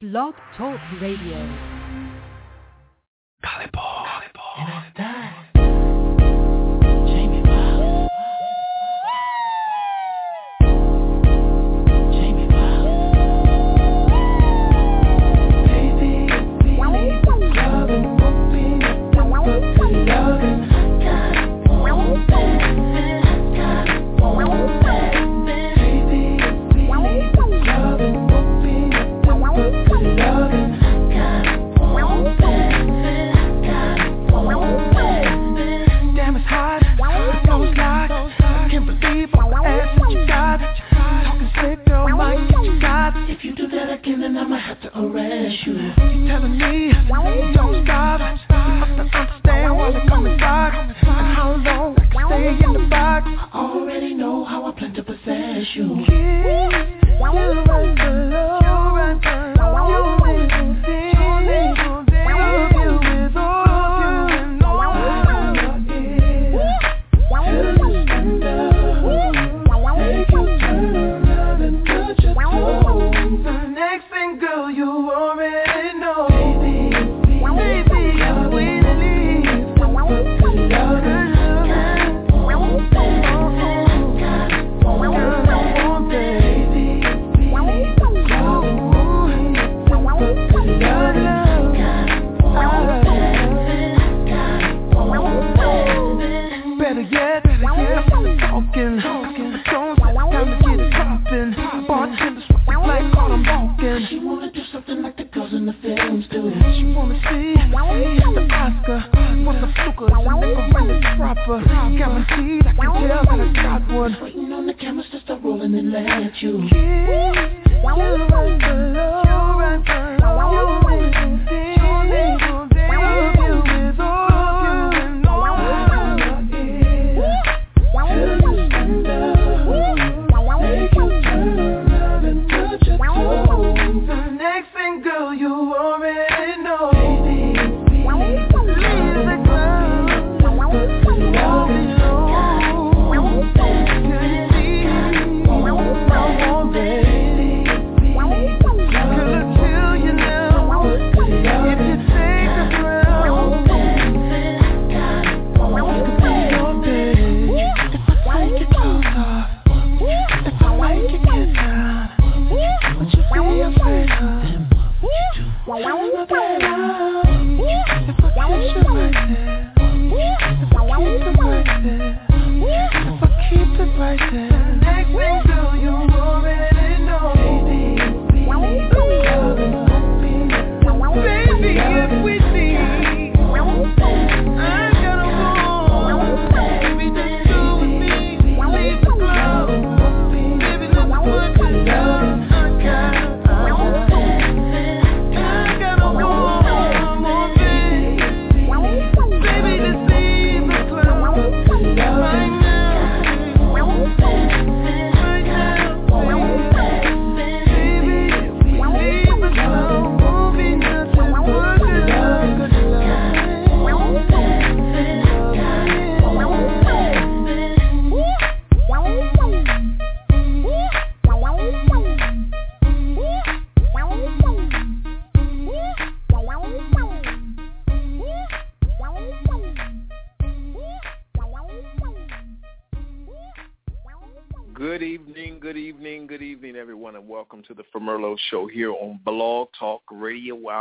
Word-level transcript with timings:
Blog 0.00 0.32
Talk 0.56 0.78
Radio. 1.00 1.36
Calibor. 3.42 4.06
Calibor. 4.06 5.07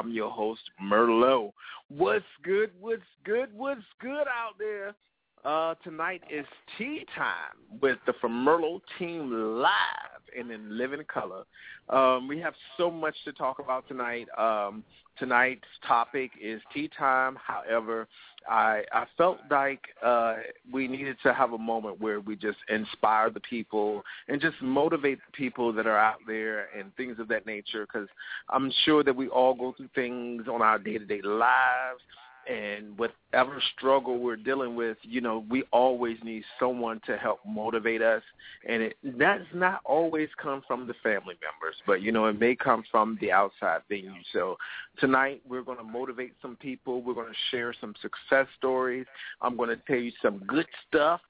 I'm 0.07 0.13
your 0.13 0.31
host, 0.31 0.61
Merlot. 0.81 1.51
What's 1.89 2.23
good? 2.41 2.71
What's 2.79 3.01
good? 3.25 3.49
What's 3.53 3.81
good 3.99 4.21
out 4.21 4.53
there? 4.57 4.95
Uh, 5.43 5.75
tonight 5.83 6.21
is 6.31 6.45
tea 6.77 7.05
time 7.13 7.57
with 7.81 7.97
the 8.05 8.13
FoMerlot 8.23 8.79
team 8.97 9.59
live 9.59 10.21
and 10.37 10.49
in 10.49 10.77
living 10.77 11.03
color. 11.13 11.43
Um, 11.89 12.29
we 12.29 12.39
have 12.39 12.53
so 12.77 12.89
much 12.89 13.15
to 13.25 13.33
talk 13.33 13.59
about 13.59 13.85
tonight. 13.89 14.29
Um, 14.37 14.85
tonight's 15.19 15.67
topic 15.87 16.31
is 16.41 16.61
tea 16.73 16.89
time. 16.97 17.37
However, 17.45 18.07
I 18.49 18.83
I 18.91 19.05
felt 19.17 19.39
like 19.49 19.81
uh, 20.03 20.35
we 20.71 20.87
needed 20.87 21.17
to 21.23 21.33
have 21.33 21.53
a 21.53 21.57
moment 21.57 21.99
where 21.99 22.19
we 22.19 22.35
just 22.35 22.57
inspire 22.69 23.29
the 23.29 23.39
people 23.41 24.03
and 24.27 24.39
just 24.39 24.55
motivate 24.61 25.19
the 25.19 25.37
people 25.37 25.73
that 25.73 25.87
are 25.87 25.97
out 25.97 26.19
there 26.25 26.67
and 26.77 26.95
things 26.95 27.19
of 27.19 27.27
that 27.29 27.45
nature. 27.45 27.85
Because 27.85 28.07
I'm 28.49 28.71
sure 28.85 29.03
that 29.03 29.15
we 29.15 29.27
all 29.27 29.53
go 29.53 29.73
through 29.75 29.89
things 29.95 30.47
on 30.47 30.61
our 30.61 30.79
day 30.79 30.97
to 30.97 31.05
day 31.05 31.21
lives 31.21 32.01
and 32.49 32.97
whatever 32.97 33.61
struggle 33.75 34.19
we're 34.19 34.35
dealing 34.35 34.75
with, 34.75 34.97
you 35.01 35.21
know, 35.21 35.45
we 35.49 35.63
always 35.71 36.17
need 36.23 36.43
someone 36.59 37.01
to 37.05 37.17
help 37.17 37.39
motivate 37.45 38.01
us, 38.01 38.23
and 38.67 38.83
it 38.83 38.97
that's 39.03 39.43
not 39.53 39.81
always 39.85 40.29
come 40.41 40.61
from 40.67 40.87
the 40.87 40.93
family 41.03 41.35
members, 41.41 41.75
but 41.85 42.01
you 42.01 42.11
know, 42.11 42.25
it 42.27 42.39
may 42.39 42.55
come 42.55 42.83
from 42.89 43.17
the 43.21 43.31
outside 43.31 43.81
thing. 43.87 44.23
So 44.33 44.57
tonight 44.99 45.41
we're 45.47 45.63
going 45.63 45.77
to 45.77 45.83
motivate 45.83 46.33
some 46.41 46.55
people. 46.55 47.01
We're 47.01 47.13
going 47.13 47.27
to 47.27 47.55
share 47.55 47.73
some 47.79 47.93
success 48.01 48.47
stories. 48.57 49.05
I'm 49.41 49.57
going 49.57 49.69
to 49.69 49.77
tell 49.87 49.97
you 49.97 50.11
some 50.21 50.39
good 50.47 50.67
stuff 50.87 51.21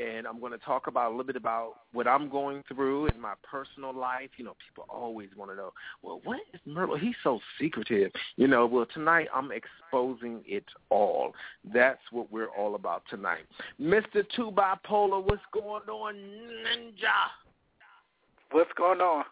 and 0.00 0.26
I'm 0.26 0.40
going 0.40 0.52
to 0.52 0.58
talk 0.58 0.86
about 0.86 1.08
a 1.08 1.10
little 1.10 1.24
bit 1.24 1.36
about 1.36 1.74
what 1.92 2.06
I'm 2.06 2.28
going 2.28 2.62
through 2.68 3.06
in 3.06 3.20
my 3.20 3.34
personal 3.48 3.94
life. 3.94 4.30
You 4.36 4.44
know, 4.44 4.56
people 4.66 4.86
always 4.88 5.28
want 5.36 5.50
to 5.50 5.56
know, 5.56 5.72
well, 6.02 6.20
what 6.24 6.40
is 6.52 6.60
Merlot? 6.68 7.00
He's 7.00 7.14
so 7.22 7.40
secretive. 7.60 8.10
You 8.36 8.48
know, 8.48 8.66
well, 8.66 8.86
tonight 8.92 9.28
I'm 9.34 9.50
exposing 9.52 10.42
it 10.46 10.64
all. 10.90 11.32
That's 11.72 12.00
what 12.10 12.30
we're 12.32 12.48
all 12.48 12.74
about 12.74 13.02
tonight. 13.08 13.44
Mr. 13.80 14.24
Two 14.34 14.50
Bipolar, 14.50 15.22
what's 15.22 15.42
going 15.52 15.88
on, 15.88 16.14
Ninja? 16.14 17.30
What's 18.50 18.72
going 18.76 19.00
on? 19.00 19.24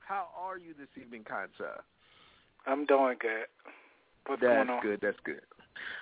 How 0.00 0.28
are 0.38 0.58
you 0.58 0.74
this 0.78 0.88
evening, 1.00 1.24
sir? 1.56 1.80
I'm 2.66 2.84
doing 2.86 3.16
good. 3.20 3.46
What's 4.26 4.42
That's 4.42 4.66
going 4.66 4.70
on? 4.70 4.82
good. 4.82 5.00
That's 5.02 5.18
good. 5.24 5.40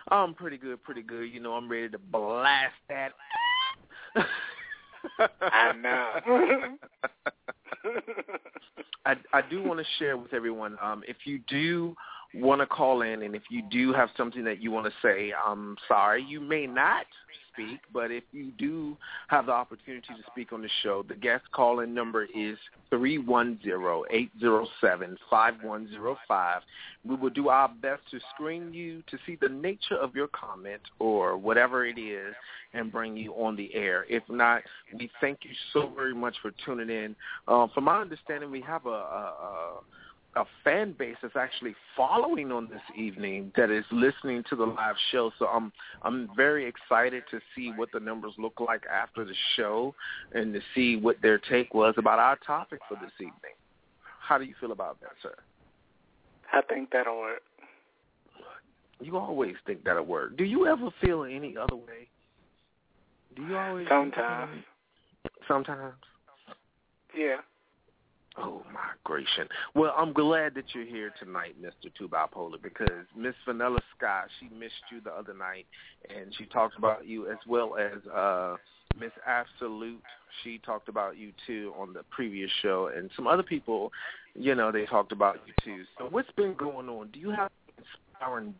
I'm 0.09 0.35
pretty 0.35 0.59
good, 0.59 0.83
pretty 0.83 1.03
good. 1.03 1.25
You 1.25 1.41
know, 1.41 1.53
I'm 1.53 1.71
ready 1.71 1.89
to 1.91 1.99
blast 1.99 2.75
that. 2.89 3.13
I 5.19 5.73
know. 5.73 6.76
I 9.06 9.17
I 9.32 9.43
do 9.50 9.62
want 9.62 9.81
to 9.81 9.87
share 9.99 10.17
with 10.17 10.32
everyone. 10.32 10.76
Um, 10.82 11.03
if 11.06 11.17
you 11.25 11.41
do 11.49 11.94
want 12.34 12.61
to 12.61 12.67
call 12.67 13.02
in, 13.02 13.23
and 13.23 13.34
if 13.34 13.43
you 13.50 13.62
do 13.70 13.93
have 13.93 14.08
something 14.17 14.44
that 14.44 14.61
you 14.62 14.70
want 14.70 14.87
to 14.87 14.93
say, 15.02 15.32
I'm 15.46 15.76
sorry, 15.88 16.23
you 16.23 16.40
may 16.40 16.67
not 16.67 17.06
speak, 17.52 17.81
but 17.93 18.11
if 18.11 18.25
you 18.32 18.50
do 18.58 18.96
have 19.29 19.46
the 19.46 19.52
opportunity 19.52 20.06
to 20.08 20.31
speak 20.31 20.52
on 20.52 20.62
the 20.62 20.69
show, 20.82 21.05
the 21.06 21.14
guest 21.14 21.44
call-in 21.52 21.93
number 21.93 22.26
is 22.34 22.56
three 22.88 23.19
one 23.19 23.58
zero 23.62 24.05
eight 24.11 24.31
zero 24.40 24.67
seven 24.81 25.19
five 25.29 25.55
one 25.62 25.88
zero 25.90 26.17
five. 26.26 26.62
We 27.05 27.17
will 27.17 27.31
do 27.31 27.49
our 27.49 27.69
best 27.69 28.02
to 28.11 28.20
screen 28.35 28.73
you 28.73 29.02
to 29.11 29.19
see 29.26 29.37
the 29.40 29.49
nature 29.49 29.96
of 30.00 30.14
your 30.14 30.28
comment 30.28 30.81
or 30.99 31.37
whatever 31.37 31.85
it 31.85 31.99
is 31.99 32.35
and 32.73 32.90
bring 32.90 33.17
you 33.17 33.32
on 33.32 33.56
the 33.56 33.75
air. 33.75 34.06
If 34.08 34.23
not, 34.31 34.62
we 34.99 35.11
thank 35.20 35.40
you 35.43 35.50
so 35.73 35.93
very 35.94 36.14
much 36.14 36.37
for 36.40 36.52
tuning 36.64 36.88
in. 36.88 37.14
Uh, 37.46 37.67
from 37.75 37.85
my 37.85 38.00
understanding, 38.00 38.50
we 38.50 38.62
have 38.62 38.87
a, 38.87 38.88
a, 38.88 38.93
a 38.94 39.81
a 40.34 40.44
fan 40.64 40.94
base 40.99 41.17
that's 41.20 41.37
actually 41.37 41.75
following 41.96 42.50
on 42.52 42.69
this 42.69 42.81
evening 42.96 43.52
that 43.56 43.70
is 43.70 43.84
listening 43.93 44.43
to 44.49 44.56
the 44.56 44.64
live 44.64 44.96
show. 45.11 45.31
So 45.38 45.46
I'm 45.46 45.73
I'm 46.02 46.31
very 46.34 46.67
excited 46.67 47.25
to 47.31 47.40
see 47.55 47.70
what 47.76 47.90
the 47.93 48.00
numbers 48.00 48.32
look 48.38 48.58
like 48.61 48.84
after 48.87 49.25
the 49.25 49.34
show 49.56 49.94
and 50.32 50.55
to 50.55 50.61
see 50.75 50.96
what 50.96 51.17
their 51.20 51.38
take 51.38 51.75
was 51.75 51.94
about 51.99 52.19
our 52.19 52.38
topic 52.46 52.81
for 52.88 52.94
this 52.94 53.12
evening. 53.19 53.56
How 54.20 54.38
do 54.38 54.44
you 54.44 54.55
feel 54.58 54.73
about 54.73 55.00
that, 55.00 55.12
sir? 55.23 55.34
I 56.52 56.62
think 56.62 56.90
that'll 56.93 57.19
work. 57.19 57.43
You 59.00 59.19
always 59.19 59.56
think 59.67 59.85
that'll 59.85 60.05
work. 60.05 60.37
Do 60.37 60.44
you 60.44 60.67
ever 60.67 60.90
feel 61.00 61.25
any 61.25 61.56
other 61.56 61.76
way? 61.76 62.08
Do 63.35 63.43
you 63.43 63.56
always 63.56 63.87
Sometimes. 63.88 64.62
Sometimes. 65.49 65.94
Yeah. 67.17 67.38
Oh 68.38 68.62
my 68.73 68.81
gracious! 69.05 69.49
Well, 69.75 69.94
I'm 69.96 70.12
glad 70.12 70.55
that 70.55 70.64
you're 70.75 70.87
here 70.87 71.12
tonight, 71.23 71.55
Mr. 71.61 71.90
Two 71.99 72.08
Bipolar, 72.08 72.62
because 72.62 73.05
Miss 73.17 73.34
Vanilla 73.44 73.81
Scott 73.96 74.29
she 74.40 74.49
missed 74.55 74.75
you 74.90 75.00
the 75.02 75.11
other 75.11 75.34
night, 75.34 75.67
and 76.08 76.34
she 76.38 76.46
talked 76.46 76.79
about 76.79 77.06
you 77.06 77.31
as 77.31 77.38
well 77.46 77.76
as 77.76 78.06
uh 78.08 78.56
Miss 78.99 79.12
Absolute. 79.26 80.02
She 80.43 80.58
talked 80.64 80.88
about 80.88 81.19
you 81.19 81.32
too 81.46 81.75
on 81.79 81.93
the 81.93 82.05
previous 82.11 82.50
show, 82.62 82.90
and 82.94 83.11
some 83.17 83.26
other 83.26 83.43
people, 83.43 83.93
you 84.35 84.55
know, 84.55 84.73
they 84.73 84.87
talked 84.87 85.12
about 85.12 85.38
you 85.46 85.52
too. 85.64 85.85
So 85.99 86.06
what's 86.11 86.31
been 86.37 86.55
going 86.55 86.88
on? 86.88 87.08
Do 87.12 87.19
you 87.19 87.31
have 87.31 87.50
inspiring? 87.76 88.55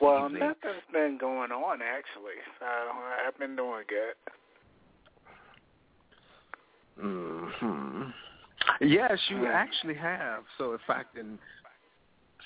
Well, 0.00 0.28
nothing's 0.28 0.84
been 0.92 1.18
going 1.18 1.52
on 1.52 1.80
actually. 1.82 2.38
So 2.58 2.66
I've 2.66 3.38
been 3.38 3.56
doing 3.56 3.84
good. 3.88 4.14
Hmm 7.00 8.02
Yes, 8.80 9.18
you 9.28 9.46
actually 9.46 9.94
have. 9.94 10.42
So 10.58 10.72
in 10.72 10.78
fact, 10.86 11.14
can 11.14 11.38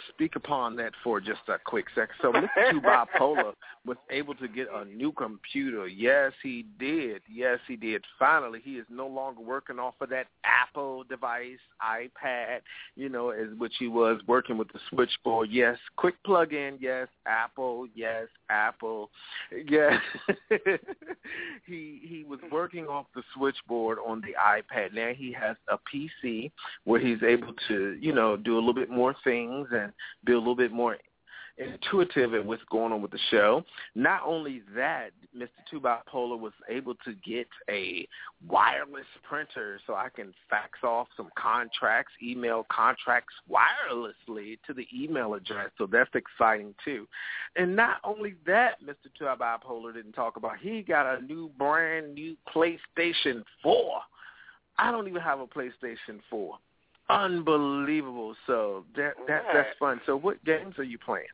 speak 0.09 0.37
upon 0.37 0.77
that 0.77 0.93
for 1.03 1.21
just 1.21 1.41
a 1.49 1.59
quick 1.65 1.87
second. 1.95 2.15
So 2.21 2.33
Mr. 2.33 2.81
Bipolar 3.21 3.55
was 3.85 3.97
able 4.11 4.35
to 4.35 4.49
get 4.49 4.69
a 4.73 4.85
new 4.85 5.13
computer. 5.13 5.87
Yes, 5.87 6.33
he 6.43 6.67
did. 6.79 7.23
Yes, 7.33 7.59
he 7.67 7.77
did. 7.77 8.05
Finally, 8.19 8.61
he 8.65 8.73
is 8.73 8.87
no 8.91 9.07
longer 9.07 9.41
working 9.41 9.79
off 9.79 9.95
of 10.01 10.09
that 10.11 10.27
Apple 10.45 11.05
device, 11.05 11.59
iPad, 11.83 12.61
you 12.97 13.09
know, 13.09 13.31
as 13.31 13.49
which 13.59 13.75
he 13.79 13.89
was 13.89 14.21
working 14.27 14.57
with 14.57 14.69
the 14.73 14.79
switchboard. 14.91 15.49
Yes, 15.51 15.77
quick 15.97 16.15
plug-in. 16.25 16.79
Yes, 16.81 17.09
Apple. 17.27 17.87
Yes, 17.95 18.29
Apple. 18.51 19.11
Yes. 19.69 20.01
he 21.67 22.01
he 22.03 22.25
was 22.29 22.41
working 22.51 22.87
off 22.87 23.07
the 23.15 23.23
switchboard 23.35 23.99
on 24.07 24.21
the 24.21 24.35
iPad. 24.41 24.95
Now 24.95 25.13
he 25.15 25.33
has 25.33 25.57
a 25.69 25.79
PC 25.93 26.51
where 26.85 27.01
he's 27.01 27.23
able 27.23 27.55
to, 27.69 27.97
you 28.01 28.13
know, 28.13 28.37
do 28.37 28.55
a 28.55 28.61
little 28.61 28.75
bit 28.75 28.91
more 28.91 29.15
things 29.25 29.69
and 29.73 29.92
be 30.25 30.33
a 30.33 30.39
little 30.39 30.57
bit 30.57 30.73
more 30.73 30.97
intuitive 31.59 32.35
at 32.35 32.45
what's 32.45 32.63
going 32.71 32.93
on 32.93 33.03
with 33.03 33.11
the 33.11 33.19
show. 33.31 33.65
Not 33.95 34.23
only 34.25 34.63
that, 34.75 35.11
Mr. 35.37 35.49
Two 35.71 35.81
Bipolar 35.81 36.39
was 36.39 36.53
able 36.69 36.95
to 37.05 37.15
get 37.25 37.47
a 37.69 38.07
wireless 38.49 39.07
printer 39.23 39.81
so 39.87 39.95
I 39.95 40.09
can 40.15 40.33
fax 40.49 40.79
off 40.83 41.09
some 41.17 41.29
contracts, 41.37 42.13
email 42.23 42.67
contracts 42.71 43.35
wirelessly 43.51 44.59
to 44.67 44.75
the 44.75 44.87
email 44.95 45.35
address. 45.35 45.71
So 45.79 45.87
that's 45.87 46.11
exciting 46.15 46.75
too. 46.85 47.07
And 47.57 47.77
not 47.77 47.97
only 48.05 48.35
that, 48.47 48.83
Mr. 48.83 49.11
Two 49.19 49.25
Bipolar 49.25 49.95
didn't 49.95 50.13
talk 50.13 50.37
about, 50.37 50.59
he 50.61 50.83
got 50.83 51.19
a 51.19 51.23
new 51.23 51.51
brand 51.59 52.15
new 52.15 52.37
PlayStation 52.55 53.43
4. 53.63 54.01
I 54.79 54.91
don't 54.91 55.07
even 55.07 55.21
have 55.21 55.41
a 55.41 55.47
PlayStation 55.47 56.21
4 56.31 56.59
unbelievable. 57.09 58.35
So 58.47 58.85
that 58.97 59.15
that 59.29 59.45
that's 59.53 59.69
fun. 59.79 60.01
So 60.07 60.17
what 60.17 60.43
games 60.45 60.79
are 60.79 60.85
you 60.85 60.99
playing? 60.99 61.27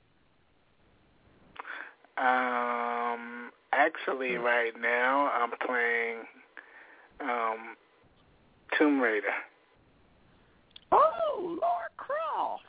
Um, 2.17 3.51
actually, 3.73 4.35
Hmm. 4.37 4.43
right 4.43 4.73
now 4.81 5.31
I'm 5.31 5.51
playing 5.67 6.27
um 7.21 7.77
Tomb 8.77 9.01
Raider. 9.01 9.35
Oh, 10.93 11.59
Laura 11.61 11.89
Croft. 11.97 12.65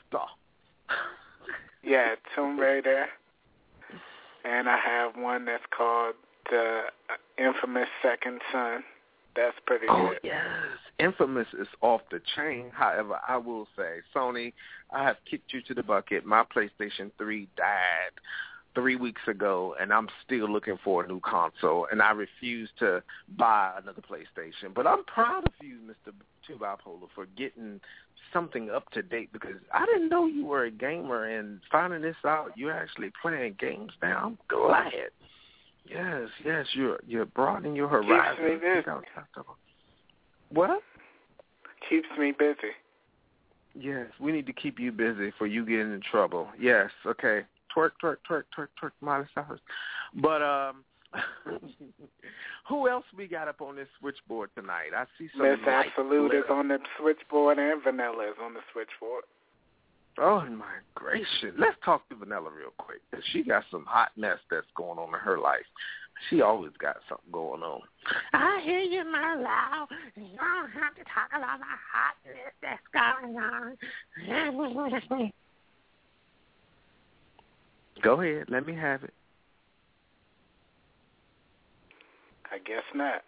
Yeah, 1.82 2.16
Tomb 2.36 2.60
Raider, 2.60 3.06
and 4.44 4.70
I 4.70 4.78
have 4.78 5.16
one 5.16 5.46
that's 5.46 5.64
called 5.76 6.16
the 6.52 6.82
infamous 7.38 7.88
Second 8.04 8.42
Son. 8.52 8.84
That's 9.36 9.56
pretty 9.66 9.86
Oh 9.90 10.10
good. 10.10 10.20
yes, 10.22 10.44
Infamous 11.00 11.48
is 11.58 11.68
off 11.82 12.02
the 12.12 12.22
chain. 12.36 12.72
However, 12.74 13.20
I 13.28 13.38
will 13.38 13.68
say, 13.78 14.00
Sony, 14.14 14.54
I 14.92 15.04
have 15.04 15.18
kicked 15.30 15.54
you 15.54 15.62
to 15.64 15.74
the 15.74 15.84
bucket. 15.84 16.26
My 16.26 16.44
PlayStation 16.44 17.12
3 17.18 17.48
died 17.56 18.12
three 18.76 18.96
weeks 18.96 19.22
ago, 19.28 19.76
and 19.80 19.94
I'm 19.94 20.10
still 20.26 20.52
looking 20.52 20.78
for 20.84 21.04
a 21.04 21.08
new 21.08 21.20
console, 21.22 21.88
and 21.92 22.02
I 22.02 22.12
refuse 22.12 22.70
to 22.80 23.02
buy 23.38 23.74
another 23.82 24.02
PlayStation. 24.02 24.74
But 24.76 24.88
I'm 24.88 25.04
proud 25.06 25.46
of 25.46 25.54
you, 25.62 25.78
Mr. 25.88 26.14
Two 26.46 26.56
Bipolar, 26.56 27.08
for 27.16 27.26
getting 27.38 27.80
something 28.34 28.70
up 28.70 28.90
to 28.92 29.02
date 29.02 29.32
because 29.34 29.56
I 29.74 29.86
didn't 29.86 30.10
know 30.10 30.28
you 30.28 30.46
were 30.46 30.66
a 30.66 30.72
gamer, 30.72 31.26
and 31.26 31.62
finding 31.72 32.02
this 32.02 32.16
out, 32.26 32.52
you're 32.56 32.74
actually 32.74 33.12
playing 33.22 33.56
games 33.60 33.92
now. 34.02 34.22
I'm 34.26 34.38
glad. 34.48 34.92
Yes, 35.90 36.28
yes, 36.46 36.68
you're 36.74 37.00
you're 37.08 37.26
broadening 37.26 37.76
your 37.76 37.90
Keeps 38.38 38.42
me 38.44 38.56
busy. 38.58 38.86
What? 40.50 40.82
Keeps 41.90 42.08
me 42.18 42.32
busy. 42.38 42.74
Yes, 43.74 44.08
we 44.20 44.32
need 44.32 44.46
to 44.48 44.54
keep 44.54 44.80
you 44.80 44.92
busy 44.92 45.32
for 45.38 45.48
you 45.48 45.66
getting 45.66 45.94
in 45.94 46.02
trouble. 46.02 46.50
Yes, 46.60 46.90
okay. 47.06 47.42
Twerk, 47.76 47.92
twerk, 48.04 48.18
twerk, 48.30 48.44
twerk, 48.58 48.68
twerk, 48.82 48.92
Miley 49.02 49.26
Cyrus. 49.34 49.60
But 50.16 50.42
um, 50.42 50.84
who 52.68 52.90
else 52.90 53.06
we 53.16 53.28
got 53.28 53.48
up 53.48 53.62
on 53.62 53.76
this 53.76 53.88
switchboard 54.00 54.50
tonight? 54.56 54.90
I 54.96 55.06
see 55.18 55.30
some 55.36 55.50
Miss 55.50 55.60
Absolute 55.68 56.34
is 56.34 56.44
on 56.50 56.68
the 56.68 56.80
switchboard 57.00 57.58
and 57.58 57.82
Vanilla 57.84 58.30
is 58.30 58.36
on 58.42 58.54
the 58.54 58.62
switchboard. 58.74 59.24
Oh 60.18 60.46
my 60.46 60.66
gracious! 60.96 61.56
Let's 61.58 61.78
talk 61.86 62.08
to 62.10 62.16
Vanilla 62.16 62.50
real 62.50 62.74
quick. 62.78 63.00
She 63.32 63.42
got 63.44 63.64
some 63.72 63.86
hot 63.88 64.12
mess 64.18 64.38
that's 64.52 64.68
going 64.76 65.00
on 65.00 65.10
in 65.10 65.20
her 65.20 65.40
life. 65.40 65.66
She 66.28 66.42
always 66.42 66.72
got 66.80 66.98
something 67.08 67.32
going 67.32 67.64
on. 67.64 67.82
I 68.34 68.62
hear 68.64 68.80
you, 68.80 69.04
my 69.10 69.36
love. 69.36 69.90
You 70.16 70.38
don't 70.38 70.72
have 70.72 70.96
to 70.96 71.04
talk 71.04 71.30
about 71.30 71.60
my 71.60 71.78
hotness 71.94 72.54
that's 72.62 72.82
going 72.94 73.38
on. 73.38 73.78
Go 78.02 78.22
ahead, 78.22 78.46
let 78.50 78.66
me 78.66 78.74
have 78.76 79.04
it. 79.04 79.14
I 82.52 82.58
guess 82.60 82.84
not. 82.96 83.24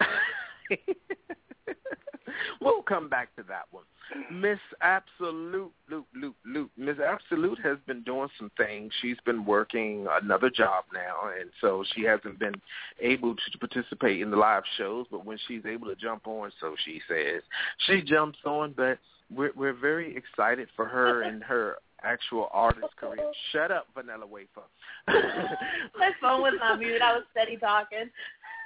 we'll 2.60 2.82
come 2.82 3.08
back 3.08 3.34
to 3.36 3.42
that 3.48 3.64
one. 3.70 3.84
Miss 4.30 4.58
Absolute, 4.80 5.72
Loot, 5.90 6.06
Loot, 6.14 6.34
Loot. 6.44 6.70
Miss 6.76 6.96
Absolute 6.98 7.58
has 7.62 7.78
been 7.86 8.02
doing 8.02 8.28
some 8.38 8.50
things. 8.56 8.92
She's 9.00 9.16
been 9.24 9.44
working 9.44 10.06
another 10.22 10.50
job 10.50 10.84
now, 10.92 11.30
and 11.38 11.50
so 11.60 11.84
she 11.94 12.02
hasn't 12.02 12.38
been 12.38 12.54
able 13.00 13.34
to 13.34 13.58
participate 13.58 14.20
in 14.20 14.30
the 14.30 14.36
live 14.36 14.62
shows. 14.76 15.06
But 15.10 15.24
when 15.24 15.38
she's 15.48 15.64
able 15.66 15.86
to 15.88 15.96
jump 15.96 16.26
on, 16.26 16.52
so 16.60 16.74
she 16.84 17.00
says, 17.08 17.42
she 17.86 18.02
jumps 18.02 18.38
on. 18.44 18.74
But 18.76 18.98
we're 19.34 19.52
we're 19.56 19.72
very 19.72 20.16
excited 20.16 20.68
for 20.76 20.86
her 20.86 21.22
and 21.28 21.42
her 21.42 21.76
actual 22.02 22.48
artist 22.52 22.94
career. 22.96 23.32
Shut 23.52 23.70
up, 23.70 23.86
Vanilla 23.94 24.26
Wafer. 24.26 24.62
My 25.08 26.10
phone 26.20 26.42
was 26.42 26.54
on 26.62 26.78
mute. 26.78 27.00
I 27.00 27.14
was 27.14 27.24
steady 27.32 27.56
talking. 27.56 28.10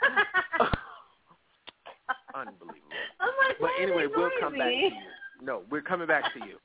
Unbelievable. 2.38 2.74
I'm 3.20 3.34
like, 3.48 3.56
But 3.60 3.70
anyway, 3.80 4.06
they 4.06 4.12
we'll 4.14 4.30
come 4.40 4.58
back 4.58 4.70
to 4.70 4.74
you. 4.74 4.90
No, 5.40 5.62
we're 5.70 5.82
coming 5.82 6.06
back 6.06 6.24
to 6.34 6.40
you. 6.40 6.56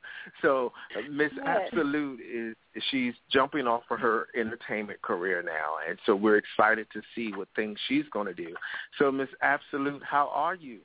So 0.41 0.73
uh, 0.97 1.01
Miss 1.11 1.31
Good. 1.33 1.45
Absolute 1.45 2.19
is 2.21 2.55
she's 2.89 3.13
jumping 3.31 3.67
off 3.67 3.83
for 3.87 3.97
her 3.97 4.27
entertainment 4.35 5.01
career 5.01 5.43
now, 5.43 5.77
and 5.87 5.97
so 6.05 6.15
we're 6.15 6.37
excited 6.37 6.87
to 6.93 7.01
see 7.13 7.31
what 7.35 7.47
things 7.55 7.77
she's 7.87 8.05
going 8.11 8.25
to 8.25 8.33
do. 8.33 8.55
So 8.97 9.11
Miss 9.11 9.29
Absolute, 9.41 10.01
how 10.03 10.29
are 10.33 10.55
you? 10.55 10.79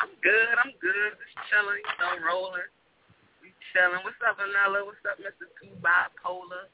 I'm 0.00 0.12
good. 0.22 0.56
I'm 0.60 0.72
good. 0.80 1.12
Just 1.20 1.36
chilling, 1.48 1.80
you 1.80 1.96
know, 2.00 2.12
rolling. 2.24 2.68
We 3.40 3.52
chilling. 3.72 4.04
What's 4.04 4.20
up, 4.24 4.36
Vanilla? 4.36 4.84
What's 4.84 5.00
up, 5.08 5.16
Mr. 5.20 5.48
Two 5.60 5.72
Bipolar? 5.80 6.68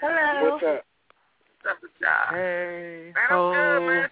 Hello. 0.00 0.52
What's 0.52 0.64
up? 0.64 0.84
What's 1.60 1.76
up 1.76 1.78
with 1.82 1.96
y'all? 2.00 2.32
Hey, 2.32 3.12
Man, 3.16 3.28
I'm 3.28 3.52
good, 3.52 3.80
man. 3.84 4.08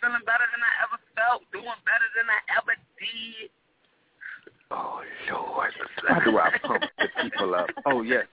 Feeling 0.00 0.24
better 0.24 0.48
than 0.48 0.64
I 0.64 0.72
ever 0.88 0.96
felt. 1.12 1.44
Doing 1.52 1.80
better 1.84 2.08
than 2.16 2.24
I 2.32 2.40
ever 2.56 2.72
did. 2.96 3.52
Oh 4.70 5.02
Lord, 5.28 5.72
how 6.08 6.20
do 6.20 6.38
I 6.38 6.56
pump 6.62 6.84
the 6.96 7.08
people 7.20 7.54
up? 7.54 7.69
Oh 7.86 8.02
yes, 8.02 8.26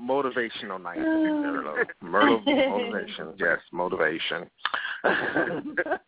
motivational 0.00 0.82
night, 0.82 0.98
Myrtle. 1.00 1.84
Myrtle 2.00 2.40
motivation. 2.40 3.28
Yes, 3.38 3.58
motivation. 3.72 4.50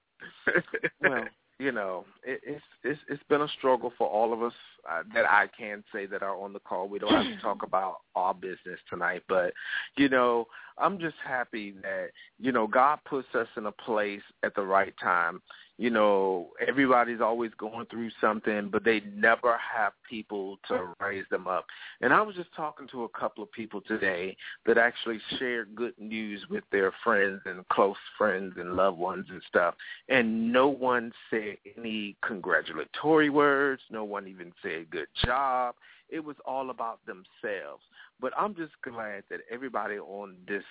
well, 1.00 1.24
you 1.58 1.72
know, 1.72 2.04
it, 2.24 2.40
it's 2.44 2.62
it's 2.82 3.00
it's 3.08 3.22
been 3.28 3.42
a 3.42 3.48
struggle 3.58 3.92
for 3.96 4.08
all 4.08 4.32
of 4.32 4.42
us 4.42 4.52
uh, 4.90 5.02
that 5.14 5.24
I 5.24 5.48
can 5.56 5.84
say 5.92 6.06
that 6.06 6.22
are 6.22 6.36
on 6.36 6.52
the 6.52 6.60
call. 6.60 6.88
We 6.88 6.98
don't 6.98 7.12
have 7.12 7.24
to 7.24 7.42
talk 7.42 7.62
about 7.62 7.98
our 8.16 8.34
business 8.34 8.78
tonight, 8.90 9.22
but 9.28 9.52
you 9.96 10.08
know, 10.08 10.46
I'm 10.78 10.98
just 10.98 11.16
happy 11.24 11.72
that 11.82 12.08
you 12.38 12.52
know 12.52 12.66
God 12.66 12.98
puts 13.04 13.28
us 13.34 13.48
in 13.56 13.66
a 13.66 13.72
place 13.72 14.22
at 14.42 14.54
the 14.54 14.62
right 14.62 14.94
time. 15.02 15.40
You 15.76 15.90
know, 15.90 16.50
everybody's 16.64 17.20
always 17.20 17.50
going 17.58 17.86
through 17.86 18.10
something, 18.20 18.68
but 18.70 18.84
they 18.84 19.02
never 19.16 19.58
have 19.58 19.92
people 20.08 20.58
to 20.68 20.94
raise 21.00 21.24
them 21.32 21.48
up. 21.48 21.66
And 22.00 22.12
I 22.12 22.22
was 22.22 22.36
just 22.36 22.54
talking 22.54 22.86
to 22.92 23.02
a 23.04 23.08
couple 23.08 23.42
of 23.42 23.50
people 23.50 23.80
today 23.80 24.36
that 24.66 24.78
actually 24.78 25.18
shared 25.36 25.74
good 25.74 25.94
news 25.98 26.44
with 26.48 26.62
their 26.70 26.92
friends 27.02 27.40
and 27.44 27.66
close 27.70 27.96
friends 28.16 28.54
and 28.56 28.76
loved 28.76 28.98
ones 28.98 29.26
and 29.30 29.42
stuff. 29.48 29.74
And 30.08 30.52
no 30.52 30.68
one 30.68 31.12
said 31.28 31.56
any 31.76 32.16
congratulatory 32.24 33.30
words. 33.30 33.82
No 33.90 34.04
one 34.04 34.28
even 34.28 34.52
said 34.62 34.90
good 34.90 35.08
job. 35.24 35.74
It 36.08 36.24
was 36.24 36.36
all 36.46 36.70
about 36.70 37.00
themselves. 37.06 37.82
But 38.20 38.32
I'm 38.38 38.54
just 38.54 38.72
glad 38.82 39.24
that 39.30 39.40
everybody 39.50 39.98
on 39.98 40.36
this 40.46 40.64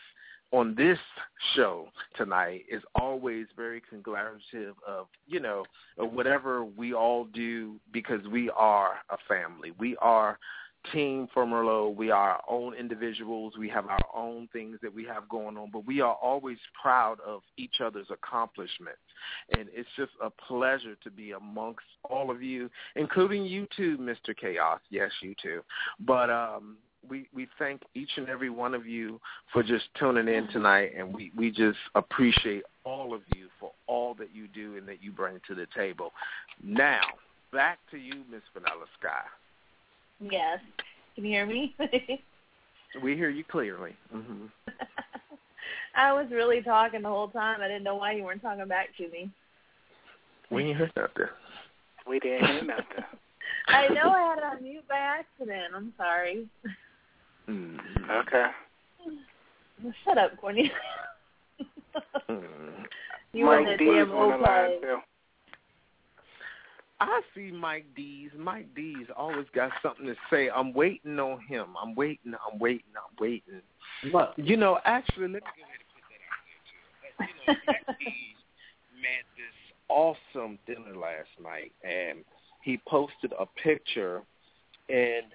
on 0.52 0.75
this 0.75 1.00
show 1.56 1.88
tonight 2.16 2.62
is 2.72 2.84
always 2.94 3.48
very 3.56 3.82
congratulative 3.90 4.75
of, 4.88 5.08
you 5.25 5.40
know, 5.40 5.66
whatever 5.98 6.63
we 6.63 6.94
all 6.94 7.25
do 7.25 7.80
because 7.92 8.22
we 8.28 8.52
are 8.52 8.98
a 9.10 9.18
family. 9.28 9.72
We 9.80 9.98
are 9.98 10.38
team 10.92 11.28
for 11.34 11.46
Merlot. 11.46 11.96
We 11.96 12.12
are 12.12 12.32
our 12.32 12.44
own 12.50 12.74
individuals. 12.74 13.54
We 13.58 13.70
have 13.70 13.88
our 13.88 14.06
own 14.16 14.48
things 14.52 14.80
that 14.82 14.94
we 14.94 15.06
have 15.06 15.30
going 15.30 15.58
on, 15.58 15.70
but 15.72 15.86
we 15.86 16.02
are 16.02 16.16
always 16.16 16.58
proud 16.82 17.20
of 17.25 17.42
each 17.58 17.82
other's 17.84 18.08
accomplishments. 18.10 19.00
And 19.58 19.70
it's 19.74 19.90
just 19.96 20.12
a 20.22 20.30
pleasure 20.30 20.96
to 21.04 21.12
be 21.12 21.32
amongst 21.32 21.86
all 22.04 22.30
of 22.30 22.42
you, 22.42 22.70
including 22.96 23.46
you 23.46 23.68
too, 23.75 23.98
Mr. 23.98 24.36
Chaos. 24.36 24.80
Yes, 24.90 25.12
you 25.22 25.36
too. 25.42 25.62
But 26.00 26.30
um 26.30 26.78
we, 27.10 27.28
we 27.34 27.48
thank 27.60 27.82
each 27.96 28.12
and 28.16 28.30
every 28.30 28.50
one 28.50 28.74
of 28.74 28.86
you 28.88 29.20
for 29.52 29.62
just 29.62 29.86
tuning 30.00 30.28
in 30.28 30.48
tonight, 30.50 30.92
and 30.98 31.13
we, 31.13 31.32
we 31.36 31.52
just 31.52 31.78
appreciate 31.96 32.63
all 32.86 33.13
of 33.13 33.22
you 33.36 33.48
for 33.60 33.72
all 33.88 34.13
that 34.16 34.34
you 34.34 34.48
do 34.48 34.78
and 34.78 34.88
that 34.88 35.04
you 35.04 35.12
bring 35.12 35.40
to 35.48 35.56
the 35.56 35.68
table. 35.75 36.13
Now, 36.63 37.02
back 37.52 37.80
to 37.92 37.98
you, 37.98 38.24
Miss 38.32 38.42
Vanilla 38.54 38.86
Sky. 39.00 39.24
Yes. 40.30 40.60
Can 41.15 41.25
you 41.25 41.32
hear 41.32 41.46
me? 41.46 41.75
We 43.01 43.15
hear 43.15 43.30
you 43.32 43.44
clearly. 43.44 43.96
hmm 44.12 44.46
I 45.96 46.13
was 46.13 46.27
really 46.32 46.62
talking 46.62 47.01
the 47.01 47.08
whole 47.10 47.27
time. 47.27 47.60
I 47.62 47.68
didn't 47.68 47.84
know 47.84 47.96
why 47.96 48.12
you 48.12 48.24
weren't 48.24 48.42
talking 48.42 48.68
back 48.68 48.89
to 48.98 49.10
me. 49.10 49.32
We 50.51 50.63
ain't 50.65 50.77
heard 50.77 50.92
nothing. 50.96 51.25
We 52.08 52.20
didn't 52.20 52.48
hear 52.48 52.63
nothing. 52.63 53.03
I 53.68 53.88
know 53.89 54.12
I 54.12 54.30
had 54.30 54.38
it 54.38 54.44
on 54.44 54.63
mute 54.63 54.88
by 54.88 54.98
accident. 54.98 55.74
I'm 55.75 55.94
sorry. 55.98 56.48
Mm. 57.50 57.80
Okay. 58.27 58.46
Shut 60.06 60.18
up, 60.18 60.38
Cornelia. 60.39 60.70
Mm. 62.30 62.86
you 63.34 63.50
and 63.50 63.65
Mike 63.65 63.80
the 63.80 63.84
D 63.84 63.89
is 63.89 64.08
damn 64.08 64.15
on 64.15 64.32
the 64.32 64.38
line 64.38 64.72
Opie. 64.72 64.82
too. 64.82 64.98
I 67.04 67.22
see 67.36 67.52
Mike 67.52 67.86
D's. 67.98 68.32
Mike 68.38 68.74
D's 68.76 69.08
always 69.18 69.46
got 69.54 69.72
something 69.82 70.06
to 70.06 70.16
say. 70.32 70.50
I'm 70.50 70.74
waiting 70.74 71.20
on 71.20 71.42
him. 71.42 71.76
I'm 71.82 71.96
waiting. 71.96 72.34
I'm 72.34 72.58
waiting. 72.60 72.94
I'm 72.96 73.16
waiting. 73.20 73.62
What? 74.12 74.34
You 74.38 74.56
know, 74.56 74.80
actually, 74.86 75.28
let 75.28 75.34
me 75.34 75.40
go 75.42 75.64
ahead 75.64 75.82
and 75.82 75.90
put 75.94 76.04
that 76.10 76.24
out 76.32 76.44
there 76.48 76.62
too. 76.70 77.50
You 77.50 77.56
know, 77.56 77.62
Mike 77.68 78.00
D's 78.00 78.38
made 78.96 79.26
this 79.36 79.54
awesome 79.90 80.58
dinner 80.66 80.96
last 80.98 81.28
night, 81.44 81.74
and 81.84 82.24
he 82.62 82.80
posted 82.88 83.34
a 83.38 83.46
picture, 83.62 84.22
and 84.88 85.26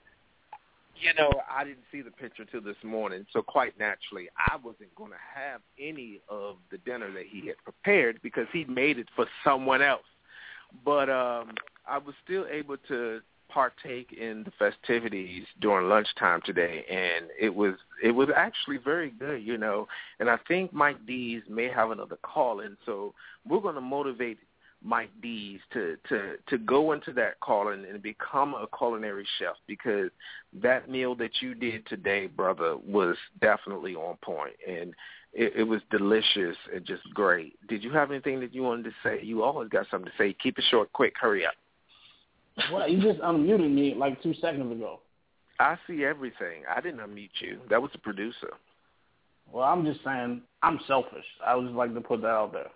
you 0.97 1.13
know, 1.19 1.31
I 1.55 1.65
didn't 1.65 1.85
see 1.93 2.01
the 2.01 2.11
picture 2.11 2.47
till 2.47 2.63
this 2.63 2.83
morning, 2.83 3.27
so 3.33 3.43
quite 3.43 3.79
naturally, 3.79 4.29
I 4.39 4.57
wasn't 4.57 4.95
going 4.97 5.11
to 5.11 5.19
have 5.33 5.61
any 5.79 6.21
of 6.31 6.57
the 6.71 6.79
dinner 6.79 7.13
that 7.13 7.27
he 7.29 7.47
had 7.47 7.57
prepared 7.63 8.21
because 8.23 8.47
he 8.55 8.65
made 8.65 8.99
it 8.99 9.09
for 9.15 9.27
someone 9.45 9.83
else. 9.83 10.07
But 10.85 11.09
um 11.11 11.53
I 11.87 11.99
was 11.99 12.15
still 12.25 12.47
able 12.51 12.77
to 12.89 13.21
partake 13.49 14.13
in 14.13 14.45
the 14.45 14.53
festivities 14.59 15.45
during 15.61 15.89
lunchtime 15.89 16.41
today 16.45 16.85
and 16.91 17.31
it 17.41 17.55
was 17.55 17.75
it 18.03 18.11
was 18.11 18.29
actually 18.37 18.77
very 18.77 19.11
good, 19.11 19.43
you 19.43 19.57
know. 19.57 19.89
And 20.21 20.29
I 20.29 20.37
think 20.47 20.73
Mike 20.73 21.05
D's 21.07 21.43
may 21.49 21.69
have 21.69 21.91
another 21.91 22.19
call 22.23 22.61
in, 22.61 22.77
so 22.85 23.15
we're 23.49 23.61
gonna 23.61 23.81
motivate 23.81 24.39
Mike 24.83 25.11
D's 25.21 25.61
to 25.73 25.97
to 26.09 26.35
to 26.47 26.59
go 26.59 26.93
into 26.93 27.13
that 27.15 27.41
calling 27.41 27.85
and 27.85 28.03
become 28.03 28.55
a 28.55 28.67
culinary 28.77 29.27
chef 29.39 29.57
because 29.67 30.11
that 30.53 30.89
meal 30.89 31.15
that 31.17 31.31
you 31.41 31.55
did 31.55 31.87
today, 31.87 32.27
brother, 32.27 32.77
was 32.77 33.17
definitely 33.41 33.95
on 33.97 34.17
point 34.23 34.55
and 34.67 34.95
it, 35.32 35.52
it 35.56 35.62
was 35.62 35.80
delicious 35.90 36.56
and 36.75 36.85
just 36.85 37.02
great. 37.14 37.54
Did 37.68 37.85
you 37.85 37.92
have 37.92 38.11
anything 38.11 38.40
that 38.40 38.54
you 38.54 38.62
wanted 38.62 38.85
to 38.85 38.92
say? 39.02 39.20
You 39.23 39.42
always 39.42 39.68
got 39.68 39.87
something 39.90 40.11
to 40.11 40.16
say. 40.23 40.35
Keep 40.42 40.58
it 40.58 40.64
short, 40.70 40.92
quick. 40.92 41.14
Hurry 41.20 41.47
up. 41.47 41.54
What? 42.70 42.90
You 42.90 43.00
just 43.00 43.20
unmuted 43.20 43.73
me 43.73 43.94
like 43.94 44.23
two 44.23 44.35
seconds 44.35 44.73
ago. 44.73 45.00
I 45.61 45.76
see 45.87 46.04
everything. 46.04 46.62
I 46.75 46.80
didn't 46.80 47.00
unmute 47.00 47.30
you. 47.40 47.58
That 47.70 47.80
was 47.82 47.90
the 47.92 47.99
producer. 47.99 48.50
Well, 49.52 49.64
I'm 49.64 49.85
just 49.85 50.04
saying 50.04 50.42
I'm 50.62 50.78
selfish. 50.87 51.25
I 51.44 51.54
would 51.54 51.64
just 51.66 51.75
like 51.76 51.94
to 51.94 52.00
put 52.00 52.20
that 52.23 52.28
out 52.28 52.52
there. 52.52 52.68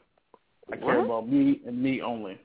I 0.73 0.77
care 0.77 0.99
What? 0.99 1.05
about 1.07 1.29
me 1.29 1.61
and 1.67 1.81
me 1.83 2.01
only. 2.01 2.39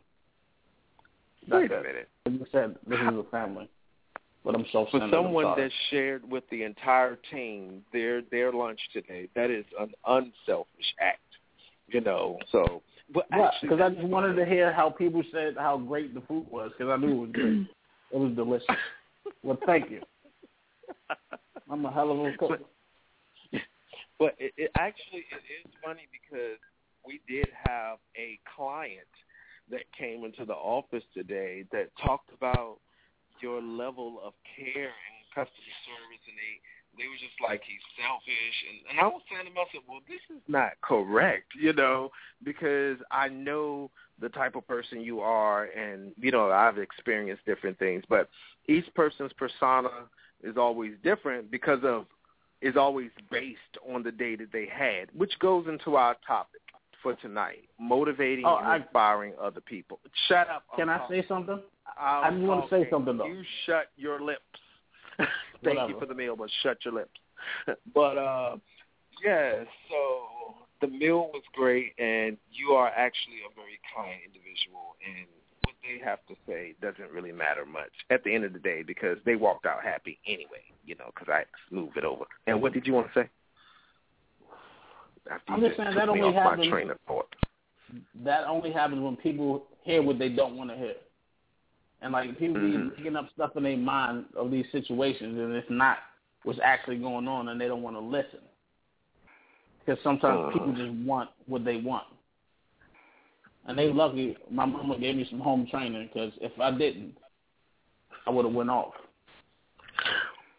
That's 1.47 1.61
Wait 1.61 1.71
a 1.71 1.79
it. 1.79 1.83
minute. 1.83 2.09
Like 2.25 2.39
you 2.39 2.45
said, 2.51 2.75
this 2.87 2.99
is 2.99 3.07
a 3.07 3.23
family. 3.31 3.69
But 4.44 4.56
I'm 4.56 4.63
For 4.65 4.70
self-centered. 4.72 5.06
I'm 5.06 5.12
someone 5.12 5.58
that 5.58 5.72
shared 5.89 6.29
with 6.29 6.44
the 6.50 6.63
entire 6.63 7.17
team 7.32 7.84
their 7.91 8.22
their 8.22 8.51
lunch 8.51 8.79
today, 8.94 9.27
that 9.36 9.51
is 9.51 9.65
an 9.79 9.91
unselfish 10.06 10.94
act. 11.00 11.22
You 11.88 12.01
know, 12.01 12.38
so 12.51 12.82
but 13.13 13.25
actually, 13.32 13.70
Because 13.70 13.82
I 13.82 13.89
that's 13.89 14.01
just 14.01 14.08
wanted 14.08 14.34
to 14.36 14.46
hear 14.46 14.74
how 14.74 14.89
people 14.89 15.24
said 15.32 15.56
how 15.58 15.77
great 15.77 16.13
the 16.13 16.22
food 16.22 16.46
was, 16.50 16.72
because 16.77 16.91
I 16.91 16.98
knew 16.98 17.12
it 17.12 17.20
was 17.20 17.29
great. 17.32 17.67
it 18.12 18.17
was 18.17 18.34
delicious. 18.36 18.67
Well, 19.44 19.58
thank 19.65 19.89
you. 19.89 20.01
I'm 21.70 21.86
a 21.86 21.91
hell 21.91 22.12
of 22.12 22.20
a 22.20 22.38
cook. 22.38 22.60
But 24.20 24.34
it, 24.39 24.51
it 24.58 24.72
actually 24.79 25.25
it 25.29 25.67
is 25.67 25.72
funny 25.86 26.08
because 26.12 26.58
we 27.06 27.22
did 27.27 27.48
have 27.67 28.00
a 28.17 28.39
client 28.56 29.06
that 29.70 29.84
came 29.96 30.24
into 30.24 30.44
the 30.44 30.56
office 30.56 31.03
today 31.13 31.65
that 31.72 31.89
talked 32.03 32.32
about 32.34 32.79
your 33.41 33.62
level 33.62 34.20
of 34.24 34.34
care 34.56 34.91
and 34.94 35.17
customer 35.34 35.75
service, 35.86 36.24
and 36.27 36.38
they 36.38 36.60
they 36.98 37.08
were 37.08 37.15
just 37.15 37.38
like 37.48 37.62
he's 37.65 37.84
selfish, 37.96 38.58
and, 38.70 38.77
and 38.89 39.00
I 39.00 39.06
was 39.08 39.22
saying 39.29 39.46
to 39.46 39.51
myself, 39.51 39.84
well, 39.88 40.00
this 40.08 40.22
is 40.36 40.41
not 40.48 40.72
correct, 40.82 41.46
you 41.60 41.72
know, 41.74 42.10
because 42.44 42.98
I 43.12 43.27
know 43.27 43.91
the 44.20 44.29
type 44.29 44.56
of 44.56 44.67
person 44.67 45.01
you 45.01 45.20
are, 45.20 45.65
and 45.65 46.12
you 46.17 46.32
know 46.32 46.50
I've 46.51 46.77
experienced 46.79 47.46
different 47.46 47.77
things, 47.77 48.03
but 48.10 48.29
each 48.67 48.86
person's 48.96 49.32
persona 49.34 49.89
is 50.44 50.58
always 50.58 50.94
different 51.03 51.51
because 51.51 51.79
of 51.84 52.06
is 52.62 52.75
always 52.75 53.12
based 53.29 53.77
on 53.94 54.01
the 54.01 54.12
day 54.12 54.36
that 54.36 54.51
they 54.51 54.65
had, 54.67 55.10
which 55.15 55.38
goes 55.39 55.67
into 55.67 55.96
our 55.96 56.15
topic 56.25 56.62
for 57.03 57.13
tonight: 57.15 57.70
motivating 57.79 58.46
Oh, 58.46 58.58
and 58.58 58.67
I- 58.67 58.77
inspiring 58.77 59.34
other 59.39 59.62
people. 59.62 60.00
Shut 60.27 60.50
up. 60.50 60.63
Can 60.75 60.89
I'm 60.89 61.01
I 61.01 61.08
say 61.08 61.25
something? 61.27 61.62
I'm 62.00 62.24
I 62.24 62.38
just 62.38 62.48
want 62.48 62.70
to 62.70 62.75
say 62.75 62.89
something, 62.89 63.17
though. 63.17 63.25
You 63.25 63.44
shut 63.65 63.91
your 63.98 64.22
lips. 64.22 64.41
Thank 65.63 65.89
you 65.89 66.00
for 66.00 66.06
the 66.06 66.13
meal, 66.13 66.36
but 66.36 66.50
shut 66.63 66.77
your 66.86 66.94
lips. 66.94 67.20
but 67.94 68.17
uh 68.17 68.58
yeah, 69.24 69.63
so 69.89 70.56
the 70.82 70.88
meal 70.88 71.29
was 71.34 71.41
great, 71.53 71.94
and 71.98 72.38
you 72.51 72.72
are 72.74 72.89
actually 72.89 73.41
a 73.50 73.56
very 73.56 73.79
kind 73.96 74.20
individual, 74.25 74.96
and 75.06 75.25
what 75.63 75.74
they 75.82 76.03
have 76.03 76.20
to 76.27 76.36
say 76.48 76.75
doesn't 76.82 77.12
really 77.12 77.32
matter 77.32 77.65
much 77.65 77.91
at 78.12 78.24
the 78.24 78.34
end 78.34 78.44
of 78.44 78.53
the 78.53 78.60
day 78.60 78.84
because 78.84 79.17
they 79.25 79.36
walked 79.36 79.65
out 79.65 79.84
happy 79.84 80.20
anyway, 80.27 80.62
you 80.86 80.96
know, 80.96 81.10
because 81.13 81.29
I 81.32 81.46
move 81.74 81.91
it 81.96 82.03
over. 82.03 82.25
And 82.46 82.62
what 82.62 82.74
did 82.74 82.86
you 82.86 82.94
want 82.94 83.08
to 83.13 83.22
say? 83.22 83.29
After 85.32 85.53
I'm 85.53 85.62
just 85.62 85.77
saying 85.77 85.96
that 85.96 86.10
only 86.10 86.34
happens- 86.34 86.67
train 86.70 86.91
of 86.91 87.00
thought. 87.08 87.34
That 88.24 88.46
only 88.48 88.72
happens 88.72 89.01
when 89.01 89.15
people 89.15 89.65
hear 89.84 90.01
what 90.03 90.20
they 90.20 90.29
don't 90.29 90.58
want 90.58 90.70
to 90.70 90.75
hear. 90.75 90.96
And 92.01 92.13
like 92.13 92.38
people 92.38 92.62
Mhm. 92.62 92.92
be 92.92 92.98
making 92.98 93.16
up 93.16 93.30
stuff 93.32 93.56
in 93.56 93.63
their 93.63 93.77
mind 93.77 94.25
of 94.36 94.51
these 94.51 94.70
situations, 94.72 95.38
and 95.39 95.54
it's 95.54 95.70
not 95.70 96.00
what's 96.44 96.60
actually 96.60 96.98
going 96.98 97.27
on, 97.27 97.50
and 97.50 97.60
they 97.60 97.68
don't 97.68 97.82
want 97.82 97.96
to 97.96 98.01
listen. 98.01 98.42
Because 99.80 100.01
sometimes 100.04 100.46
Uh. 100.46 100.51
people 100.51 100.74
just 100.74 100.92
want 101.06 101.30
what 101.46 101.63
they 101.63 101.77
want. 101.77 102.08
And 103.66 103.77
they 103.77 103.92
lucky 103.92 104.38
my 104.50 104.66
mama 104.66 104.98
gave 104.98 105.16
me 105.16 105.25
some 105.25 105.39
home 105.39 105.68
training 105.68 106.08
because 106.08 106.32
if 106.39 106.58
I 106.60 106.72
didn't, 106.72 107.18
I 108.25 108.30
would 108.30 108.46
have 108.46 108.54
went 108.54 108.70
off. 108.70 108.96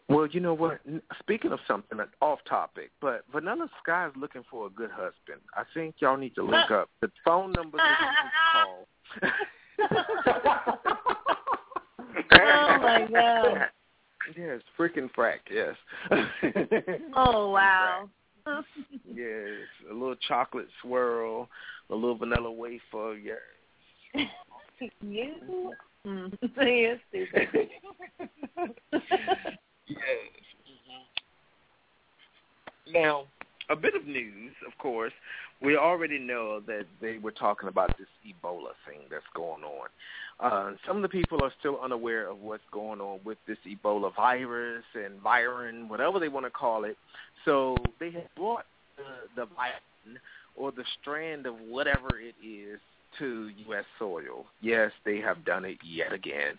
Well, 0.07 0.25
you 0.27 0.39
know 0.39 0.55
what? 0.55 0.81
Speaking 1.19 1.51
of 1.51 1.59
something 1.67 1.99
off 2.21 2.43
topic, 2.45 2.91
but 2.99 3.25
Vanilla 3.31 3.69
Sky 3.81 4.07
is 4.07 4.13
looking 4.15 4.43
for 4.49 4.65
a 4.65 4.69
good 4.69 4.89
husband. 4.89 5.41
I 5.55 5.63
think 5.73 5.95
y'all 5.99 6.17
need 6.17 6.33
to 6.35 6.43
link 6.43 6.71
up. 6.71 6.89
The 7.01 7.11
phone 7.23 7.51
number 7.51 7.77
that 7.77 7.85
you 7.99 8.07
can 8.21 8.31
call. 8.51 8.87
Oh, 12.31 12.77
my 12.81 13.07
God. 13.13 13.69
Yes, 14.37 14.61
freaking 14.77 15.09
frack. 15.17 15.39
Yes. 15.51 15.75
Oh 17.15 17.49
wow. 17.51 18.09
yes, 19.05 19.67
a 19.89 19.93
little 19.93 20.15
chocolate 20.27 20.67
swirl, 20.81 21.49
a 21.89 21.95
little 21.95 22.17
vanilla 22.17 22.51
wafer. 22.51 23.15
Yes. 23.15 23.37
you. 25.01 25.73
Mm. 26.05 26.37
You're 26.41 26.97
stupid. 27.09 27.69
yes. 29.87 29.99
Now, 32.91 33.25
a 33.69 33.75
bit 33.75 33.95
of 33.95 34.05
news, 34.07 34.53
of 34.67 34.77
course. 34.77 35.13
We 35.61 35.77
already 35.77 36.19
know 36.19 36.59
that 36.61 36.85
they 37.01 37.17
were 37.17 37.31
talking 37.31 37.69
about 37.69 37.97
this 37.97 38.07
Ebola 38.25 38.71
thing 38.87 39.01
that's 39.09 39.23
going 39.35 39.63
on. 39.63 39.89
Uh, 40.39 40.75
some 40.87 40.95
of 40.95 41.01
the 41.01 41.09
people 41.09 41.43
are 41.43 41.51
still 41.59 41.79
unaware 41.83 42.29
of 42.29 42.39
what's 42.39 42.63
going 42.71 43.01
on 43.01 43.19
with 43.25 43.37
this 43.47 43.57
Ebola 43.67 44.15
virus 44.15 44.85
and 44.95 45.21
virin, 45.21 45.89
whatever 45.89 46.19
they 46.19 46.29
want 46.29 46.45
to 46.45 46.49
call 46.49 46.85
it. 46.85 46.97
So 47.45 47.75
they 47.99 48.11
have 48.11 48.33
brought 48.35 48.65
the, 48.97 49.03
the 49.35 49.47
virin 49.47 50.17
or 50.55 50.71
the 50.71 50.83
strand 51.01 51.45
of 51.45 51.55
whatever 51.67 52.19
it 52.19 52.35
is 52.45 52.79
to 53.17 53.49
U.S. 53.67 53.85
soil. 53.97 54.45
Yes, 54.61 54.91
they 55.05 55.17
have 55.19 55.43
done 55.45 55.65
it 55.65 55.77
yet 55.83 56.13
again. 56.13 56.57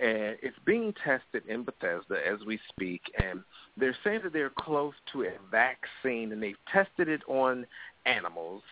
And 0.00 0.36
it's 0.42 0.56
being 0.64 0.94
tested 1.04 1.42
in 1.48 1.64
Bethesda 1.64 2.16
as 2.26 2.40
we 2.46 2.58
speak. 2.68 3.02
And 3.22 3.42
they're 3.76 3.96
saying 4.02 4.20
that 4.24 4.32
they're 4.32 4.52
close 4.58 4.94
to 5.12 5.24
a 5.24 5.32
vaccine, 5.50 6.32
and 6.32 6.42
they've 6.42 6.56
tested 6.72 7.08
it 7.08 7.22
on 7.28 7.66
animals. 8.06 8.62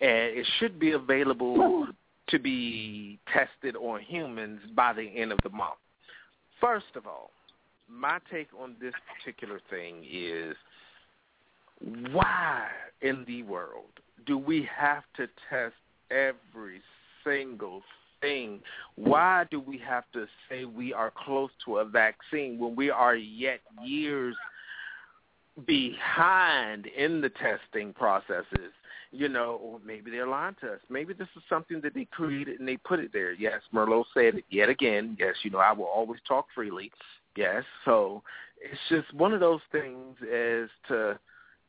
And 0.00 0.36
it 0.36 0.46
should 0.58 0.78
be 0.78 0.92
available 0.92 1.86
to 2.28 2.38
be 2.38 3.18
tested 3.32 3.76
on 3.76 4.00
humans 4.00 4.60
by 4.74 4.92
the 4.92 5.02
end 5.02 5.32
of 5.32 5.38
the 5.42 5.50
month. 5.50 5.78
First 6.60 6.96
of 6.96 7.06
all, 7.06 7.30
my 7.88 8.18
take 8.30 8.48
on 8.58 8.76
this 8.80 8.94
particular 9.18 9.60
thing 9.68 10.04
is 10.10 10.56
why 12.12 12.68
in 13.00 13.24
the 13.26 13.42
world 13.42 13.90
do 14.26 14.38
we 14.38 14.66
have 14.76 15.02
to 15.16 15.26
test 15.50 15.74
every 16.12 16.80
single 17.24 17.82
thing? 18.20 18.60
Why 18.96 19.46
do 19.50 19.60
we 19.60 19.78
have 19.78 20.04
to 20.12 20.26
say 20.48 20.64
we 20.64 20.92
are 20.92 21.12
close 21.24 21.50
to 21.64 21.78
a 21.78 21.84
vaccine 21.84 22.58
when 22.58 22.76
we 22.76 22.90
are 22.90 23.16
yet 23.16 23.60
years 23.82 24.36
behind 25.66 26.86
in 26.86 27.20
the 27.20 27.30
testing 27.30 27.92
processes? 27.92 28.72
You 29.14 29.28
know, 29.28 29.60
or 29.62 29.78
maybe 29.84 30.10
they're 30.10 30.26
lying 30.26 30.56
to 30.62 30.72
us. 30.74 30.80
Maybe 30.88 31.12
this 31.12 31.28
is 31.36 31.42
something 31.48 31.82
that 31.82 31.92
they 31.94 32.06
created 32.06 32.58
and 32.58 32.66
they 32.66 32.78
put 32.78 32.98
it 32.98 33.12
there. 33.12 33.32
Yes, 33.32 33.60
Merlot 33.74 34.04
said 34.14 34.36
it 34.36 34.44
yet 34.48 34.70
again. 34.70 35.16
Yes, 35.20 35.34
you 35.42 35.50
know, 35.50 35.58
I 35.58 35.72
will 35.72 35.84
always 35.84 36.20
talk 36.26 36.46
freely. 36.54 36.90
Yes, 37.36 37.64
so 37.84 38.22
it's 38.60 38.80
just 38.88 39.12
one 39.14 39.34
of 39.34 39.40
those 39.40 39.60
things 39.70 40.16
as 40.22 40.68
to, 40.88 41.18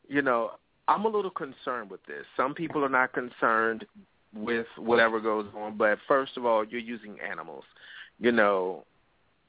you 0.08 0.22
know, 0.22 0.52
I'm 0.88 1.06
a 1.06 1.10
little 1.10 1.32
concerned 1.32 1.90
with 1.90 2.06
this. 2.06 2.26
Some 2.36 2.54
people 2.54 2.84
are 2.84 2.90
not 2.90 3.14
concerned 3.14 3.86
with 4.36 4.68
whatever 4.78 5.20
goes 5.20 5.46
on, 5.56 5.78
but 5.78 5.98
first 6.08 6.38
of 6.38 6.46
all, 6.46 6.64
you're 6.66 6.82
using 6.82 7.18
animals. 7.20 7.64
You 8.20 8.32
know, 8.32 8.86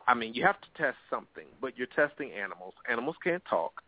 I 0.06 0.14
mean, 0.14 0.34
you 0.34 0.44
have 0.44 0.60
to 0.60 0.68
test 0.76 0.96
something, 1.08 1.46
but 1.60 1.76
you're 1.76 1.86
testing 1.88 2.32
animals. 2.32 2.74
Animals 2.90 3.16
can't 3.22 3.42
talk. 3.48 3.82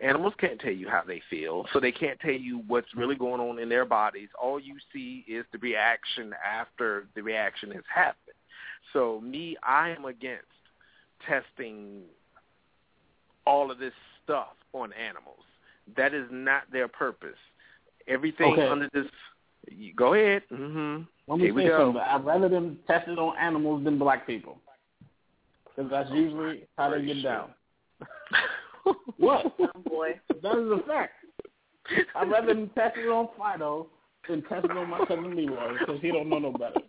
Animals 0.00 0.34
can't 0.38 0.60
tell 0.60 0.72
you 0.72 0.88
how 0.88 1.02
they 1.06 1.22
feel, 1.30 1.66
so 1.72 1.78
they 1.78 1.92
can't 1.92 2.18
tell 2.20 2.32
you 2.32 2.62
what's 2.66 2.88
really 2.96 3.14
going 3.14 3.40
on 3.40 3.58
in 3.58 3.68
their 3.68 3.84
bodies. 3.84 4.28
All 4.40 4.58
you 4.58 4.76
see 4.92 5.24
is 5.28 5.44
the 5.52 5.58
reaction 5.58 6.34
after 6.44 7.06
the 7.14 7.22
reaction 7.22 7.70
has 7.70 7.84
happened. 7.94 8.34
So 8.92 9.20
me, 9.20 9.56
I 9.62 9.90
am 9.90 10.04
against 10.06 10.46
testing 11.26 12.02
all 13.46 13.70
of 13.70 13.78
this 13.78 13.92
stuff 14.24 14.54
on 14.72 14.92
animals. 14.92 15.44
That 15.96 16.14
is 16.14 16.26
not 16.30 16.62
their 16.72 16.88
purpose. 16.88 17.38
Everything 18.08 18.52
Okay. 18.52 18.66
under 18.66 18.88
this. 18.92 19.06
You, 19.70 19.94
go 19.94 20.14
ahead. 20.14 20.42
hmm 20.50 20.98
Let 21.28 21.38
me 21.38 21.52
Here 21.52 21.54
say 21.54 21.68
something. 21.68 22.02
I'd 22.02 22.24
rather 22.24 22.48
them 22.48 22.78
test 22.86 23.08
it 23.08 23.18
on 23.18 23.36
animals 23.38 23.84
than 23.84 23.98
black 23.98 24.26
people. 24.26 24.58
Because 25.64 25.90
that's 25.90 26.10
usually 26.10 26.66
how 26.76 26.90
they 26.90 27.04
get 27.04 27.22
down. 27.22 27.50
What? 29.18 29.54
Oh 29.60 29.80
boy. 29.88 30.20
That 30.42 30.58
is 30.58 30.72
a 30.72 30.82
fact. 30.88 31.12
I'd 32.16 32.30
rather 32.30 32.48
them 32.48 32.70
test 32.74 32.96
it 32.96 33.08
on 33.08 33.28
Fido 33.38 33.86
than 34.28 34.42
test 34.42 34.64
it 34.64 34.72
on 34.72 34.90
my 34.90 35.04
cousin 35.06 35.36
Leroy 35.36 35.78
because 35.78 36.00
he 36.00 36.10
don't 36.10 36.28
know 36.28 36.40
no 36.40 36.52
better. 36.52 36.80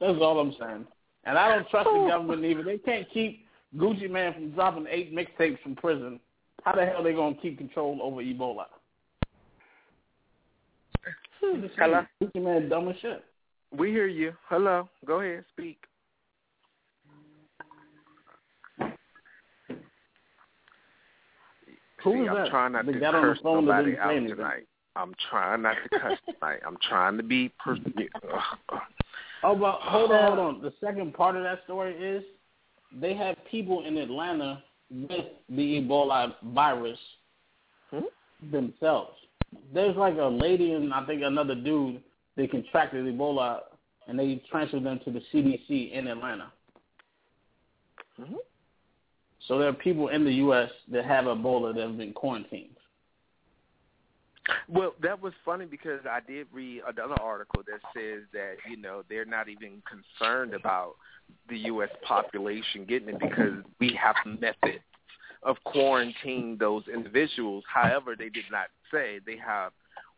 That's 0.00 0.18
all 0.20 0.38
I'm 0.38 0.54
saying. 0.58 0.86
And 1.24 1.36
I 1.36 1.48
don't 1.48 1.68
trust 1.68 1.88
the 1.92 2.06
government 2.08 2.44
either. 2.44 2.62
They 2.62 2.78
can't 2.78 3.06
keep 3.12 3.44
Gucci 3.76 4.08
Mane 4.10 4.32
from 4.34 4.50
dropping 4.50 4.86
eight 4.88 5.14
mixtapes 5.14 5.60
from 5.62 5.76
prison. 5.76 6.20
How 6.64 6.74
the 6.74 6.86
hell 6.86 7.02
they 7.02 7.12
gonna 7.12 7.36
keep 7.40 7.58
control 7.58 7.98
over 8.02 8.22
Ebola? 8.22 8.66
Hello. 11.40 12.02
Man 12.34 12.68
dumb 12.68 12.88
as 12.88 12.96
shit. 13.00 13.24
We 13.76 13.90
hear 13.90 14.06
you. 14.06 14.32
Hello. 14.48 14.88
Go 15.06 15.20
ahead. 15.20 15.44
Speak. 15.52 15.78
Who 22.02 22.12
See, 22.12 22.18
is 22.20 22.28
I'm 22.30 22.36
that? 22.36 22.48
trying 22.48 22.72
not 22.72 22.86
They 22.86 22.92
to 22.92 23.00
got 23.00 23.14
on 23.14 23.22
the 23.22 23.28
curse 23.28 23.38
nobody 23.44 23.96
out 23.98 24.14
anything. 24.14 24.36
tonight. 24.36 24.66
I'm 24.96 25.14
trying 25.30 25.62
not 25.62 25.76
to 25.90 25.98
cuss 25.98 26.18
tonight. 26.26 26.60
I'm 26.66 26.76
trying 26.88 27.16
to 27.16 27.22
be. 27.22 27.50
Per- 27.62 27.76
Oh, 29.42 29.56
but 29.56 29.76
hold 29.80 30.12
on, 30.12 30.26
hold 30.26 30.38
on. 30.38 30.60
The 30.60 30.70
second 30.84 31.14
part 31.14 31.34
of 31.34 31.42
that 31.44 31.60
story 31.64 31.94
is 31.94 32.22
they 33.00 33.14
have 33.14 33.36
people 33.50 33.86
in 33.86 33.96
Atlanta 33.96 34.62
with 34.90 35.24
the 35.48 35.80
Ebola 35.80 36.34
virus 36.52 36.98
Hmm? 37.90 38.00
themselves. 38.52 39.14
There's 39.72 39.96
like 39.96 40.16
a 40.16 40.24
lady 40.24 40.72
and 40.72 40.92
I 40.92 41.04
think 41.06 41.22
another 41.22 41.54
dude 41.54 42.02
they 42.36 42.46
contracted 42.46 43.04
Ebola 43.04 43.60
and 44.06 44.18
they 44.18 44.42
transferred 44.50 44.84
them 44.84 45.00
to 45.04 45.10
the 45.10 45.20
CDC 45.32 45.92
in 45.92 46.06
Atlanta. 46.06 46.52
Mhm. 48.18 48.38
So 49.46 49.58
there 49.58 49.68
are 49.68 49.72
people 49.72 50.08
in 50.08 50.24
the 50.24 50.34
U.S. 50.34 50.70
that 50.88 51.04
have 51.04 51.24
Ebola 51.24 51.74
that 51.74 51.82
have 51.82 51.96
been 51.96 52.12
quarantined. 52.12 52.76
Well, 54.68 54.94
that 55.02 55.20
was 55.20 55.32
funny 55.44 55.66
because 55.66 56.00
I 56.08 56.20
did 56.20 56.46
read 56.52 56.82
another 56.86 57.20
article 57.20 57.62
that 57.66 57.80
says 57.94 58.22
that 58.32 58.56
you 58.68 58.76
know 58.76 59.02
they're 59.08 59.24
not 59.24 59.48
even 59.48 59.82
concerned 59.88 60.54
about 60.54 60.96
the 61.48 61.58
U.S. 61.58 61.90
population 62.02 62.84
getting 62.84 63.10
it 63.10 63.20
because 63.20 63.62
we 63.78 63.98
have 64.00 64.16
methods 64.26 64.82
of 65.42 65.56
quarantining 65.66 66.58
those 66.58 66.84
individuals. 66.92 67.64
However, 67.72 68.14
they 68.18 68.28
did 68.28 68.44
not 68.50 68.66
say 68.92 69.20
they 69.24 69.36
have 69.36 69.72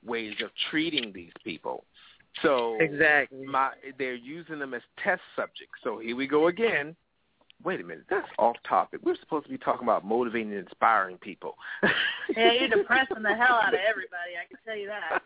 ways 0.05 0.35
of 0.43 0.51
treating 0.71 1.13
these 1.13 1.33
people. 1.45 1.85
So 2.43 2.79
Exactly. 2.81 3.45
my 3.47 3.71
they're 3.99 4.15
using 4.15 4.59
them 4.59 4.75
as 4.75 4.83
test 5.03 5.21
subjects. 5.37 5.75
So 5.85 5.99
here 5.99 6.17
we 6.17 6.27
go 6.27 6.47
again. 6.49 6.97
Wait 7.63 7.81
a 7.81 7.85
minute, 7.85 8.05
that's 8.11 8.27
off 8.39 8.57
topic. 8.69 9.01
We're 9.05 9.17
supposed 9.21 9.45
to 9.45 9.51
be 9.51 9.59
talking 9.59 9.85
about 9.85 10.05
motivating 10.05 10.51
and 10.51 10.67
inspiring 10.67 11.17
people. 11.19 11.55
Yeah, 12.37 12.53
you're 12.53 12.69
depressing 12.77 13.23
the 13.23 13.35
hell 13.35 13.61
out 13.63 13.75
of 13.75 13.81
everybody. 13.89 14.33
I 14.41 14.49
can 14.49 14.59
tell 14.65 14.77
you 14.77 14.89
that. 14.89 15.23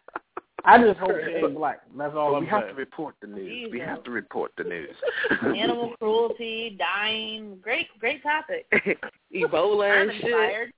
I 0.67 0.79
just 0.83 0.99
hope 0.99 1.13
she 1.25 1.33
ain't 1.33 1.55
black. 1.55 1.81
That's 1.97 2.15
all 2.15 2.33
But 2.33 2.37
I'm 2.39 2.45
we 2.45 2.49
have 2.49 2.69
to 2.69 2.75
report 2.75 3.15
the 3.21 3.29
news. 3.29 3.71
We 3.73 3.79
have 3.81 4.03
to 4.05 4.11
report 4.11 4.53
the 4.59 4.65
news. 4.65 4.97
Animal 5.43 5.95
cruelty, 5.99 6.77
dying. 6.79 7.59
Great, 7.63 7.87
great 8.01 8.23
topic. 8.23 8.67
Ebola 9.35 10.03
and 10.03 10.13
shit. 10.21 10.71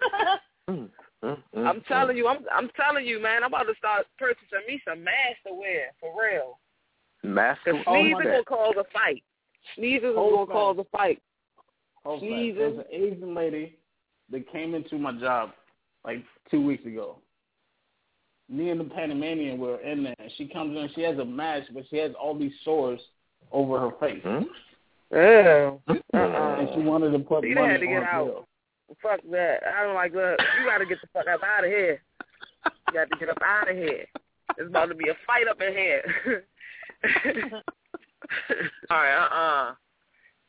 Mm, 0.68 0.88
mm, 1.22 1.38
mm, 1.54 1.66
I'm 1.66 1.80
telling 1.82 2.16
you, 2.16 2.26
I'm 2.26 2.44
I'm 2.52 2.68
telling 2.74 3.06
you, 3.06 3.22
man. 3.22 3.44
I'm 3.44 3.54
about 3.54 3.68
to 3.68 3.74
start 3.78 4.04
purchasing 4.18 4.66
me 4.66 4.82
some 4.84 5.04
masks 5.04 5.38
to 5.46 5.54
wear 5.54 5.92
for 6.00 6.12
real. 6.20 6.58
mm. 7.24 7.34
Mask. 7.34 7.60
Cause 7.64 7.76
Oh, 7.86 7.94
sneezing 7.94 8.12
my 8.12 8.24
will 8.24 8.44
cause 8.44 8.74
a 8.76 8.84
fight. 8.92 9.22
Sneezing 9.76 10.08
will 10.08 10.36
Hold 10.36 10.50
cause 10.50 10.76
a 10.80 10.84
fight. 10.90 11.22
Hold 12.04 12.20
fast. 12.20 12.30
There's 12.30 12.78
an 12.78 12.84
Asian 12.90 13.32
lady 13.32 13.78
that 14.32 14.50
came 14.50 14.74
into 14.74 14.98
my 14.98 15.12
job 15.20 15.50
like 16.04 16.24
two 16.50 16.60
weeks 16.60 16.84
ago. 16.84 17.18
Me 18.48 18.70
and 18.70 18.78
the 18.80 18.84
Panamanian 18.84 19.58
were 19.58 19.80
in 19.80 20.04
there. 20.04 20.14
She 20.36 20.46
comes 20.46 20.76
in. 20.76 20.88
She 20.94 21.02
has 21.02 21.18
a 21.18 21.24
mask, 21.24 21.68
but 21.74 21.84
she 21.90 21.96
has 21.98 22.12
all 22.20 22.34
these 22.38 22.52
sores 22.64 23.00
over 23.52 23.78
her 23.80 23.90
face, 24.00 24.22
Hmm? 24.22 24.44
Oh. 25.12 25.80
and 26.14 26.68
she 26.74 26.80
wanted 26.80 27.10
to 27.12 27.18
put 27.20 27.44
You 27.46 27.54
money 27.54 27.72
had 27.72 27.80
to 27.80 27.86
get 27.86 27.98
on 27.98 28.04
out. 28.04 28.24
bill. 28.26 28.46
Fuck 29.02 29.20
that. 29.30 29.58
I 29.76 29.82
don't 29.84 29.94
like 29.94 30.12
that. 30.12 30.36
You 30.60 30.66
got 30.68 30.78
to 30.78 30.86
get 30.86 30.98
the 31.00 31.08
fuck 31.12 31.26
up 31.28 31.40
out 31.42 31.64
of 31.64 31.70
here. 31.70 32.00
You 32.64 32.92
got 32.94 33.10
to 33.10 33.16
get 33.18 33.28
up 33.28 33.38
out 33.44 33.68
of 33.70 33.76
here. 33.76 34.04
It's 34.58 34.68
about 34.68 34.86
to 34.86 34.94
be 34.94 35.08
a 35.10 35.14
fight 35.26 35.48
up 35.48 35.60
in 35.60 35.72
here. 35.72 36.02
All 38.90 38.96
right, 38.96 39.16
uh-uh. 39.16 39.74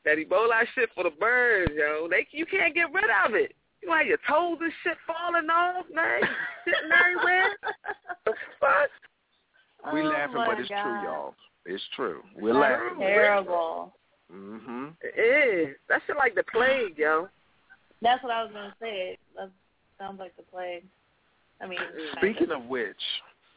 That 0.06 0.18
Ebola 0.18 0.62
shit 0.74 0.90
for 0.96 1.04
the 1.04 1.10
birds, 1.10 1.72
yo. 1.76 2.08
They 2.10 2.26
you 2.32 2.46
can't 2.46 2.74
get 2.74 2.94
rid 2.94 3.04
of 3.26 3.34
it. 3.36 3.54
You 3.82 3.90
know 3.90 3.96
how 3.96 4.02
your 4.02 4.18
toes 4.28 4.58
and 4.62 4.72
shit 4.84 4.98
falling 5.06 5.50
off, 5.50 5.86
man? 5.94 6.22
Sitting 6.66 6.92
everywhere. 6.92 7.50
The 8.26 8.34
fuck? 8.60 9.94
We 9.94 10.02
Oh, 10.02 10.06
laughing, 10.06 10.36
but 10.36 10.60
it's 10.60 10.68
God. 10.68 10.84
true, 10.84 11.02
y'all. 11.04 11.36
It's 11.66 11.84
true. 11.96 12.22
We're 12.36 12.52
That's 12.54 12.82
laughing. 12.82 13.00
terrible. 13.00 13.94
Mhm. 14.34 14.94
It 15.02 15.18
is. 15.70 15.76
That 15.88 16.02
shit 16.06 16.18
like 16.18 16.36
the 16.36 16.44
plague, 16.44 16.98
yo. 16.98 17.30
That's 18.02 18.22
what 18.22 18.34
I 18.34 18.44
was 18.44 18.52
gonna 18.52 18.76
say. 18.82 19.18
That 19.38 19.50
sounds 19.98 20.20
like 20.20 20.36
the 20.36 20.44
plague. 20.44 20.84
I 21.62 21.68
mean, 21.68 21.80
Speaking 22.18 22.52
of 22.52 22.66
which, 22.66 23.02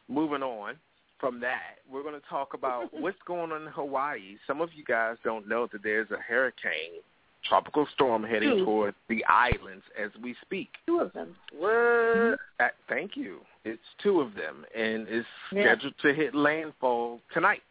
moving 0.07 0.41
on 0.41 0.75
from 1.19 1.41
that, 1.41 1.79
we're 1.89 2.01
going 2.03 2.19
to 2.19 2.27
talk 2.27 2.53
about 2.53 2.91
what's 2.93 3.21
going 3.27 3.51
on 3.51 3.63
in 3.63 3.67
Hawaii. 3.67 4.37
Some 4.47 4.61
of 4.61 4.69
you 4.73 4.83
guys 4.85 5.17
don't 5.23 5.47
know 5.49 5.67
that 5.71 5.83
there's 5.83 6.09
a 6.11 6.17
hurricane, 6.17 7.01
tropical 7.47 7.87
storm 7.93 8.23
heading 8.23 8.57
Two. 8.59 8.65
toward 8.65 8.95
the 9.09 9.23
islands 9.25 9.83
as 10.01 10.11
we 10.21 10.35
speak. 10.41 10.69
two 10.85 10.99
of 10.99 11.11
them. 11.13 11.35
What? 11.57 12.39
Uh, 12.59 12.69
thank 12.87 13.15
you. 13.15 13.39
It's 13.65 13.81
two 14.01 14.21
of 14.21 14.33
them, 14.35 14.65
and 14.75 15.07
it's 15.07 15.27
Yeah. 15.51 15.63
scheduled 15.75 15.97
to 15.99 16.13
hit 16.13 16.33
landfall 16.35 17.21
tonight. 17.33 17.63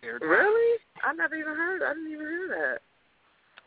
Their 0.00 0.18
time. 0.18 0.28
Really? 0.28 0.80
I 1.02 1.12
never 1.12 1.34
even 1.34 1.54
heard. 1.54 1.82
I 1.82 1.92
didn't 1.94 2.12
even 2.12 2.26
hear 2.26 2.48
that. 2.48 2.82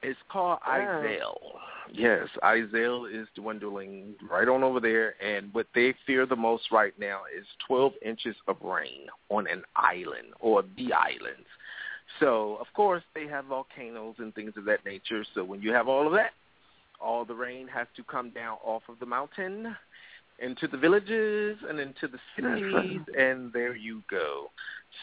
It's 0.03 0.19
called 0.29 0.59
Wow. 0.65 1.59
Yes, 1.91 2.29
Iselle 2.41 3.05
is 3.11 3.27
dwindling 3.35 4.15
right 4.29 4.47
on 4.47 4.63
over 4.63 4.79
there, 4.79 5.15
and 5.21 5.53
what 5.53 5.67
they 5.75 5.93
fear 6.05 6.25
the 6.25 6.35
most 6.37 6.71
right 6.71 6.97
now 6.97 7.21
is 7.37 7.45
12 7.67 7.93
inches 8.01 8.35
of 8.47 8.61
rain 8.61 9.07
on 9.29 9.45
an 9.47 9.63
island 9.75 10.33
or 10.39 10.63
the 10.77 10.93
islands. 10.93 11.47
So, 12.21 12.57
of 12.61 12.67
course, 12.75 13.03
they 13.13 13.27
have 13.27 13.45
volcanoes 13.45 14.15
and 14.19 14.33
things 14.33 14.53
of 14.55 14.63
that 14.65 14.85
nature. 14.85 15.25
So 15.35 15.43
when 15.43 15.61
you 15.61 15.73
have 15.73 15.87
all 15.89 16.05
of 16.05 16.13
that, 16.13 16.31
all 17.01 17.25
the 17.25 17.33
rain 17.33 17.67
has 17.67 17.87
to 17.97 18.03
come 18.03 18.29
down 18.29 18.57
off 18.63 18.83
of 18.87 18.99
the 18.99 19.07
mountain 19.07 19.75
into 20.39 20.67
the 20.67 20.77
villages 20.77 21.57
and 21.67 21.79
into 21.79 22.07
the 22.07 22.19
cities, 22.35 23.01
and 23.17 23.51
there 23.51 23.75
you 23.75 24.03
go. 24.09 24.51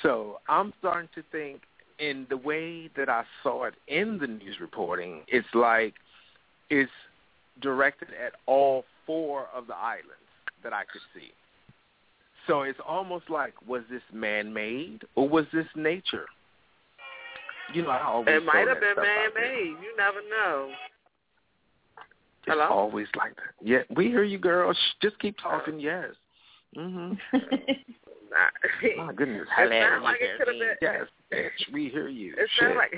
So 0.03 0.39
I'm 0.49 0.73
starting 0.79 1.09
to 1.17 1.23
think 1.33 1.63
in 1.99 2.27
the 2.31 2.37
way 2.37 2.89
that 2.97 3.09
I 3.09 3.25
saw 3.43 3.65
it 3.65 3.75
in 3.89 4.19
the 4.19 4.29
news 4.29 4.61
reporting, 4.61 5.23
it's 5.27 5.49
like 5.55 5.95
it's 6.71 6.91
directed 7.61 8.09
at 8.25 8.35
all 8.47 8.85
four 9.07 9.49
of 9.53 9.67
the 9.67 9.75
islands 9.75 10.07
that 10.63 10.73
I 10.73 10.85
could 10.85 11.03
see. 11.13 11.33
So 12.47 12.63
it's 12.63 12.79
almost 12.87 13.29
like, 13.29 13.55
was 13.67 13.83
this 13.91 14.03
man-made 14.13 15.03
or 15.17 15.29
was 15.29 15.47
this 15.53 15.67
nature? 15.75 16.27
You 17.75 17.83
know, 17.83 17.91
I 17.91 18.03
always 18.05 18.29
It 18.29 18.45
might 18.45 18.67
have 18.69 18.81
been 18.81 18.93
stuff 18.95 19.05
out 19.07 19.35
there. 19.35 19.43
man-made. 19.45 19.77
You 19.83 19.97
never 19.97 20.21
know. 20.31 20.71
It's 21.99 22.57
Hello? 22.57 22.65
always 22.67 23.07
like 23.17 23.35
that. 23.37 23.53
Yeah, 23.63 23.83
we 23.95 24.07
hear 24.07 24.23
you, 24.25 24.39
girl. 24.39 24.73
Shh, 24.73 24.95
just 25.03 25.19
keep 25.19 25.37
talking. 25.39 25.79
Yes. 25.81 26.13
Mhm. 26.77 27.19
My 28.99 29.13
goodness. 29.15 29.49
It 29.59 29.71
sound 29.71 30.05
like 30.05 30.21
it 30.21 30.37
could 30.39 30.49
have 30.49 30.59
been. 30.59 30.77
Yes, 30.83 31.07
bitch. 31.33 31.73
We 31.73 31.89
hear 31.89 32.09
you. 32.09 32.35
It 32.37 32.49
Shit. 32.59 32.61
sound 32.61 32.77
like. 32.77 32.93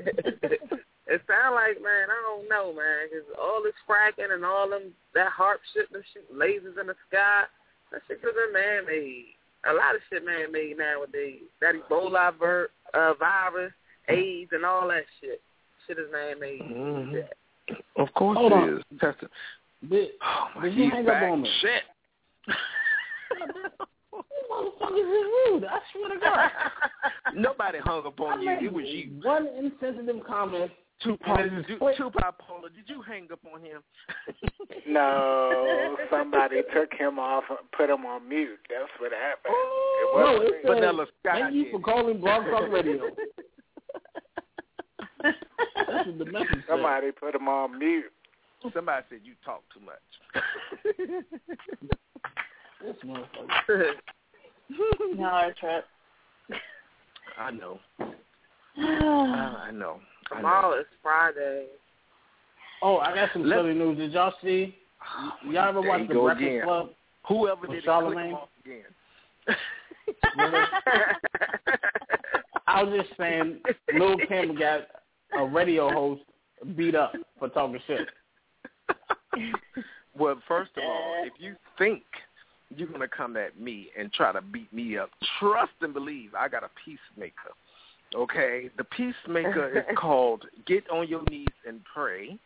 it 1.06 1.22
sound 1.28 1.54
like 1.54 1.76
man. 1.82 2.08
I 2.08 2.22
don't 2.24 2.48
know, 2.48 2.72
man. 2.72 3.08
'cause 3.10 3.28
all 3.38 3.62
this 3.62 3.74
fracking 3.88 4.32
and 4.32 4.44
all 4.46 4.68
them 4.70 4.94
that 5.14 5.30
harp 5.30 5.60
shit, 5.74 5.92
them 5.92 6.02
shit, 6.14 6.32
lasers 6.34 6.80
in 6.80 6.86
the 6.86 6.96
sky. 7.08 7.44
That 7.92 8.00
shit 8.08 8.22
could 8.22 8.34
have 8.34 8.52
been 8.52 8.62
man-made. 8.62 9.36
A 9.68 9.74
lot 9.74 9.94
of 9.94 10.00
shit 10.10 10.24
man-made 10.24 10.78
nowadays. 10.78 11.42
That 11.60 11.74
Ebola 11.74 12.32
vir- 12.38 12.70
uh, 12.94 13.14
virus, 13.14 13.72
AIDS, 14.08 14.50
and 14.52 14.64
all 14.64 14.88
that 14.88 15.04
shit. 15.20 15.40
Shit 15.86 15.98
is 15.98 16.06
man-made. 16.12 16.60
Mhm. 16.62 17.28
Of 17.96 18.12
course 18.14 18.36
Hold 18.38 18.52
it 18.52 18.54
on. 18.56 18.76
is. 18.78 18.82
That's 19.00 19.22
a, 19.22 19.86
Did, 19.88 20.10
oh 20.22 20.48
my, 20.56 20.62
Did 20.64 20.74
you 20.74 20.84
he's 20.84 20.92
hang 20.92 21.00
up 21.08 21.14
back. 21.14 21.22
on 21.24 21.42
me? 21.42 21.50
Shit. 21.60 21.82
motherfuckers 24.50 24.98
is 24.98 25.26
rude. 25.52 25.64
I 25.64 25.78
swear 25.92 26.08
to 26.14 26.20
God. 26.20 26.50
Nobody 27.34 27.78
hung 27.80 28.06
up 28.06 28.20
I 28.20 28.24
on 28.24 28.40
you. 28.42 28.46
made 28.50 28.62
It 28.64 28.72
was 28.72 28.84
you. 28.86 29.10
One 29.22 29.46
insensitive 29.58 30.24
comment. 30.26 30.70
Tupac, 31.02 31.38
And 31.38 31.50
did 31.50 31.58
it's 31.60 31.68
you. 31.68 31.78
Tupac 31.96 32.38
Polar, 32.38 32.68
did 32.70 32.88
you 32.88 33.02
hang 33.02 33.28
up 33.32 33.40
on 33.52 33.60
him? 33.60 33.82
No, 34.88 35.96
somebody 36.10 36.62
took 36.72 36.92
him 36.92 37.18
off 37.18 37.42
and 37.50 37.58
put 37.76 37.90
him 37.90 38.06
on 38.06 38.28
mute. 38.28 38.58
That's 38.70 38.88
what 39.00 39.10
happened. 39.10 39.46
it 39.46 39.56
oh, 39.56 40.14
No, 40.16 40.22
wasn't 40.22 40.44
it 40.44 40.50
me. 40.52 40.58
says, 40.62 40.74
Vanilla 40.74 41.06
Sky 41.20 41.40
Thank 41.40 41.54
you 41.54 41.66
for 41.72 41.80
calling 41.80 42.20
Blog 42.20 42.44
Talk 42.44 42.70
Radio. 42.70 43.10
That's 45.22 46.06
what 46.06 46.18
the 46.18 46.24
message 46.26 46.48
said. 46.52 46.62
Somebody 46.68 47.10
put 47.10 47.34
him 47.34 47.48
on 47.48 47.78
mute. 47.78 48.12
Somebody 48.72 49.04
said 49.10 49.18
you 49.24 49.34
talk 49.44 49.62
too 49.74 49.80
much. 49.80 49.96
This 52.82 52.94
motherfucker. 53.04 53.92
no, 55.16 55.38
it's 55.48 55.58
trip. 55.58 55.84
I 57.38 57.50
know. 57.50 57.80
Ah, 58.78 58.82
ah, 58.82 59.62
I 59.64 59.70
know. 59.70 60.00
I 60.30 60.34
know. 60.34 60.36
Tomorrow 60.36 60.80
is 60.80 60.86
Friday. 61.02 61.66
Oh, 62.82 62.98
I 62.98 63.14
got 63.14 63.30
some 63.32 63.44
Let- 63.48 63.58
silly 63.58 63.74
news. 63.74 63.96
Did 63.98 64.12
y'all 64.12 64.34
see? 64.42 64.74
Y'all 65.50 65.68
ever 65.68 65.80
watch 65.82 66.06
the 66.08 66.14
go 66.14 66.24
Breakfast 66.24 66.46
again. 66.46 66.62
Club? 66.64 66.88
Whoever 67.28 67.66
did 67.66 67.76
it, 67.76 67.84
Charlamagne? 67.84 68.38
click 68.64 68.66
'em 68.66 68.72
again. 68.72 68.84
I 72.66 72.82
was 72.82 73.00
just 73.04 73.16
saying, 73.18 73.60
Lil 73.94 74.16
Kim 74.28 74.56
got 74.58 74.80
a 75.38 75.44
radio 75.44 75.90
host 75.90 76.22
beat 76.76 76.94
up 76.94 77.12
for 77.38 77.48
talking 77.48 77.80
shit. 77.86 78.08
well, 80.18 80.40
first 80.46 80.70
of 80.76 80.82
all, 80.84 81.24
if 81.24 81.32
you 81.38 81.56
think 81.78 82.02
you're 82.74 82.88
gonna 82.88 83.08
come 83.08 83.36
at 83.36 83.58
me 83.58 83.88
and 83.98 84.12
try 84.12 84.32
to 84.32 84.40
beat 84.40 84.72
me 84.72 84.98
up, 84.98 85.10
trust 85.38 85.72
and 85.80 85.94
believe 85.94 86.34
I 86.34 86.48
got 86.48 86.64
a 86.64 86.70
peacemaker. 86.84 87.52
Okay, 88.14 88.70
the 88.76 88.84
peacemaker 88.84 89.78
is 89.78 89.84
called 89.98 90.44
get 90.66 90.88
on 90.90 91.08
your 91.08 91.22
knees 91.30 91.46
and 91.66 91.80
pray. 91.92 92.38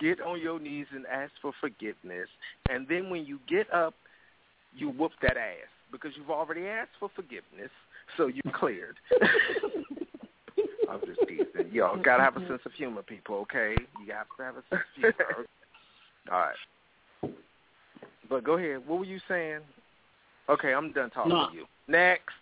Get 0.00 0.20
on 0.20 0.40
your 0.40 0.58
knees 0.58 0.86
and 0.92 1.06
ask 1.06 1.32
for 1.40 1.52
forgiveness, 1.60 2.28
and 2.70 2.88
then 2.88 3.10
when 3.10 3.24
you 3.24 3.38
get 3.48 3.72
up, 3.72 3.94
you 4.74 4.88
whoop 4.88 5.12
that 5.20 5.36
ass 5.36 5.68
because 5.92 6.12
you've 6.16 6.30
already 6.30 6.66
asked 6.66 6.92
for 6.98 7.10
forgiveness, 7.14 7.70
so 8.16 8.26
you're 8.26 8.52
cleared. 8.54 8.96
I'm 10.90 11.00
just 11.06 11.20
teasing. 11.28 11.72
Y'all 11.72 12.02
gotta 12.02 12.22
have 12.22 12.36
a 12.36 12.40
mm-hmm. 12.40 12.50
sense 12.52 12.62
of 12.66 12.72
humor, 12.72 13.02
people. 13.02 13.36
Okay, 13.36 13.76
you 14.00 14.06
got 14.06 14.26
to 14.36 14.42
have 14.42 14.56
a 14.56 14.62
sense 14.70 14.82
of 14.96 15.00
humor. 15.00 15.46
All 16.30 16.38
right. 16.38 17.34
But 18.28 18.44
go 18.44 18.54
ahead. 18.54 18.86
What 18.86 19.00
were 19.00 19.04
you 19.04 19.20
saying? 19.28 19.60
Okay, 20.48 20.72
I'm 20.72 20.92
done 20.92 21.10
talking 21.10 21.30
No. 21.32 21.48
to 21.50 21.54
you. 21.54 21.66
Next. 21.88 22.34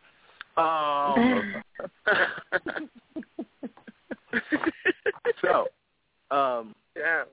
Um, 0.60 1.62
so, 5.42 5.66
um, 6.30 6.74
yeah. 6.96 7.24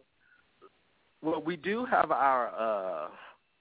Well, 1.21 1.41
we 1.41 1.55
do 1.55 1.85
have 1.85 2.11
our 2.11 2.47
uh 2.49 3.09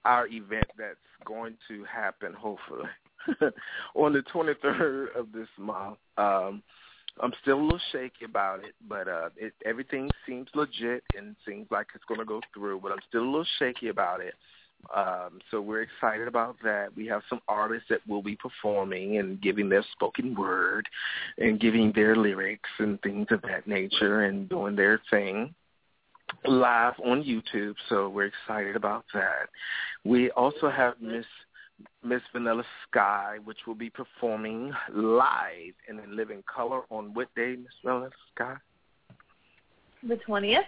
our 0.04 0.28
event 0.28 0.66
that's 0.78 0.98
going 1.24 1.56
to 1.68 1.84
happen 1.84 2.32
hopefully 2.32 2.88
on 3.96 4.12
the 4.12 4.22
23rd 4.32 5.16
of 5.16 5.32
this 5.32 5.48
month. 5.58 5.98
Um 6.16 6.62
I'm 7.22 7.32
still 7.40 7.58
a 7.58 7.62
little 7.62 7.80
shaky 7.92 8.26
about 8.26 8.62
it, 8.62 8.74
but 8.88 9.08
uh 9.08 9.30
it 9.36 9.54
everything 9.64 10.10
seems 10.26 10.48
legit 10.54 11.02
and 11.16 11.34
seems 11.46 11.66
like 11.70 11.88
it's 11.94 12.04
going 12.04 12.20
to 12.20 12.26
go 12.26 12.40
through, 12.54 12.80
but 12.82 12.92
I'm 12.92 13.00
still 13.08 13.22
a 13.22 13.24
little 13.24 13.46
shaky 13.58 13.88
about 13.88 14.20
it. 14.20 14.34
Um, 14.94 15.40
so 15.50 15.60
we're 15.60 15.82
excited 15.82 16.28
about 16.28 16.56
that. 16.62 16.96
We 16.96 17.06
have 17.06 17.22
some 17.28 17.40
artists 17.48 17.88
that 17.90 18.00
will 18.06 18.22
be 18.22 18.36
performing 18.36 19.18
and 19.18 19.40
giving 19.40 19.68
their 19.68 19.84
spoken 19.92 20.34
word 20.34 20.88
and 21.38 21.58
giving 21.58 21.92
their 21.92 22.14
lyrics 22.14 22.70
and 22.78 23.00
things 23.02 23.26
of 23.30 23.42
that 23.42 23.66
nature 23.66 24.22
and 24.22 24.48
doing 24.48 24.76
their 24.76 25.00
thing 25.10 25.54
live 26.44 26.94
on 27.04 27.22
YouTube. 27.22 27.74
So 27.88 28.08
we're 28.08 28.26
excited 28.26 28.76
about 28.76 29.04
that. 29.14 29.48
We 30.04 30.30
also 30.32 30.70
have 30.70 30.94
Miss 31.00 31.26
Miss 32.02 32.22
Vanilla 32.32 32.64
Sky, 32.88 33.36
which 33.44 33.58
will 33.66 33.74
be 33.74 33.90
performing 33.90 34.72
live 34.94 35.74
and 35.88 36.00
in 36.00 36.16
living 36.16 36.42
color 36.52 36.82
on 36.90 37.12
what 37.12 37.28
day, 37.34 37.56
Miss 37.56 37.72
Vanilla 37.84 38.10
Sky? 38.34 38.54
The 40.06 40.16
twentieth. 40.16 40.64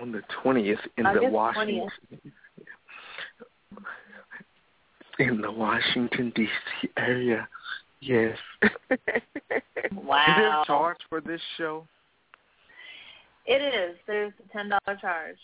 On 0.00 0.12
the 0.12 0.22
twentieth 0.42 0.78
in 0.96 1.06
August 1.06 1.26
the 1.26 1.30
Washington 1.30 1.88
20th. 2.10 2.32
In 5.18 5.40
the 5.40 5.50
Washington 5.50 6.32
D.C. 6.34 6.88
area. 6.96 7.48
Yes. 8.00 8.36
Wow. 9.94 10.20
Is 10.26 10.36
there 10.36 10.60
a 10.62 10.64
charge 10.64 10.96
for 11.08 11.20
this 11.20 11.40
show? 11.58 11.86
It 13.46 13.60
is. 13.60 13.96
There's 14.06 14.32
a 14.48 14.52
ten 14.52 14.68
dollar 14.70 14.98
charge. 15.00 15.36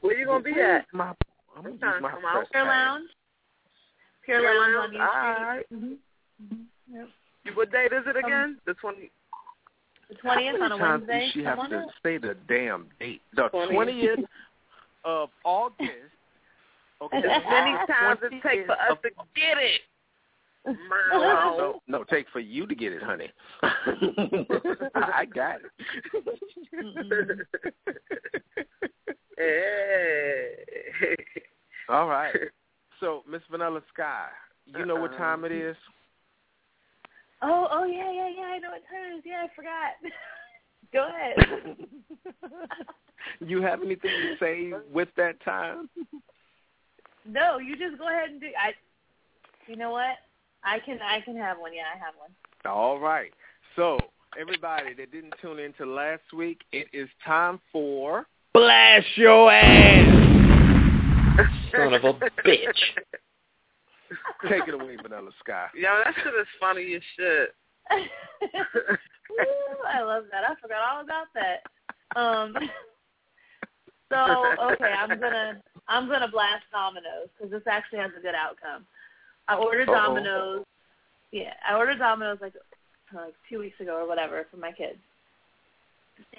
Where 0.00 0.18
you 0.18 0.26
gonna 0.26 0.42
be 0.42 0.52
at? 0.60 0.84
My, 0.92 1.12
I'm 1.56 1.62
gonna 1.62 1.68
I'm 1.68 1.72
use 1.72 1.80
trying 1.80 1.94
to 1.96 2.00
my 2.02 2.10
come 2.10 2.24
out. 2.26 2.34
press 2.34 2.48
Pure 2.52 2.64
pass. 2.64 2.68
Lounge. 2.70 3.08
Pure, 4.24 4.40
Pure 4.40 4.60
Lounge, 4.60 4.74
Lounge, 4.74 4.84
on 4.84 4.92
U 4.92 4.98
Street. 4.98 5.38
alright. 5.40 5.66
Mm-hmm. 5.72 6.94
Yep. 6.96 7.08
You- 7.44 7.52
What 7.54 7.72
date 7.72 7.92
is 7.92 8.02
it 8.06 8.16
again? 8.16 8.58
The 8.66 8.74
twenty. 8.74 9.10
The 10.10 10.16
How 10.22 10.34
twentieth 10.34 10.52
many 10.60 10.64
on 10.64 10.72
a 10.72 10.78
times 10.78 11.04
Wednesday. 11.08 11.24
Does 11.26 11.32
she 11.32 11.38
Come 11.42 11.46
have 11.50 11.58
on 11.60 11.70
to 11.70 11.76
out. 11.78 11.88
say 12.02 12.18
the 12.18 12.36
damn 12.48 12.86
date? 13.00 13.22
The 13.34 13.48
20th. 13.54 13.72
twentieth 13.72 14.18
of 15.04 15.28
August. 15.44 15.90
Okay. 17.02 17.18
As 17.18 17.42
many 17.48 17.76
times 17.88 18.20
it 18.22 18.42
take 18.42 18.66
for 18.66 18.72
us 18.72 18.98
to 19.02 19.10
get 19.34 19.58
it. 19.58 19.80
No, 20.66 20.74
no, 21.12 21.80
no, 21.86 22.04
take 22.04 22.26
for 22.32 22.40
you 22.40 22.66
to 22.66 22.74
get 22.74 22.92
it, 22.92 23.02
honey. 23.02 23.30
I 23.62 25.26
got 25.26 25.56
it. 25.56 25.70
Mm-hmm. 26.74 27.90
Hey. 29.36 31.16
All 31.88 32.08
right. 32.08 32.34
So, 33.00 33.22
Miss 33.28 33.42
Vanilla 33.50 33.82
Sky, 33.92 34.28
you 34.66 34.86
know 34.86 34.94
what 34.96 35.16
time 35.18 35.44
it 35.44 35.52
uh-uh. 35.52 35.70
is? 35.70 35.76
Oh, 37.42 37.68
oh 37.70 37.84
yeah, 37.84 38.10
yeah, 38.10 38.28
yeah. 38.34 38.44
I 38.44 38.58
know 38.58 38.70
what 38.70 38.82
time 38.88 39.12
it 39.12 39.18
is. 39.18 39.24
Yeah, 39.26 39.44
I 39.44 39.48
forgot. 39.54 39.92
Go 40.92 41.08
ahead. 41.08 41.76
you 43.40 43.60
have 43.60 43.82
anything 43.82 44.10
to 44.10 44.36
say 44.40 44.72
with 44.90 45.08
that 45.16 45.44
time? 45.44 45.90
No, 47.26 47.58
you 47.58 47.76
just 47.76 47.98
go 47.98 48.08
ahead 48.08 48.30
and 48.30 48.40
do. 48.40 48.46
I. 48.60 48.72
You 49.66 49.76
know 49.76 49.90
what? 49.90 50.16
I 50.62 50.78
can. 50.78 50.98
I 51.02 51.20
can 51.20 51.36
have 51.36 51.58
one. 51.58 51.72
Yeah, 51.72 51.84
I 51.94 51.98
have 51.98 52.14
one. 52.18 52.30
All 52.66 52.98
right. 52.98 53.32
So, 53.76 53.98
everybody 54.38 54.94
that 54.94 55.10
didn't 55.10 55.34
tune 55.40 55.58
in 55.58 55.72
to 55.74 55.86
last 55.86 56.22
week, 56.34 56.60
it 56.72 56.86
is 56.92 57.08
time 57.24 57.60
for 57.72 58.26
Blast 58.52 59.06
Your 59.16 59.50
Ass. 59.50 60.24
Son 61.72 61.94
of 61.94 62.04
a 62.04 62.12
bitch. 62.46 62.82
Take 64.48 64.68
it 64.68 64.74
away, 64.74 64.96
Vanilla 65.02 65.30
Sky. 65.40 65.66
Yo, 65.74 65.88
that 66.04 66.14
shit 66.14 66.34
is 66.34 66.46
funny 66.60 66.94
as 66.94 67.02
shit. 67.16 67.54
Ooh, 67.92 69.84
I 69.88 70.02
love 70.02 70.24
that. 70.30 70.44
I 70.44 70.54
forgot 70.60 70.78
all 70.92 71.02
about 71.02 71.26
that. 71.34 72.18
Um. 72.18 72.54
So 74.12 74.18
okay, 74.18 74.92
I'm 74.92 75.18
gonna 75.18 75.60
I'm 75.88 76.08
gonna 76.08 76.28
blast 76.28 76.64
Domino's 76.72 77.28
because 77.36 77.50
this 77.50 77.66
actually 77.66 77.98
has 77.98 78.10
a 78.16 78.20
good 78.20 78.34
outcome. 78.34 78.86
I 79.48 79.56
ordered 79.56 79.88
Uh-oh. 79.88 79.94
Domino's. 79.94 80.64
Yeah, 81.30 81.52
I 81.68 81.76
ordered 81.76 81.98
Domino's 81.98 82.38
like 82.40 82.54
like 83.14 83.34
two 83.48 83.58
weeks 83.58 83.80
ago 83.80 83.96
or 83.96 84.08
whatever 84.08 84.46
for 84.50 84.56
my 84.56 84.72
kids, 84.72 84.98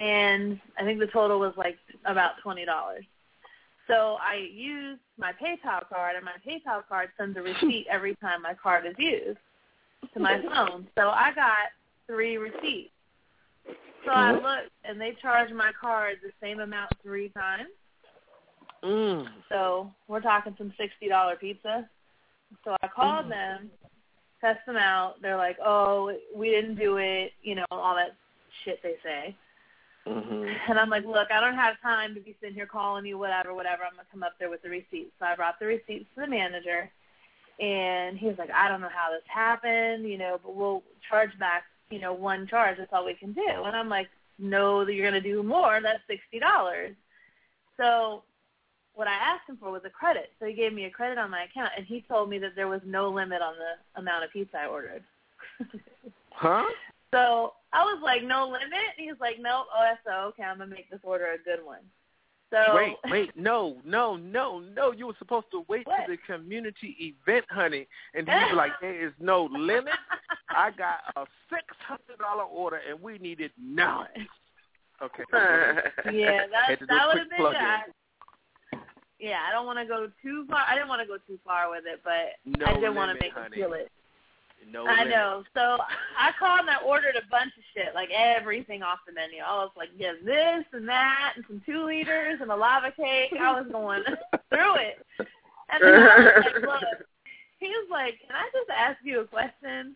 and 0.00 0.60
I 0.78 0.84
think 0.84 0.98
the 0.98 1.06
total 1.06 1.38
was 1.38 1.54
like 1.56 1.76
about 2.04 2.32
twenty 2.42 2.64
dollars. 2.64 3.04
So 3.86 4.16
I 4.20 4.48
used 4.52 5.00
my 5.16 5.32
PayPal 5.32 5.88
card, 5.88 6.16
and 6.16 6.24
my 6.24 6.32
PayPal 6.46 6.82
card 6.88 7.10
sends 7.16 7.36
a 7.36 7.42
receipt 7.42 7.86
every 7.90 8.16
time 8.16 8.42
my 8.42 8.54
card 8.54 8.86
is 8.86 8.94
used 8.98 9.38
to 10.14 10.20
my 10.20 10.40
phone. 10.42 10.88
So 10.96 11.08
I 11.08 11.32
got 11.34 11.70
three 12.06 12.36
receipts. 12.36 12.90
So 14.04 14.12
I 14.12 14.32
mm-hmm. 14.32 14.44
looked, 14.44 14.70
and 14.84 15.00
they 15.00 15.16
charged 15.20 15.52
my 15.52 15.72
card 15.80 16.18
the 16.22 16.30
same 16.40 16.60
amount 16.60 16.90
three 17.02 17.28
times. 17.30 17.68
Mm. 18.86 19.26
So 19.48 19.90
we're 20.06 20.20
talking 20.20 20.54
some 20.56 20.72
sixty 20.78 21.08
dollar 21.08 21.36
pizza. 21.36 21.88
So 22.64 22.76
I 22.80 22.88
called 22.88 23.30
them, 23.30 23.70
test 24.40 24.60
them 24.66 24.76
out. 24.76 25.20
They're 25.20 25.36
like, 25.36 25.58
"Oh, 25.64 26.16
we 26.34 26.50
didn't 26.50 26.76
do 26.76 26.98
it," 26.98 27.32
you 27.42 27.56
know, 27.56 27.64
all 27.70 27.96
that 27.96 28.14
shit 28.64 28.80
they 28.82 28.94
say. 29.02 29.36
Mhm. 30.06 30.56
And 30.68 30.78
I'm 30.78 30.88
like, 30.88 31.04
"Look, 31.04 31.32
I 31.32 31.40
don't 31.40 31.56
have 31.56 31.80
time 31.80 32.14
to 32.14 32.20
be 32.20 32.36
sitting 32.40 32.54
here 32.54 32.66
calling 32.66 33.04
you, 33.04 33.18
whatever, 33.18 33.52
whatever. 33.54 33.82
I'm 33.84 33.96
gonna 33.96 34.06
come 34.12 34.22
up 34.22 34.38
there 34.38 34.50
with 34.50 34.62
the 34.62 34.70
receipts." 34.70 35.12
So 35.18 35.26
I 35.26 35.34
brought 35.34 35.58
the 35.58 35.66
receipts 35.66 36.06
to 36.14 36.20
the 36.20 36.28
manager, 36.28 36.88
and 37.58 38.16
he 38.16 38.26
was 38.26 38.38
like, 38.38 38.50
"I 38.52 38.68
don't 38.68 38.80
know 38.80 38.88
how 38.88 39.10
this 39.10 39.26
happened, 39.26 40.08
you 40.08 40.18
know, 40.18 40.38
but 40.42 40.54
we'll 40.54 40.84
charge 41.08 41.36
back, 41.40 41.64
you 41.90 41.98
know, 41.98 42.12
one 42.12 42.46
charge. 42.46 42.78
That's 42.78 42.92
all 42.92 43.04
we 43.04 43.14
can 43.14 43.32
do." 43.32 43.48
And 43.48 43.76
I'm 43.76 43.88
like, 43.88 44.08
"No, 44.38 44.84
that 44.84 44.92
you're 44.94 45.06
gonna 45.06 45.20
do 45.20 45.42
more. 45.42 45.80
That's 45.80 46.06
sixty 46.06 46.38
dollars." 46.38 46.94
So 47.76 48.22
what 48.96 49.06
I 49.06 49.12
asked 49.12 49.48
him 49.48 49.58
for 49.60 49.70
was 49.70 49.82
a 49.84 49.90
credit. 49.90 50.32
So 50.40 50.46
he 50.46 50.54
gave 50.54 50.72
me 50.72 50.86
a 50.86 50.90
credit 50.90 51.18
on 51.18 51.30
my 51.30 51.44
account, 51.44 51.70
and 51.76 51.86
he 51.86 52.04
told 52.08 52.30
me 52.30 52.38
that 52.38 52.56
there 52.56 52.66
was 52.66 52.80
no 52.84 53.10
limit 53.10 53.42
on 53.42 53.54
the 53.54 54.00
amount 54.00 54.24
of 54.24 54.32
pizza 54.32 54.58
I 54.58 54.66
ordered. 54.66 55.04
Huh? 56.38 56.64
so 57.14 57.54
I 57.72 57.82
was 57.82 57.98
like, 58.04 58.22
no 58.22 58.44
limit? 58.44 58.92
And 58.92 58.98
he 58.98 59.06
was 59.06 59.16
like, 59.22 59.36
no, 59.40 59.64
OSO, 59.74 60.10
oh, 60.12 60.28
okay, 60.28 60.42
I'm 60.42 60.58
going 60.58 60.68
to 60.68 60.74
make 60.74 60.90
this 60.90 61.00
order 61.02 61.28
a 61.32 61.38
good 61.42 61.64
one. 61.64 61.80
So 62.50 62.74
Wait, 62.74 62.96
wait, 63.10 63.30
no, 63.34 63.78
no, 63.86 64.16
no, 64.16 64.60
no. 64.60 64.92
You 64.92 65.06
were 65.06 65.14
supposed 65.18 65.46
to 65.52 65.64
wait 65.66 65.86
What? 65.86 66.04
to 66.06 66.12
the 66.12 66.18
community 66.30 67.16
event, 67.26 67.46
honey, 67.48 67.88
and 68.14 68.28
you 68.28 68.34
were 68.50 68.54
like, 68.54 68.72
there 68.82 69.06
is 69.06 69.14
no 69.18 69.48
limit. 69.50 69.94
I 70.50 70.72
got 70.72 70.98
a 71.16 71.24
six 71.48 71.64
hundred 71.88 72.18
dollar 72.18 72.44
order, 72.44 72.80
and 72.86 73.00
we 73.00 73.16
needed 73.16 73.50
now. 73.58 74.06
Okay. 75.02 75.24
yeah, 75.32 76.46
that 76.52 76.78
that 76.86 77.06
would 77.08 77.18
have 77.18 77.30
been 77.30 77.38
good. 77.40 77.94
Yeah, 79.18 79.40
I 79.48 79.52
don't 79.52 79.66
want 79.66 79.78
to 79.78 79.86
go 79.86 80.08
too 80.22 80.46
far. 80.50 80.62
I 80.68 80.74
didn't 80.74 80.88
want 80.88 81.00
to 81.00 81.06
go 81.06 81.16
too 81.26 81.38
far 81.44 81.70
with 81.70 81.84
it, 81.86 82.00
but 82.04 82.36
No 82.44 82.66
I 82.66 82.80
did 82.80 82.94
want 82.94 83.10
to 83.16 83.18
make 83.22 83.32
honey. 83.32 83.46
him 83.46 83.52
feel 83.52 83.72
it. 83.72 83.90
No 84.70 84.86
I 84.86 84.98
limit. 85.04 85.08
know. 85.10 85.44
So 85.54 85.78
I 86.18 86.32
called 86.38 86.60
and 86.60 86.70
I 86.70 86.80
ordered 86.84 87.14
a 87.16 87.26
bunch 87.30 87.52
of 87.56 87.62
shit, 87.74 87.94
like 87.94 88.10
everything 88.10 88.82
off 88.82 88.98
the 89.06 89.12
menu. 89.12 89.38
I 89.46 89.52
was 89.56 89.70
like, 89.76 89.90
yeah, 89.96 90.12
this 90.24 90.64
and 90.72 90.88
that, 90.88 91.32
and 91.36 91.44
some 91.48 91.62
two 91.64 91.84
liters 91.84 92.40
and 92.40 92.50
a 92.50 92.56
lava 92.56 92.90
cake. 92.90 93.32
I 93.40 93.52
was 93.60 93.70
going 93.70 94.02
through 94.50 94.74
it. 94.76 95.06
And 95.70 95.82
then 95.82 95.94
I 95.94 96.16
was 96.16 96.44
like, 96.44 96.62
look, 96.62 97.06
he 97.58 97.68
was 97.68 97.88
like, 97.90 98.18
can 98.26 98.34
I 98.36 98.48
just 98.52 98.70
ask 98.70 98.98
you 99.02 99.20
a 99.20 99.24
question? 99.26 99.94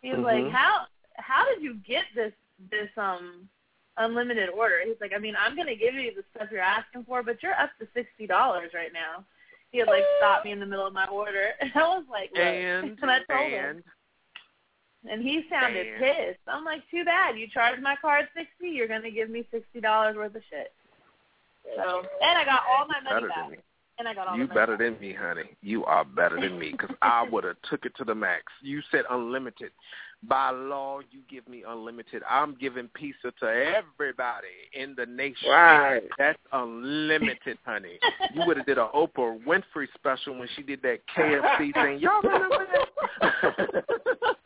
He 0.00 0.10
was 0.10 0.20
like, 0.20 0.44
Mhm. 0.44 0.50
how 0.52 0.86
how 1.16 1.44
did 1.48 1.62
you 1.62 1.74
get 1.86 2.04
this 2.14 2.32
this 2.70 2.90
um 2.96 3.48
unlimited 3.96 4.48
order? 4.50 4.76
He's 4.84 4.96
like, 5.00 5.12
I 5.14 5.18
mean, 5.18 5.34
I'm 5.38 5.56
gonna 5.56 5.76
give 5.76 5.94
you 5.94 6.12
the 6.14 6.24
stuff 6.34 6.48
you're 6.50 6.60
asking 6.60 7.04
for, 7.04 7.22
but 7.22 7.42
you're 7.42 7.54
up 7.54 7.70
to 7.80 7.86
sixty 7.94 8.26
dollars 8.26 8.70
right 8.74 8.92
now. 8.92 9.24
He 9.72 9.78
had 9.78 9.88
like 9.88 10.04
stopped 10.18 10.44
me 10.44 10.52
in 10.52 10.60
the 10.60 10.66
middle 10.66 10.86
of 10.86 10.92
my 10.92 11.06
order, 11.06 11.50
and 11.60 11.70
I 11.74 11.80
was 11.80 12.04
like, 12.10 12.30
look. 12.32 12.40
And 12.42 12.98
and 13.02 13.10
I 13.10 13.18
told 13.30 13.50
him. 13.50 13.64
and 15.04 15.10
And 15.10 15.22
he 15.22 15.44
sounded 15.50 15.86
Man. 15.86 16.00
pissed. 16.00 16.40
I'm 16.46 16.64
like, 16.64 16.82
too 16.90 17.04
bad. 17.04 17.38
You 17.38 17.46
charged 17.52 17.82
my 17.82 17.96
card 18.00 18.26
sixty. 18.36 18.68
You're 18.68 18.88
gonna 18.88 19.10
give 19.10 19.30
me 19.30 19.46
sixty 19.50 19.80
dollars 19.80 20.16
worth 20.16 20.34
of 20.34 20.42
shit. 20.50 20.72
So, 21.76 22.02
and 22.22 22.38
I 22.38 22.44
got 22.44 22.60
all 22.68 22.86
my 22.86 23.00
money 23.00 23.26
better 23.26 23.28
back. 23.28 23.58
And 23.98 24.08
I 24.08 24.14
got 24.14 24.26
all 24.26 24.36
You 24.36 24.42
the 24.46 24.48
money. 24.54 24.60
better 24.60 24.76
than 24.76 25.00
me, 25.00 25.14
honey. 25.14 25.56
You 25.62 25.84
are 25.84 26.04
better 26.04 26.40
than 26.40 26.58
me 26.58 26.72
because 26.72 26.94
I 27.00 27.26
would 27.30 27.44
have 27.44 27.56
took 27.70 27.84
it 27.86 27.92
to 27.96 28.04
the 28.04 28.14
max. 28.14 28.44
You 28.60 28.82
said 28.90 29.04
unlimited. 29.10 29.70
By 30.28 30.50
law, 30.50 31.00
you 31.10 31.20
give 31.28 31.46
me 31.48 31.64
unlimited. 31.66 32.22
I'm 32.28 32.54
giving 32.54 32.88
pizza 32.94 33.32
to 33.40 33.46
everybody 33.46 34.46
in 34.72 34.94
the 34.96 35.06
nation. 35.06 35.50
Right. 35.50 36.02
That's 36.18 36.38
unlimited, 36.52 37.58
honey. 37.64 37.98
You 38.32 38.42
would 38.46 38.56
have 38.56 38.66
did 38.66 38.78
a 38.78 38.88
Oprah 38.94 39.38
Winfrey 39.44 39.86
special 39.94 40.38
when 40.38 40.48
she 40.56 40.62
did 40.62 40.80
that 40.82 41.00
KFC 41.16 41.74
thing. 41.74 41.98
Y'all 41.98 42.22
remember 42.22 42.66
that? 43.20 43.84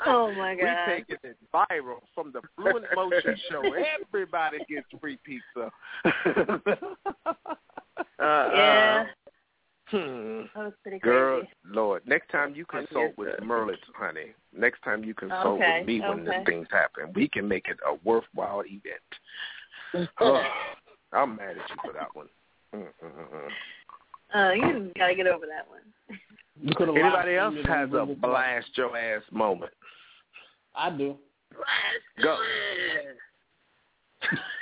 Oh 0.07 0.33
my 0.33 0.55
God. 0.55 0.87
We 0.87 0.95
taking 0.95 1.17
it 1.23 1.37
viral 1.53 1.99
from 2.15 2.33
the 2.33 2.41
Fluent 2.57 2.87
Motion 2.95 3.37
Show. 3.51 3.63
Everybody 4.07 4.59
gets 4.69 4.87
free 5.01 5.19
pizza. 5.25 5.71
Uh, 8.19 8.49
Yeah, 8.55 9.05
Hmm. 9.91 10.43
that 10.55 10.65
was 10.65 10.73
pretty 10.83 10.99
Girl. 10.99 11.43
Lord, 11.65 12.03
next 12.07 12.31
time 12.31 12.55
you 12.55 12.67
consult 12.67 13.17
with 13.17 13.41
Understood. 13.41 13.49
Merlot, 13.49 13.77
honey. 13.97 14.35
Next 14.57 14.83
time 14.83 15.03
you 15.03 15.15
consult 15.15 15.61
Okay, 15.61 15.79
with 15.79 15.87
me 15.87 16.01
when 16.01 16.29
okay. 16.29 16.39
these 16.39 16.47
things 16.47 16.67
happen, 16.71 17.13
we 17.15 17.29
can 17.29 17.49
make 17.49 17.69
it 17.69 17.79
a 17.87 17.95
worthwhile 18.07 18.63
event. 18.67 20.11
Oh, 20.21 20.43
I'm 21.13 21.37
mad 21.37 21.51
at 21.51 21.71
you 21.71 21.77
for 21.83 21.93
that 21.95 22.15
one. 22.15 22.29
Mm-mm-mm. 22.75 23.49
Uh, 24.35 24.53
you 24.53 24.93
gotta 24.99 25.15
get 25.15 25.27
over 25.27 25.47
that 25.47 25.67
one. 25.69 25.81
You 26.61 26.75
could 26.75 26.89
have 26.89 26.97
Anybody 26.97 27.37
else 27.37 27.55
live 27.55 27.63
streamed 27.65 27.95
it 27.95 27.99
has 27.99 28.09
a 28.11 28.15
blast 28.21 28.69
your 28.75 28.97
ass 28.97 29.23
moment? 29.31 29.73
I 30.77 30.91
do. 30.91 31.17
Go. 32.23 32.37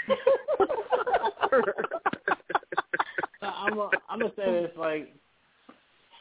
I'm 3.57 3.79
a, 3.79 3.91
I'm 4.09 4.19
gonna 4.21 4.33
say 4.37 4.45
this 4.63 4.71
like, 4.77 5.13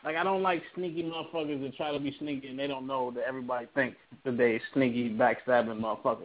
like 0.04 0.16
I 0.16 0.24
don't 0.24 0.42
like 0.44 0.62
sneaky 0.76 1.04
motherfuckers 1.04 1.62
that 1.62 1.76
try 1.76 1.92
to 1.92 2.00
be 2.00 2.16
sneaky 2.20 2.48
and 2.48 2.58
they 2.60 2.68
don't 2.68 2.88
know 2.88 3.12
that 3.12 3.24
everybody 3.28 3.68
thinks 3.76 3.98
that 4.24 4.38
they 4.38 4.62
sneaky 4.74 5.10
backstabbing 5.10 5.80
motherfuckers. 5.80 6.24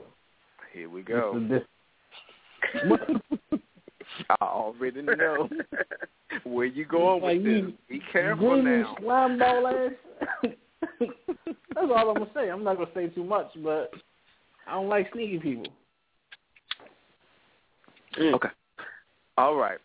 Here 0.73 0.88
we 0.88 1.03
go. 1.03 1.61
I 4.31 4.35
already 4.42 5.03
know 5.03 5.49
where 6.44 6.66
you 6.66 6.85
going 6.85 7.23
Like 7.23 7.38
with 7.38 7.46
you- 7.46 7.66
this. 7.66 7.75
Be 7.88 8.01
careful 8.12 8.62
now. 8.62 8.96
slime 9.01 9.38
ball 9.38 9.66
ass. 9.66 9.92
That's 11.01 11.88
all 11.90 12.11
I'm 12.11 12.14
gonna 12.14 12.27
say. 12.35 12.51
I'm 12.51 12.64
not 12.64 12.77
gonna 12.77 12.90
say 12.94 13.09
too 13.09 13.25
much, 13.25 13.49
but 13.62 13.90
I 14.66 14.73
don't 14.75 14.88
like 14.88 15.11
sneaky 15.12 15.38
people. 15.38 15.66
Okay. 18.18 18.49
All 19.38 19.55
right. 19.57 19.79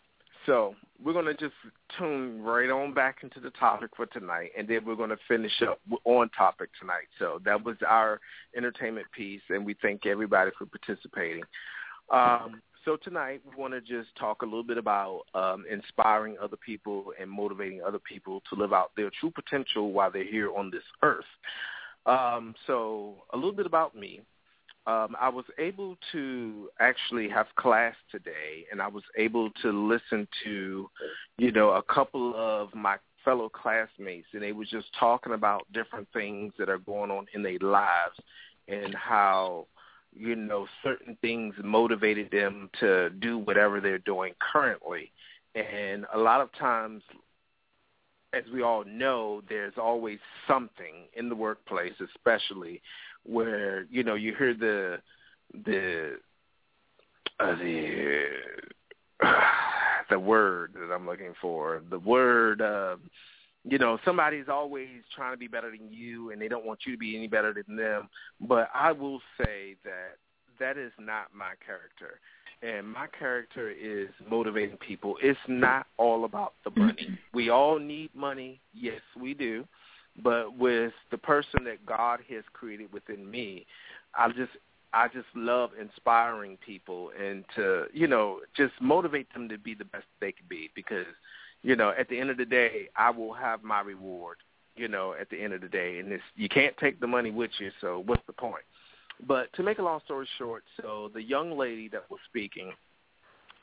So 0.46 0.74
we're 1.04 1.12
going 1.12 1.26
to 1.26 1.34
just 1.34 1.54
tune 1.98 2.40
right 2.40 2.70
on 2.70 2.94
back 2.94 3.18
into 3.22 3.40
the 3.40 3.50
topic 3.50 3.90
for 3.96 4.06
tonight, 4.06 4.52
and 4.56 4.66
then 4.66 4.84
we're 4.86 4.94
going 4.94 5.10
to 5.10 5.18
finish 5.28 5.52
up 5.68 5.80
on 6.04 6.30
topic 6.30 6.70
tonight. 6.80 7.08
So 7.18 7.40
that 7.44 7.62
was 7.62 7.76
our 7.86 8.20
entertainment 8.56 9.06
piece, 9.14 9.42
and 9.50 9.66
we 9.66 9.76
thank 9.82 10.06
everybody 10.06 10.52
for 10.56 10.66
participating. 10.66 11.42
Um, 12.10 12.62
so 12.84 12.96
tonight 12.96 13.42
we 13.44 13.60
want 13.60 13.74
to 13.74 13.80
just 13.80 14.14
talk 14.16 14.42
a 14.42 14.44
little 14.44 14.62
bit 14.62 14.78
about 14.78 15.22
um, 15.34 15.64
inspiring 15.70 16.36
other 16.40 16.56
people 16.56 17.12
and 17.20 17.28
motivating 17.28 17.82
other 17.82 17.98
people 17.98 18.40
to 18.48 18.58
live 18.58 18.72
out 18.72 18.92
their 18.96 19.10
true 19.20 19.32
potential 19.32 19.92
while 19.92 20.10
they're 20.10 20.24
here 20.24 20.54
on 20.56 20.70
this 20.70 20.84
earth. 21.02 21.24
Um, 22.06 22.54
so 22.68 23.24
a 23.32 23.36
little 23.36 23.52
bit 23.52 23.66
about 23.66 23.96
me 23.96 24.20
um, 24.86 25.16
I 25.20 25.28
was 25.28 25.44
able 25.58 25.96
to 26.12 26.68
actually 26.78 27.28
have 27.28 27.46
class 27.56 27.94
today, 28.10 28.66
and 28.70 28.80
I 28.80 28.86
was 28.86 29.02
able 29.16 29.50
to 29.62 29.72
listen 29.72 30.28
to, 30.44 30.88
you 31.38 31.52
know, 31.52 31.70
a 31.70 31.82
couple 31.82 32.34
of 32.36 32.72
my 32.74 32.96
fellow 33.24 33.48
classmates, 33.48 34.28
and 34.32 34.42
they 34.42 34.52
were 34.52 34.64
just 34.64 34.86
talking 34.98 35.32
about 35.32 35.66
different 35.72 36.06
things 36.12 36.52
that 36.58 36.68
are 36.68 36.78
going 36.78 37.10
on 37.10 37.26
in 37.34 37.42
their 37.42 37.58
lives 37.58 38.16
and 38.68 38.94
how, 38.94 39.66
you 40.14 40.36
know, 40.36 40.68
certain 40.84 41.18
things 41.20 41.54
motivated 41.62 42.30
them 42.30 42.70
to 42.78 43.10
do 43.10 43.38
whatever 43.38 43.80
they're 43.80 43.98
doing 43.98 44.32
currently. 44.52 45.10
And 45.56 46.06
a 46.14 46.18
lot 46.18 46.40
of 46.40 46.52
times, 46.52 47.02
as 48.32 48.44
we 48.52 48.62
all 48.62 48.84
know, 48.84 49.42
there's 49.48 49.74
always 49.76 50.18
something 50.46 51.08
in 51.14 51.28
the 51.28 51.34
workplace, 51.34 51.94
especially 52.14 52.80
where 53.26 53.86
you 53.90 54.02
know 54.02 54.14
you 54.14 54.34
hear 54.36 54.54
the 54.54 54.98
the 55.64 56.16
uh, 57.40 57.56
the 57.56 58.24
the 60.10 60.18
word 60.18 60.72
that 60.74 60.92
I'm 60.92 61.06
looking 61.06 61.34
for 61.40 61.82
the 61.90 61.98
word 61.98 62.60
uh, 62.60 62.96
you 63.64 63.78
know 63.78 63.98
somebody's 64.04 64.48
always 64.48 64.88
trying 65.14 65.32
to 65.32 65.38
be 65.38 65.48
better 65.48 65.70
than 65.70 65.92
you 65.92 66.30
and 66.30 66.40
they 66.40 66.48
don't 66.48 66.64
want 66.64 66.80
you 66.86 66.92
to 66.92 66.98
be 66.98 67.16
any 67.16 67.26
better 67.26 67.52
than 67.52 67.76
them. 67.76 68.08
But 68.40 68.70
I 68.74 68.92
will 68.92 69.20
say 69.38 69.76
that 69.84 70.16
that 70.58 70.78
is 70.78 70.92
not 70.98 71.26
my 71.34 71.52
character. 71.64 72.20
And 72.62 72.90
my 72.90 73.06
character 73.18 73.70
is 73.70 74.08
motivating 74.30 74.78
people. 74.78 75.16
It's 75.22 75.38
not 75.46 75.88
all 75.98 76.24
about 76.24 76.54
the 76.64 76.70
money. 76.78 77.18
We 77.34 77.50
all 77.50 77.78
need 77.78 78.14
money. 78.14 78.60
Yes 78.72 79.00
we 79.20 79.34
do 79.34 79.66
but 80.22 80.56
with 80.56 80.92
the 81.10 81.18
person 81.18 81.64
that 81.64 81.84
God 81.84 82.20
has 82.30 82.44
created 82.52 82.92
within 82.92 83.30
me, 83.30 83.66
I 84.14 84.28
just 84.28 84.52
I 84.92 85.08
just 85.08 85.26
love 85.34 85.70
inspiring 85.80 86.56
people 86.64 87.10
and 87.20 87.44
to 87.56 87.84
you 87.92 88.06
know 88.06 88.40
just 88.56 88.72
motivate 88.80 89.32
them 89.32 89.48
to 89.48 89.58
be 89.58 89.74
the 89.74 89.84
best 89.84 90.06
they 90.20 90.32
can 90.32 90.46
be 90.48 90.70
because 90.74 91.06
you 91.62 91.76
know 91.76 91.92
at 91.98 92.08
the 92.08 92.18
end 92.18 92.30
of 92.30 92.36
the 92.36 92.44
day 92.44 92.88
I 92.96 93.10
will 93.10 93.34
have 93.34 93.62
my 93.62 93.80
reward 93.80 94.38
you 94.74 94.88
know 94.88 95.14
at 95.18 95.28
the 95.30 95.42
end 95.42 95.52
of 95.52 95.60
the 95.60 95.68
day. 95.68 95.98
And 95.98 96.10
it's 96.12 96.22
you 96.34 96.48
can't 96.48 96.76
take 96.78 97.00
the 97.00 97.06
money 97.06 97.30
with 97.30 97.50
you 97.58 97.70
so 97.80 98.02
what's 98.06 98.26
the 98.26 98.32
point? 98.32 98.64
But 99.26 99.52
to 99.54 99.62
make 99.62 99.78
a 99.78 99.82
long 99.82 100.00
story 100.04 100.28
short 100.38 100.64
so 100.80 101.10
the 101.12 101.22
young 101.22 101.58
lady 101.58 101.88
that 101.88 102.10
was 102.10 102.20
speaking 102.28 102.72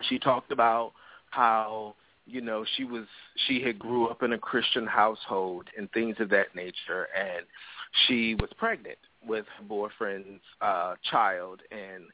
she 0.09 0.19
talked 0.19 0.51
about 0.51 0.93
how 1.29 1.95
you 2.25 2.41
know 2.41 2.65
she 2.75 2.83
was 2.83 3.05
she 3.47 3.61
had 3.61 3.77
grew 3.77 4.07
up 4.07 4.23
in 4.23 4.33
a 4.33 4.37
christian 4.37 4.85
household 4.85 5.67
and 5.77 5.91
things 5.91 6.15
of 6.19 6.29
that 6.29 6.55
nature 6.55 7.07
and 7.17 7.45
she 8.07 8.35
was 8.35 8.49
pregnant 8.57 8.97
with 9.25 9.45
her 9.57 9.63
boyfriend's 9.65 10.41
uh 10.61 10.95
child 11.09 11.61
and 11.71 12.05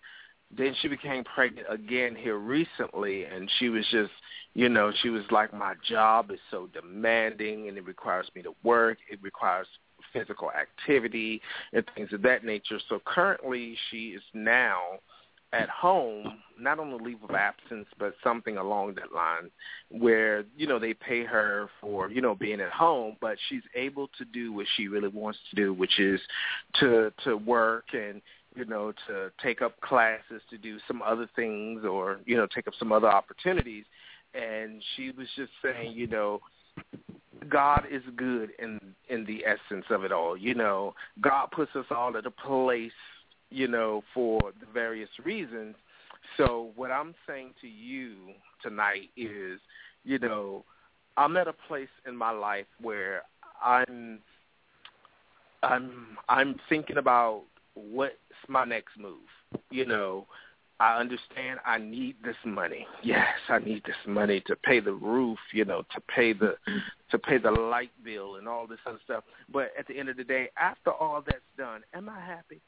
then 0.55 0.75
she 0.81 0.87
became 0.87 1.23
pregnant 1.23 1.67
again 1.69 2.15
here 2.15 2.37
recently 2.37 3.25
and 3.25 3.49
she 3.59 3.69
was 3.69 3.85
just 3.91 4.11
you 4.55 4.67
know 4.67 4.91
she 5.01 5.09
was 5.09 5.23
like 5.31 5.53
my 5.53 5.73
job 5.87 6.31
is 6.31 6.39
so 6.49 6.67
demanding 6.73 7.67
and 7.67 7.77
it 7.77 7.85
requires 7.85 8.29
me 8.35 8.41
to 8.41 8.53
work 8.63 8.97
it 9.11 9.19
requires 9.21 9.67
physical 10.13 10.51
activity 10.51 11.41
and 11.73 11.83
things 11.95 12.11
of 12.13 12.21
that 12.23 12.43
nature. 12.43 12.79
So 12.89 12.99
currently 13.05 13.77
she 13.89 14.09
is 14.09 14.23
now 14.33 14.99
at 15.51 15.69
home, 15.69 16.39
not 16.59 16.79
on 16.79 16.91
the 16.91 16.97
leave 16.97 17.23
of 17.23 17.31
absence, 17.31 17.87
but 17.97 18.13
something 18.23 18.57
along 18.57 18.95
that 18.95 19.11
line, 19.11 19.49
where 19.89 20.43
you 20.55 20.67
know 20.67 20.77
they 20.77 20.93
pay 20.93 21.23
her 21.23 21.69
for 21.81 22.09
you 22.11 22.21
know 22.21 22.35
being 22.35 22.61
at 22.61 22.71
home, 22.71 23.15
but 23.19 23.37
she's 23.47 23.63
able 23.75 24.07
to 24.17 24.25
do 24.25 24.53
what 24.53 24.67
she 24.75 24.87
really 24.87 25.07
wants 25.07 25.39
to 25.49 25.55
do, 25.55 25.73
which 25.73 25.99
is 25.99 26.19
to 26.79 27.11
to 27.23 27.35
work 27.35 27.85
and 27.93 28.21
you 28.55 28.65
know 28.65 28.93
to 29.07 29.31
take 29.41 29.61
up 29.61 29.79
classes, 29.81 30.41
to 30.49 30.57
do 30.57 30.77
some 30.87 31.01
other 31.01 31.27
things, 31.35 31.83
or 31.83 32.19
you 32.25 32.37
know 32.37 32.47
take 32.53 32.67
up 32.67 32.73
some 32.77 32.91
other 32.91 33.09
opportunities. 33.09 33.85
And 34.35 34.83
she 34.95 35.09
was 35.09 35.27
just 35.35 35.51
saying, 35.63 35.93
you 35.93 36.05
know, 36.05 36.39
God 37.49 37.87
is 37.89 38.03
good 38.15 38.51
in 38.59 38.79
in 39.09 39.25
the 39.25 39.43
essence 39.45 39.85
of 39.89 40.03
it 40.03 40.11
all. 40.11 40.37
You 40.37 40.53
know, 40.53 40.93
God 41.21 41.47
puts 41.51 41.75
us 41.75 41.85
all 41.89 42.15
at 42.15 42.27
a 42.27 42.31
place 42.31 42.91
you 43.49 43.67
know, 43.67 44.03
for 44.13 44.51
the 44.59 44.65
various 44.73 45.09
reasons. 45.23 45.75
So 46.37 46.71
what 46.75 46.91
I'm 46.91 47.15
saying 47.27 47.53
to 47.61 47.67
you 47.67 48.15
tonight 48.61 49.09
is, 49.17 49.59
you 50.03 50.19
know, 50.19 50.63
I'm 51.17 51.35
at 51.37 51.47
a 51.47 51.53
place 51.67 51.89
in 52.07 52.15
my 52.15 52.31
life 52.31 52.67
where 52.81 53.23
I'm 53.63 54.19
I'm 55.63 56.17
I'm 56.29 56.55
thinking 56.69 56.97
about 56.97 57.43
what's 57.73 58.15
my 58.47 58.63
next 58.63 58.97
move. 58.97 59.17
You 59.69 59.85
know, 59.85 60.27
I 60.79 60.97
understand 60.97 61.59
I 61.65 61.77
need 61.77 62.15
this 62.23 62.37
money. 62.45 62.87
Yes, 63.03 63.27
I 63.49 63.59
need 63.59 63.83
this 63.85 63.95
money 64.07 64.41
to 64.47 64.55
pay 64.55 64.79
the 64.79 64.93
roof, 64.93 65.39
you 65.51 65.65
know, 65.65 65.81
to 65.93 66.01
pay 66.15 66.31
the 66.31 66.55
to 67.11 67.19
pay 67.19 67.37
the 67.37 67.51
light 67.51 67.91
bill 68.03 68.35
and 68.35 68.47
all 68.47 68.65
this 68.65 68.79
other 68.85 68.99
stuff. 69.03 69.23
But 69.51 69.71
at 69.77 69.87
the 69.87 69.97
end 69.97 70.07
of 70.07 70.15
the 70.15 70.23
day, 70.23 70.49
after 70.57 70.91
all 70.91 71.21
that's 71.25 71.39
done, 71.57 71.81
am 71.93 72.07
I 72.07 72.19
happy? 72.19 72.61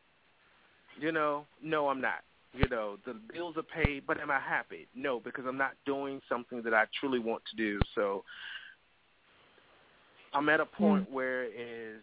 You 1.00 1.12
know, 1.12 1.46
no, 1.64 1.90
I'm 1.90 2.02
not. 2.02 2.24
You 2.54 2.68
know, 2.68 2.98
the 3.06 3.16
bills 3.34 3.56
are 3.56 3.84
paid, 3.84 4.06
but 4.06 4.20
am 4.20 4.30
I 4.30 4.40
happy? 4.40 4.88
No, 4.94 5.22
because 5.22 5.46
I'm 5.48 5.58
not 5.58 5.72
doing 5.86 6.22
something 6.28 6.62
that 6.64 6.74
I 6.74 6.84
truly 7.00 7.20
want 7.20 7.44
to 7.50 7.56
do. 7.56 7.80
So 7.96 8.24
I'm 10.34 10.50
at 10.50 10.60
a 10.60 10.66
point 10.66 11.10
mm. 11.10 11.14
where 11.14 11.46
is 11.46 12.02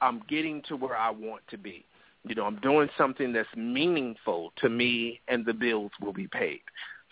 I'm 0.00 0.22
getting 0.28 0.62
to 0.68 0.76
where 0.76 0.96
I 0.96 1.10
want 1.10 1.42
to 1.50 1.58
be. 1.58 1.84
You 2.24 2.34
know, 2.34 2.44
I'm 2.44 2.58
doing 2.60 2.88
something 2.98 3.32
that's 3.32 3.48
meaningful 3.56 4.52
to 4.56 4.68
me, 4.68 5.20
and 5.28 5.46
the 5.46 5.54
bills 5.54 5.92
will 6.00 6.12
be 6.12 6.26
paid. 6.26 6.60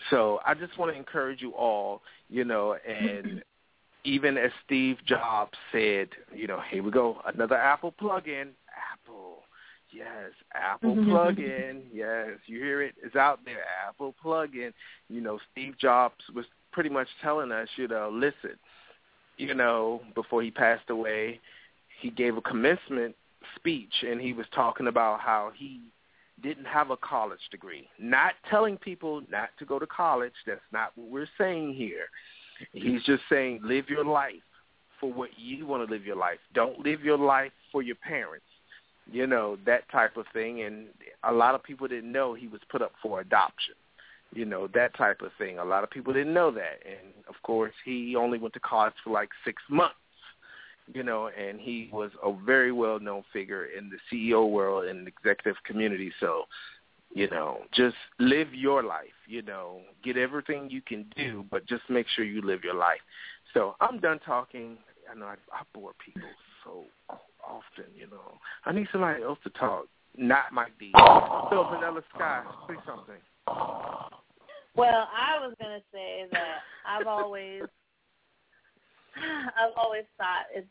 So 0.09 0.39
I 0.45 0.53
just 0.53 0.77
want 0.77 0.91
to 0.91 0.97
encourage 0.97 1.41
you 1.41 1.51
all, 1.51 2.01
you 2.29 2.43
know, 2.43 2.75
and 2.87 3.43
even 4.03 4.37
as 4.37 4.51
Steve 4.65 4.97
Jobs 5.05 5.57
said, 5.71 6.09
you 6.33 6.47
know, 6.47 6.61
here 6.69 6.83
we 6.83 6.91
go, 6.91 7.17
another 7.25 7.55
Apple 7.55 7.91
plug-in. 7.91 8.49
Apple, 8.93 9.43
yes, 9.91 10.31
Apple 10.53 10.95
plug-in, 11.09 11.83
yes, 11.93 12.29
you 12.45 12.59
hear 12.59 12.81
it, 12.81 12.95
it's 13.01 13.15
out 13.15 13.39
there. 13.45 13.63
Apple 13.87 14.15
plug-in. 14.21 14.73
You 15.09 15.21
know, 15.21 15.39
Steve 15.51 15.77
Jobs 15.79 16.23
was 16.35 16.45
pretty 16.71 16.89
much 16.89 17.07
telling 17.21 17.51
us, 17.51 17.67
you 17.75 17.87
know, 17.87 18.09
listen, 18.11 18.57
you 19.37 19.53
know, 19.53 20.01
before 20.15 20.41
he 20.41 20.51
passed 20.51 20.89
away, 20.89 21.39
he 22.01 22.09
gave 22.09 22.37
a 22.37 22.41
commencement 22.41 23.15
speech, 23.55 23.93
and 24.07 24.19
he 24.19 24.33
was 24.33 24.45
talking 24.53 24.87
about 24.87 25.19
how 25.19 25.51
he 25.55 25.81
didn't 26.43 26.65
have 26.65 26.91
a 26.91 26.97
college 26.97 27.39
degree. 27.51 27.87
Not 27.99 28.33
telling 28.49 28.77
people 28.77 29.21
not 29.31 29.49
to 29.59 29.65
go 29.65 29.79
to 29.79 29.87
college. 29.87 30.33
That's 30.45 30.61
not 30.71 30.91
what 30.95 31.09
we're 31.09 31.29
saying 31.37 31.73
here. 31.73 32.05
He's 32.73 33.03
just 33.03 33.23
saying 33.29 33.61
live 33.63 33.89
your 33.89 34.05
life 34.05 34.33
for 34.99 35.11
what 35.11 35.29
you 35.37 35.65
want 35.65 35.87
to 35.87 35.93
live 35.93 36.05
your 36.05 36.15
life. 36.15 36.39
Don't 36.53 36.79
live 36.79 37.01
your 37.01 37.17
life 37.17 37.51
for 37.71 37.81
your 37.81 37.95
parents. 37.95 38.45
You 39.11 39.27
know, 39.27 39.57
that 39.65 39.89
type 39.91 40.17
of 40.17 40.25
thing. 40.33 40.61
And 40.61 40.87
a 41.23 41.31
lot 41.31 41.55
of 41.55 41.63
people 41.63 41.87
didn't 41.87 42.11
know 42.11 42.33
he 42.33 42.47
was 42.47 42.61
put 42.69 42.81
up 42.81 42.93
for 43.01 43.21
adoption. 43.21 43.75
You 44.33 44.45
know, 44.45 44.67
that 44.73 44.95
type 44.97 45.21
of 45.21 45.31
thing. 45.37 45.57
A 45.57 45.63
lot 45.63 45.83
of 45.83 45.89
people 45.89 46.13
didn't 46.13 46.33
know 46.33 46.51
that. 46.51 46.79
And, 46.85 47.13
of 47.29 47.35
course, 47.43 47.73
he 47.85 48.15
only 48.17 48.37
went 48.37 48.53
to 48.55 48.59
college 48.59 48.93
for 49.03 49.11
like 49.11 49.29
six 49.45 49.61
months 49.69 49.95
you 50.93 51.03
know, 51.03 51.29
and 51.37 51.59
he 51.59 51.89
was 51.91 52.11
a 52.23 52.33
very 52.45 52.71
well 52.71 52.99
known 52.99 53.23
figure 53.33 53.65
in 53.65 53.89
the 53.89 53.97
CEO 54.09 54.49
world 54.49 54.85
and 54.85 55.07
executive 55.07 55.61
community. 55.65 56.11
So, 56.19 56.43
you 57.13 57.29
know, 57.29 57.59
just 57.73 57.95
live 58.19 58.53
your 58.53 58.83
life, 58.83 59.07
you 59.27 59.41
know, 59.41 59.81
get 60.03 60.17
everything 60.17 60.69
you 60.69 60.81
can 60.81 61.05
do, 61.15 61.45
but 61.51 61.65
just 61.67 61.83
make 61.89 62.07
sure 62.15 62.23
you 62.23 62.41
live 62.41 62.63
your 62.63 62.75
life. 62.75 62.99
So 63.53 63.75
I'm 63.81 63.99
done 63.99 64.19
talking. 64.25 64.77
I 65.09 65.17
know 65.17 65.25
I, 65.25 65.35
I 65.51 65.63
bore 65.73 65.91
people 66.03 66.29
so 66.63 66.83
often, 67.47 67.91
you 67.95 68.07
know. 68.07 68.37
I 68.65 68.73
need 68.73 68.87
somebody 68.91 69.23
else 69.23 69.39
to 69.43 69.49
talk, 69.51 69.85
not 70.17 70.51
Mike 70.53 70.73
D. 70.79 70.91
So 70.95 71.67
Vanilla 71.71 72.01
Sky, 72.13 72.43
say 72.67 72.75
something. 72.85 73.21
Well, 74.75 75.07
I 75.09 75.39
was 75.39 75.55
gonna 75.59 75.81
say 75.91 76.25
that 76.31 76.57
I've 76.85 77.07
always 77.07 77.63
I've 79.15 79.73
always 79.75 80.03
thought 80.17 80.45
it's 80.53 80.67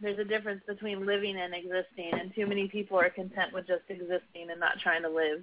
there's 0.00 0.18
a 0.18 0.24
difference 0.24 0.62
between 0.66 1.06
living 1.06 1.36
and 1.38 1.54
existing, 1.54 2.12
and 2.12 2.34
too 2.34 2.46
many 2.46 2.68
people 2.68 2.98
are 2.98 3.10
content 3.10 3.52
with 3.52 3.66
just 3.66 3.82
existing 3.88 4.50
and 4.50 4.60
not 4.60 4.78
trying 4.82 5.02
to 5.02 5.08
live. 5.08 5.42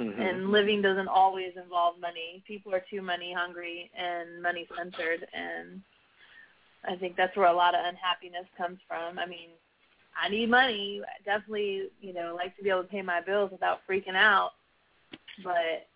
Mm-hmm. 0.00 0.20
And 0.20 0.50
living 0.50 0.80
doesn't 0.80 1.08
always 1.08 1.52
involve 1.62 2.00
money. 2.00 2.42
People 2.46 2.72
are 2.74 2.82
too 2.90 3.02
money 3.02 3.34
hungry 3.36 3.90
and 3.98 4.40
money 4.42 4.66
centered, 4.76 5.26
and 5.34 5.82
I 6.86 6.96
think 6.96 7.16
that's 7.16 7.36
where 7.36 7.48
a 7.48 7.52
lot 7.52 7.74
of 7.74 7.84
unhappiness 7.84 8.46
comes 8.56 8.78
from. 8.86 9.18
I 9.18 9.26
mean, 9.26 9.50
I 10.20 10.28
need 10.28 10.50
money. 10.50 11.00
I 11.04 11.22
definitely, 11.24 11.90
you 12.00 12.12
know, 12.12 12.34
like 12.34 12.56
to 12.56 12.62
be 12.62 12.70
able 12.70 12.82
to 12.82 12.88
pay 12.88 13.02
my 13.02 13.20
bills 13.20 13.50
without 13.52 13.80
freaking 13.88 14.16
out, 14.16 14.50
but 15.44 15.86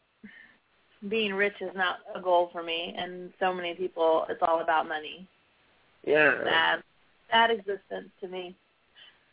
being 1.08 1.34
rich 1.34 1.54
is 1.60 1.74
not 1.74 1.98
a 2.14 2.20
goal 2.20 2.50
for 2.52 2.62
me. 2.62 2.94
And 2.96 3.32
so 3.40 3.52
many 3.52 3.74
people, 3.74 4.26
it's 4.28 4.42
all 4.42 4.60
about 4.60 4.86
money. 4.86 5.26
Yeah. 6.06 6.78
Sad 7.30 7.50
existence 7.50 8.10
to 8.20 8.28
me. 8.28 8.54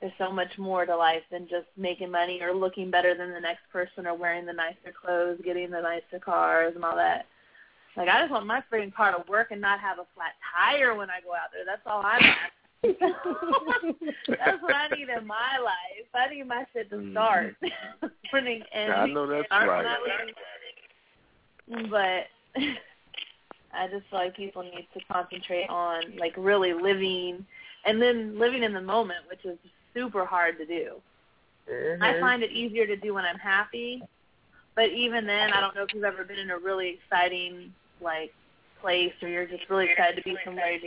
There's 0.01 0.13
so 0.17 0.31
much 0.31 0.57
more 0.57 0.85
to 0.85 0.95
life 0.95 1.23
than 1.29 1.47
just 1.49 1.67
making 1.75 2.09
money 2.09 2.41
or 2.41 2.53
looking 2.53 2.89
better 2.89 3.15
than 3.15 3.33
the 3.33 3.39
next 3.39 3.63
person 3.71 4.07
or 4.07 4.15
wearing 4.15 4.45
the 4.45 4.53
nicer 4.53 4.93
clothes, 4.99 5.39
getting 5.43 5.69
the 5.69 5.81
nicer 5.81 6.19
cars 6.23 6.73
and 6.75 6.85
all 6.85 6.95
that. 6.95 7.25
Like 7.97 8.07
I 8.07 8.21
just 8.21 8.31
want 8.31 8.45
my 8.45 8.63
freaking 8.71 8.93
car 8.93 9.11
to 9.11 9.29
work 9.29 9.51
and 9.51 9.59
not 9.59 9.81
have 9.81 9.99
a 9.99 10.05
flat 10.15 10.35
tire 10.55 10.95
when 10.95 11.09
I 11.09 11.19
go 11.21 11.33
out 11.33 11.51
there. 11.51 11.65
That's 11.65 11.81
all 11.85 11.99
I'm 11.99 12.23
asking. 12.23 12.58
That's 12.83 14.61
what 14.61 14.73
I 14.73 14.87
need 14.95 15.09
in 15.09 15.27
my 15.27 15.57
life. 15.63 16.07
I 16.13 16.33
need 16.33 16.47
my 16.47 16.65
shit 16.73 16.89
to 16.91 17.11
start. 17.11 17.55
Morning 18.33 18.63
and 18.73 18.93
I 18.93 19.05
know 19.05 19.27
that's 19.27 19.47
right. 19.51 19.97
when. 21.67 21.89
But 21.89 22.27
I 23.73 23.87
just 23.87 24.09
feel 24.09 24.19
like 24.19 24.35
people 24.35 24.63
need 24.63 24.87
to 24.93 24.99
concentrate 25.11 25.67
on 25.69 26.17
like 26.17 26.33
really 26.37 26.73
living 26.73 27.45
and 27.85 28.01
then 28.01 28.39
living 28.39 28.63
in 28.63 28.73
the 28.73 28.81
moment, 28.81 29.19
which 29.29 29.43
is 29.45 29.57
super 29.93 30.25
hard 30.25 30.57
to 30.57 30.65
do. 30.65 30.95
Mm-hmm. 31.69 32.01
I 32.01 32.19
find 32.19 32.43
it 32.43 32.51
easier 32.51 32.87
to 32.87 32.95
do 32.95 33.13
when 33.13 33.25
I'm 33.25 33.37
happy, 33.37 34.01
but 34.75 34.89
even 34.89 35.25
then, 35.25 35.53
I 35.53 35.59
don't 35.59 35.75
know 35.75 35.83
if 35.83 35.93
you've 35.93 36.03
ever 36.03 36.23
been 36.23 36.39
in 36.39 36.49
a 36.51 36.57
really 36.57 36.97
exciting 37.01 37.73
like 38.01 38.33
place 38.81 39.13
or 39.21 39.27
you're 39.27 39.45
just 39.45 39.69
really 39.69 39.89
excited 39.91 40.15
to 40.15 40.23
be 40.23 40.37
somewhere. 40.45 40.79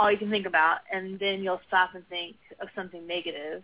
All 0.00 0.10
you 0.10 0.16
can 0.16 0.30
think 0.30 0.46
about, 0.46 0.78
and 0.90 1.18
then 1.20 1.42
you'll 1.42 1.60
stop 1.68 1.94
and 1.94 2.06
think 2.08 2.36
of 2.60 2.68
something 2.74 3.06
negative 3.06 3.62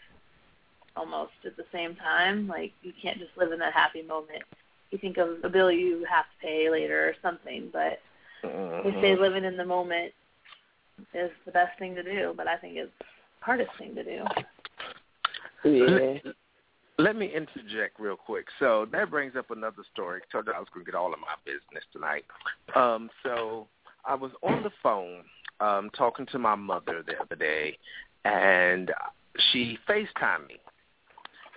almost 0.95 1.33
at 1.47 1.57
the 1.57 1.65
same 1.73 1.97
time. 1.97 2.47
Like 2.47 2.73
you 2.83 2.93
can't 3.01 3.19
just 3.19 3.31
live 3.39 3.53
in 3.53 3.59
that 3.61 3.73
happy 3.73 4.03
moment. 4.03 4.43
You 4.91 4.99
think 4.99 5.17
of 5.17 5.43
a 5.43 5.49
bill 5.49 5.73
you 5.73 6.05
have 6.09 6.27
to 6.27 6.47
pay 6.47 6.71
later 6.71 7.09
or 7.09 7.15
something, 7.23 7.71
but 7.73 8.01
they 8.43 8.93
say 9.01 9.17
living 9.17 9.45
in 9.45 9.57
the 9.57 9.65
moment 9.65 10.13
is 11.15 11.31
the 11.47 11.53
best 11.53 11.79
thing 11.79 11.95
to 11.95 12.03
do, 12.03 12.35
but 12.37 12.47
I 12.47 12.57
think 12.57 12.77
it's 12.77 12.93
the 12.99 13.07
hardest 13.41 13.71
thing 13.79 13.95
to 13.95 14.05
do. 14.05 14.25
Yeah. 15.65 16.33
Let 16.99 17.17
me 17.17 17.27
interject 17.35 17.99
real 17.99 18.17
quick. 18.17 18.47
So 18.59 18.87
that 18.93 19.11
brings 19.11 19.37
up 19.37 19.51
another 19.51 19.83
story. 19.93 20.21
I 20.23 20.33
told 20.33 20.47
you 20.47 20.53
I 20.55 20.59
was 20.59 20.69
going 20.73 20.85
to 20.87 20.91
get 20.91 20.97
all 20.97 21.13
of 21.13 21.21
my 21.21 21.35
business 21.45 21.85
tonight. 21.93 22.25
Um, 22.75 23.11
so 23.23 23.67
I 24.07 24.15
was 24.15 24.31
on 24.43 24.63
the 24.63 24.71
phone 24.83 25.25
um, 25.61 25.91
talking 25.97 26.27
to 26.27 26.39
my 26.39 26.55
mother 26.55 27.03
the 27.07 27.15
other 27.21 27.37
day, 27.37 27.79
and 28.25 28.91
she 29.53 29.79
FaceTimed 29.89 30.49
me. 30.49 30.61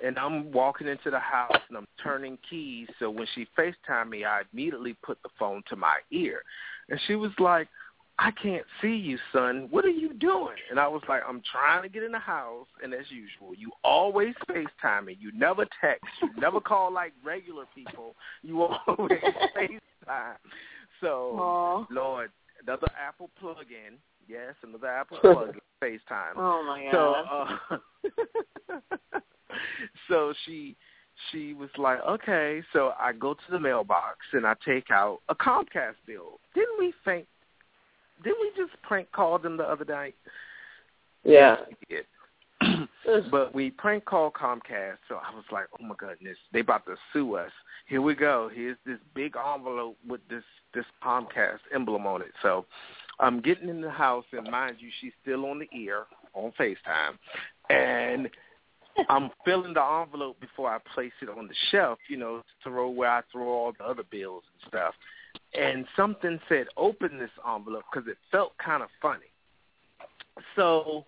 And 0.03 0.17
I'm 0.17 0.51
walking 0.53 0.87
into 0.87 1.09
the 1.11 1.19
house 1.19 1.59
and 1.67 1.77
I'm 1.77 1.87
turning 2.01 2.37
keys. 2.49 2.87
So 2.99 3.09
when 3.09 3.27
she 3.35 3.45
FaceTimed 3.57 4.09
me, 4.09 4.23
I 4.23 4.43
immediately 4.53 4.95
put 5.03 5.21
the 5.23 5.29
phone 5.37 5.61
to 5.67 5.75
my 5.75 5.97
ear. 6.09 6.41
And 6.87 6.97
she 7.05 7.15
was 7.15 7.31
like, 7.37 7.67
I 8.21 8.31
can't 8.31 8.65
see 8.81 8.95
you, 8.95 9.17
son. 9.31 9.69
What 9.71 9.85
are 9.85 9.89
you 9.89 10.13
doing? 10.13 10.55
And 10.69 10.77
I 10.77 10.89
was 10.89 11.01
like, 11.07 11.21
I'm 11.27 11.41
trying 11.49 11.83
to 11.83 11.89
get 11.89 12.03
in 12.03 12.11
the 12.11 12.19
house, 12.19 12.67
and 12.83 12.93
as 12.93 13.05
usual, 13.09 13.55
you 13.55 13.71
always 13.81 14.33
FaceTime 14.49 15.05
me. 15.05 15.17
You 15.17 15.31
never 15.33 15.65
text. 15.79 16.03
You 16.21 16.29
never 16.37 16.59
call 16.59 16.93
like 16.93 17.13
regular 17.23 17.63
people. 17.73 18.15
You 18.43 18.61
always 18.87 19.21
FaceTime. 19.57 20.35
So, 20.99 21.07
Aw. 21.39 21.85
Lord, 21.89 22.31
another 22.65 22.87
Apple 22.99 23.29
plug-in. 23.39 23.97
Yes, 24.27 24.55
another 24.63 24.87
Apple 24.87 25.17
plug-in, 25.21 25.59
FaceTime. 25.83 26.35
Oh 26.37 26.63
my 26.63 26.89
god. 26.91 27.57
So, 27.69 27.75
uh, 29.15 29.19
so 30.09 30.33
she 30.45 30.75
she 31.31 31.53
was 31.53 31.69
like, 31.77 31.99
okay. 32.07 32.61
So 32.73 32.93
I 32.99 33.13
go 33.13 33.33
to 33.33 33.51
the 33.51 33.59
mailbox 33.59 34.17
and 34.33 34.45
I 34.45 34.55
take 34.65 34.91
out 34.91 35.19
a 35.29 35.35
Comcast 35.35 35.95
bill. 36.05 36.39
Didn't 36.53 36.79
we 36.79 36.93
think? 37.05 37.25
Didn't 38.23 38.39
we 38.41 38.51
just 38.55 38.79
prank 38.83 39.11
call 39.11 39.39
them 39.39 39.57
the 39.57 39.63
other 39.63 39.85
night? 39.85 40.15
Yeah. 41.23 41.57
We 41.89 41.97
but 43.31 43.55
we 43.55 43.71
prank 43.71 44.05
called 44.05 44.33
Comcast, 44.33 44.97
so 45.07 45.15
I 45.15 45.33
was 45.33 45.45
like, 45.51 45.65
oh 45.79 45.83
my 45.83 45.95
goodness, 45.97 46.37
they 46.51 46.59
about 46.59 46.85
to 46.87 46.95
sue 47.13 47.35
us. 47.35 47.51
Here 47.87 48.01
we 48.01 48.15
go. 48.15 48.49
Here's 48.53 48.77
this 48.85 48.97
big 49.15 49.35
envelope 49.37 49.97
with 50.07 50.21
this 50.29 50.43
this 50.73 50.85
Comcast 51.03 51.59
emblem 51.73 52.05
on 52.05 52.21
it. 52.21 52.31
So 52.41 52.65
I'm 53.19 53.41
getting 53.41 53.69
in 53.69 53.81
the 53.81 53.89
house, 53.89 54.25
and 54.31 54.49
mind 54.49 54.77
you, 54.79 54.89
she's 55.01 55.13
still 55.21 55.45
on 55.45 55.59
the 55.59 55.67
ear 55.77 56.05
on 56.33 56.51
FaceTime, 56.59 57.17
and 57.69 58.29
I'm 59.09 59.29
filling 59.45 59.73
the 59.73 59.83
envelope 59.83 60.39
before 60.39 60.69
I 60.69 60.79
place 60.93 61.11
it 61.21 61.29
on 61.29 61.47
the 61.47 61.53
shelf, 61.71 61.99
you 62.07 62.17
know, 62.17 62.37
to 62.37 62.69
throw 62.69 62.89
where 62.89 63.11
I 63.11 63.21
throw 63.31 63.47
all 63.47 63.73
the 63.77 63.85
other 63.85 64.03
bills 64.09 64.43
and 64.53 64.69
stuff. 64.69 64.93
And 65.53 65.85
something 65.95 66.39
said, 66.49 66.67
open 66.77 67.19
this 67.19 67.29
envelope 67.47 67.83
because 67.91 68.07
it 68.07 68.17
felt 68.31 68.57
kind 68.57 68.83
of 68.83 68.89
funny. 69.01 69.31
So, 70.55 71.05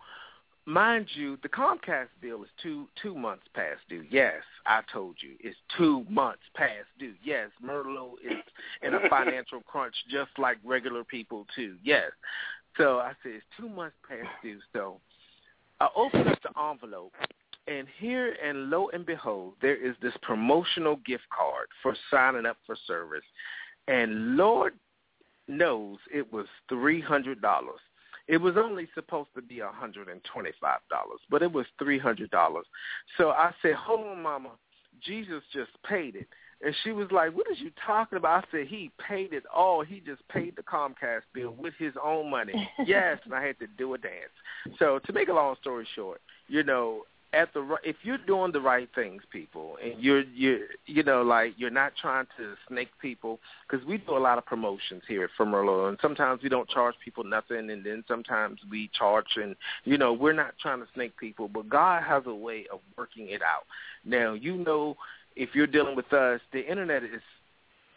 mind 0.66 1.08
you, 1.14 1.38
the 1.44 1.50
Comcast 1.50 2.08
bill 2.22 2.44
is 2.44 2.50
two 2.62 2.88
two 3.02 3.16
months 3.16 3.44
past 3.54 3.80
due. 3.90 4.04
Yes, 4.10 4.42
I 4.66 4.82
told 4.92 5.16
you 5.20 5.36
it's 5.40 5.58
two 5.78 6.06
months 6.10 6.44
past 6.56 6.88
due. 7.00 7.14
Yes, 7.24 7.50
Merlot 7.64 8.14
is 8.24 8.38
in 8.82 8.94
a 8.94 9.00
financial 9.10 9.62
crunch 9.62 9.96
just 10.10 10.32
like 10.38 10.58
regular 10.64 11.04
people 11.04 11.46
too. 11.56 11.78
Yes. 11.84 12.12
So 12.78 13.00
I 13.00 13.14
said 13.22 13.34
it's 13.34 13.46
two 13.58 13.70
months 13.70 13.96
past 14.08 14.30
due. 14.44 14.60
So 14.74 15.00
I 15.80 15.88
opened 15.96 16.28
up 16.28 16.40
the 16.42 16.52
envelope 16.60 17.14
and 17.68 17.88
here 18.00 18.36
and 18.44 18.70
lo 18.70 18.90
and 18.94 19.06
behold, 19.06 19.54
there 19.62 19.76
is 19.76 19.96
this 20.02 20.14
promotional 20.22 20.98
gift 21.06 21.24
card 21.36 21.68
for 21.82 21.96
signing 22.10 22.46
up 22.46 22.58
for 22.66 22.76
service. 22.88 23.24
And 23.88 24.36
Lord 24.36 24.74
knows 25.48 25.98
it 26.14 26.32
was 26.32 26.46
three 26.70 27.02
hundred 27.02 27.42
dollars. 27.42 27.80
It 28.28 28.38
was 28.38 28.56
only 28.58 28.88
supposed 28.94 29.30
to 29.36 29.42
be 29.42 29.60
a 29.60 29.70
hundred 29.70 30.08
and 30.08 30.22
twenty 30.24 30.52
five 30.60 30.80
dollars, 30.90 31.20
but 31.30 31.42
it 31.42 31.52
was 31.52 31.66
three 31.78 32.00
hundred 32.00 32.32
dollars. 32.32 32.66
So 33.18 33.30
I 33.30 33.52
said, 33.62 33.74
Hold 33.76 34.08
on, 34.08 34.22
mama, 34.22 34.52
Jesus 35.04 35.44
just 35.54 35.72
paid 35.88 36.16
it. 36.16 36.28
And 36.64 36.76
she 36.84 36.92
was 36.92 37.08
like, 37.12 37.36
"What 37.36 37.48
is 37.52 37.60
you 37.60 37.72
talking 37.86 38.18
about?" 38.18 38.46
I 38.46 38.52
said, 38.52 38.68
"He 38.68 38.92
paid 39.00 39.34
it 39.34 39.44
all. 39.48 39.82
He 39.82 40.00
just 40.00 40.28
paid 40.28 40.56
the 40.56 40.62
Comcast 40.62 41.24
bill 41.34 41.56
with 41.58 41.74
his 41.80 41.94
own 42.04 42.30
money." 42.30 42.70
yes, 42.86 43.18
and 43.26 43.34
I 43.34 43.44
had 43.44 43.58
to 43.60 43.68
do 43.80 43.96
a 43.96 43.98
dance. 43.98 44.32
So 44.78 45.00
to 45.00 45.14
make 45.14 45.30
a 45.30 45.34
long 45.34 45.56
story 45.60 45.88
short, 45.96 46.22
you 46.48 46.64
know, 46.64 47.04
at 47.34 47.54
the 47.54 47.78
if 47.84 47.96
you're 48.04 48.18
doing 48.18 48.52
the 48.52 48.60
right 48.60 48.90
things, 48.94 49.22
people, 49.32 49.78
and 49.84 50.02
you're 50.02 50.22
you 50.22 50.66
you 50.86 51.04
know 51.04 51.22
like 51.22 51.54
you're 51.58 51.70
not 51.70 51.94
trying 52.00 52.26
to 52.38 52.54
snake 52.68 52.90
people 53.02 53.40
because 53.70 53.86
we 53.86 53.98
do 53.98 54.18
a 54.18 54.20
lot 54.20 54.38
of 54.38 54.46
promotions 54.46 55.02
here 55.08 55.24
at 55.24 55.30
Merlot, 55.46 55.90
and 55.90 55.98
sometimes 56.02 56.42
we 56.44 56.50
don't 56.50 56.70
charge 56.70 56.96
people 57.04 57.24
nothing, 57.24 57.70
and 57.70 57.86
then 57.86 58.04
sometimes 58.08 58.60
we 58.70 58.90
charge, 58.98 59.28
and 59.38 59.56
you 59.86 59.98
know 59.98 60.14
we're 60.14 60.34
not 60.34 60.54
trying 60.62 60.80
to 60.80 60.88
snake 60.94 61.18
people, 61.18 61.48
but 61.48 61.70
God 61.70 62.04
has 62.04 62.24
a 62.26 62.36
way 62.36 62.66
of 62.72 62.80
working 62.98 63.30
it 63.30 63.42
out. 63.42 63.64
Now 64.04 64.34
you 64.34 64.58
know 64.58 64.98
if 65.36 65.50
you're 65.54 65.68
dealing 65.68 65.96
with 65.96 66.12
us, 66.12 66.42
the 66.52 66.70
internet 66.70 67.04
is 67.04 67.22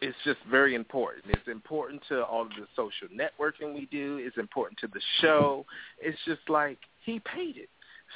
it's 0.01 0.16
just 0.24 0.39
very 0.51 0.74
important. 0.74 1.24
It's 1.28 1.49
important 1.49 2.03
to 2.09 2.24
all 2.24 2.43
of 2.43 2.51
the 2.51 2.66
social 2.76 3.09
networking 3.09 3.74
we 3.74 3.87
do. 3.87 4.18
It's 4.20 4.37
important 4.37 4.78
to 4.80 4.87
the 4.89 5.01
show. 5.20 5.64
It's 6.01 6.18
just 6.26 6.43
like 6.49 6.78
he 7.05 7.20
paid 7.20 7.57
it. 7.57 7.68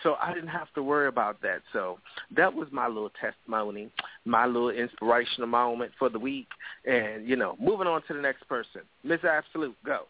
So 0.02 0.16
I 0.20 0.32
didn't 0.32 0.48
have 0.48 0.72
to 0.74 0.82
worry 0.82 1.08
about 1.08 1.40
that. 1.42 1.60
So 1.72 1.98
that 2.36 2.52
was 2.52 2.68
my 2.70 2.86
little 2.86 3.10
testimony, 3.20 3.90
my 4.24 4.46
little 4.46 4.70
inspirational 4.70 5.48
moment 5.48 5.92
for 5.98 6.08
the 6.08 6.18
week. 6.18 6.48
And, 6.84 7.26
you 7.28 7.36
know, 7.36 7.56
moving 7.60 7.86
on 7.86 8.02
to 8.08 8.14
the 8.14 8.20
next 8.20 8.48
person. 8.48 8.82
Miss 9.02 9.24
Absolute, 9.24 9.76
go. 9.84 10.02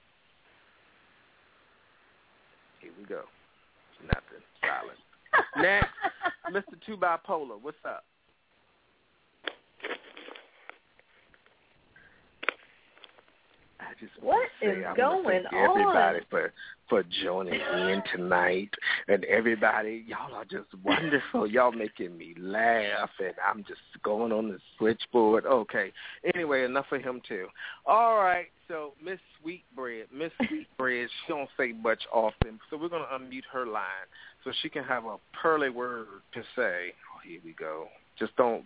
Here 2.80 2.92
we 2.98 3.04
go. 3.06 3.22
Nothing. 4.04 4.44
Silent. 4.62 4.98
Next, 5.56 5.88
Mr. 6.52 6.78
Two 6.86 6.96
Bipolar, 6.96 7.60
what's 7.60 7.76
up? 7.84 8.04
I 13.88 13.92
just 14.00 14.12
What 14.22 14.48
say 14.60 14.68
is 14.68 14.84
I'm 14.86 14.96
going 14.96 15.44
thank 15.44 15.52
on? 15.52 15.70
everybody 15.70 16.18
for 16.30 16.52
for 16.88 17.04
joining 17.22 17.54
in 17.54 18.02
tonight, 18.14 18.70
and 19.08 19.24
everybody, 19.24 20.04
y'all 20.06 20.34
are 20.34 20.44
just 20.44 20.68
wonderful. 20.82 21.46
Y'all 21.50 21.72
making 21.72 22.16
me 22.16 22.34
laugh, 22.38 23.10
and 23.18 23.34
I'm 23.46 23.62
just 23.64 23.80
going 24.02 24.32
on 24.32 24.48
the 24.48 24.58
switchboard. 24.78 25.44
Okay. 25.44 25.92
Anyway, 26.34 26.64
enough 26.64 26.86
of 26.92 27.02
him 27.02 27.20
too. 27.28 27.46
All 27.86 28.16
right. 28.16 28.46
So 28.68 28.92
Miss 29.02 29.18
Sweetbread, 29.40 30.06
Miss 30.14 30.32
Sweetbread, 30.48 31.08
she 31.08 31.32
don't 31.32 31.48
say 31.58 31.72
much 31.72 32.02
often, 32.12 32.58
so 32.70 32.76
we're 32.76 32.88
gonna 32.88 33.04
unmute 33.12 33.44
her 33.52 33.66
line 33.66 34.08
so 34.44 34.52
she 34.62 34.68
can 34.68 34.84
have 34.84 35.04
a 35.04 35.16
pearly 35.40 35.70
word 35.70 36.06
to 36.34 36.40
say. 36.56 36.92
Oh, 37.14 37.20
here 37.26 37.40
we 37.44 37.52
go. 37.52 37.86
Just 38.18 38.36
don't 38.36 38.64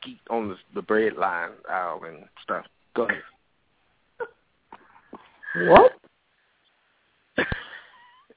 skeet 0.00 0.20
on 0.30 0.48
the, 0.48 0.56
the 0.74 0.82
bread 0.82 1.14
line 1.16 1.50
aisle 1.70 2.02
and 2.06 2.24
stuff. 2.42 2.64
Go 2.94 3.04
ahead. 3.04 3.22
What? 5.54 5.92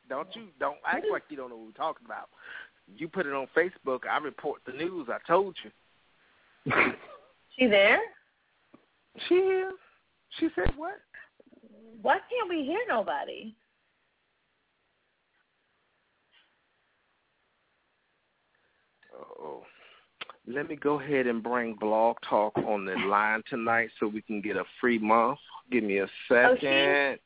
don't 0.10 0.36
you 0.36 0.48
don't 0.60 0.78
act 0.86 1.06
like 1.12 1.24
you 1.30 1.38
don't 1.38 1.50
know 1.50 1.58
what 1.58 1.68
we're 1.68 1.72
talking 1.72 2.06
about. 2.06 2.30
You 2.98 3.08
put 3.08 3.26
it 3.26 3.34
on 3.34 3.48
Facebook, 3.56 4.02
I 4.10 4.18
report 4.18 4.62
the 4.66 4.74
news. 4.74 5.08
I 5.10 5.18
told 5.28 5.56
you. 5.64 6.74
She 7.58 7.68
there? 7.68 8.00
She 9.28 9.36
here. 9.36 9.72
She 10.40 10.48
said 10.56 10.72
what? 10.78 11.00
Why 12.02 12.14
can't 12.30 12.50
we 12.50 12.64
hear 12.64 12.80
nobody? 12.88 13.54
Oh. 19.14 19.64
Let 20.48 20.70
me 20.70 20.76
go 20.76 21.00
ahead 21.00 21.28
and 21.28 21.44
bring 21.44 21.76
Blog 21.76 22.18
Talk 22.28 22.58
on 22.58 22.86
the 22.86 22.96
line 22.96 23.44
tonight 23.50 23.90
so 24.00 24.08
we 24.08 24.22
can 24.22 24.42
get 24.42 24.56
a 24.56 24.64
free 24.80 24.98
month. 24.98 25.38
Give 25.72 25.84
me 25.84 26.00
a 26.00 26.04
Oh, 26.04 26.08
second. 26.28 27.20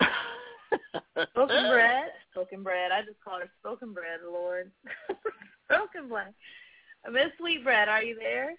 Spoken 1.30 1.68
bread. 1.68 2.12
Spoken 2.30 2.62
bread. 2.62 2.92
I 2.92 3.02
just 3.02 3.20
called 3.24 3.42
her 3.42 3.50
spoken 3.60 3.92
bread, 3.92 4.20
Lord. 4.24 4.70
spoken 5.64 6.08
bread. 6.08 6.32
Miss 7.12 7.32
Sweetbread, 7.38 7.88
are 7.88 8.02
you 8.02 8.16
there? 8.16 8.54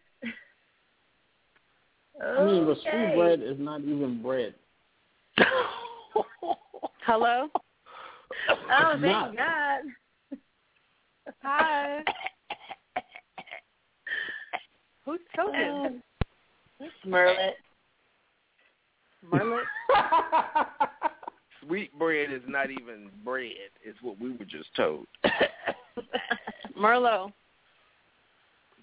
I 2.22 2.44
mean, 2.44 2.66
but 2.66 2.78
Okay. 2.80 3.14
sweet 3.14 3.16
bread 3.16 3.42
is 3.42 3.58
not 3.60 3.82
even 3.82 4.22
bread. 4.22 4.54
Hello. 7.06 7.48
Oh, 8.50 8.92
It's 8.94 9.02
thank 9.02 9.04
not. 9.04 9.36
God. 9.36 9.82
Hi. 11.44 12.04
Who's 15.06 15.20
choking? 15.36 15.62
Um, 15.62 16.04
Merlet. 17.06 17.54
Merlet. 19.26 19.64
Sweet 21.66 21.98
bread 21.98 22.32
is 22.32 22.42
not 22.48 22.72
even 22.72 23.10
bread. 23.24 23.72
It's 23.84 24.02
what 24.02 24.20
we 24.20 24.32
were 24.32 24.46
just 24.46 24.74
told. 24.76 25.08
Merlot. 26.80 27.34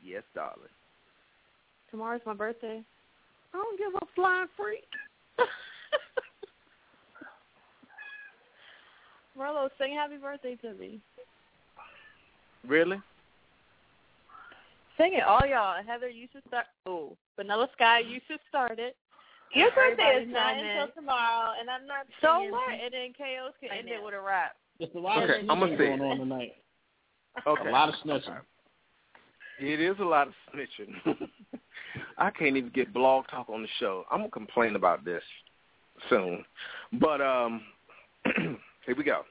yes, 0.05 0.23
darling. 0.35 0.69
Tomorrow's 1.91 2.21
my 2.27 2.35
birthday. 2.35 2.83
I 3.55 3.57
don't 3.57 3.79
give 3.79 3.95
a 3.95 4.07
flying 4.15 4.49
freak. 4.57 4.85
Merlot, 9.39 9.71
sing 9.79 9.95
happy 9.95 10.17
birthday 10.17 10.57
to 10.57 10.75
me. 10.75 11.01
Really? 12.67 13.01
Sing 14.99 15.15
it, 15.15 15.23
all 15.23 15.47
y'all. 15.47 15.83
Heather, 15.87 16.09
you 16.09 16.27
should 16.33 16.43
start. 16.49 16.67
Oh, 16.87 17.17
Vanilla 17.37 17.69
Sky, 17.75 18.01
you 18.01 18.21
should 18.27 18.41
start 18.49 18.79
it. 18.79 18.97
Your 19.55 19.71
birthday 19.73 20.23
is 20.23 20.29
not 20.31 20.55
until 20.59 20.89
tomorrow, 20.95 21.53
and 21.59 21.71
I'm 21.71 21.87
not 21.87 22.07
So 22.21 22.39
singing. 22.39 22.53
what? 22.53 22.71
And 22.73 22.93
then 22.93 23.13
Chaos 23.17 23.53
can 23.61 23.71
end 23.77 23.89
it 23.89 24.03
with 24.03 24.15
a 24.15 24.21
rap. 24.21 24.57
There's 24.79 24.91
a 24.95 24.99
lot 24.99 25.23
Okay, 25.23 25.41
of 25.41 25.51
I'ma 25.51 25.67
snitching 25.67 25.79
going 25.79 26.01
on 26.03 26.19
tonight. 26.19 26.53
Okay. 27.47 27.69
A 27.69 27.73
lot 27.73 27.91
of 27.91 27.95
snitching. 28.05 28.41
It 29.61 29.79
is 29.81 29.97
a 30.01 30.05
lot 30.05 30.27
of 30.29 30.35
snitching. 30.55 31.29
I 32.19 32.31
can't 32.31 32.57
even 32.57 32.71
get 32.71 32.95
blog 32.95 33.27
talk 33.29 33.51
on 33.51 33.61
the 33.63 33.69
show. 33.79 34.05
I'm 34.11 34.21
gonna 34.21 34.31
complain 34.31 34.75
about 34.75 35.05
this 35.05 35.23
soon. 36.09 36.45
But 36.95 37.21
um 37.21 37.61
here 38.87 38.97
we 38.97 39.05
go. 39.05 39.23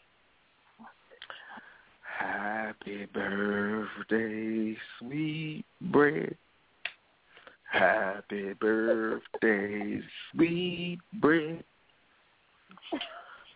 Happy 2.20 3.06
birthday, 3.14 4.78
sweet 5.00 5.66
bread. 5.82 6.36
Happy 7.76 8.54
birthday, 8.54 10.00
sweet 10.32 11.00
bread. 11.20 11.62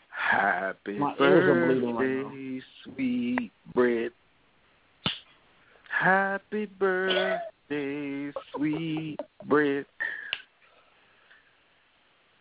Happy 0.10 0.98
My 1.00 1.08
right 1.08 1.18
birthday, 1.18 2.62
sweet 2.84 3.52
bread. 3.74 4.12
Happy 5.90 6.66
birthday, 6.66 8.32
sweet 8.54 9.18
bread. 9.46 9.86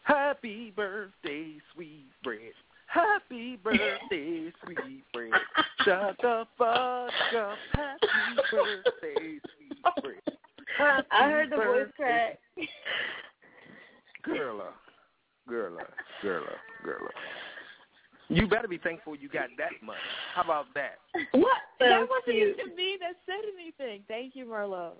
Happy 0.02 0.72
birthday, 0.74 1.52
sweet 1.74 2.06
bread. 2.24 2.52
Happy 2.88 3.56
birthday, 3.62 4.52
sweet 4.64 5.04
bread. 5.12 5.30
Shut 5.84 6.16
the 6.20 6.44
fuck 6.58 7.12
up. 7.36 7.56
Happy 7.72 8.06
birthday, 8.50 8.50
sweet 8.50 8.82
bread. 9.00 9.40
Happy 9.40 9.40
I 11.10 11.28
heard 11.30 11.50
the 11.50 11.56
voice 11.56 11.86
crack. 11.96 12.38
Girl, 14.22 14.60
uh, 14.60 15.50
girl, 15.50 15.78
uh, 15.78 15.84
girl, 16.22 16.44
uh, 16.44 16.84
girl. 16.84 17.06
uh. 17.06 17.10
You 18.28 18.46
better 18.46 18.68
be 18.68 18.78
thankful 18.78 19.16
you 19.16 19.28
got 19.28 19.48
that 19.56 19.72
much. 19.82 19.96
How 20.34 20.42
about 20.42 20.66
that? 20.74 20.98
What? 21.32 21.56
So 21.78 21.88
that 21.88 22.00
wasn't 22.00 22.36
cute. 22.36 22.58
even 22.60 22.76
me 22.76 22.98
that 23.00 23.14
said 23.24 23.42
anything. 23.58 24.02
Thank 24.06 24.36
you, 24.36 24.44
Merlot. 24.44 24.92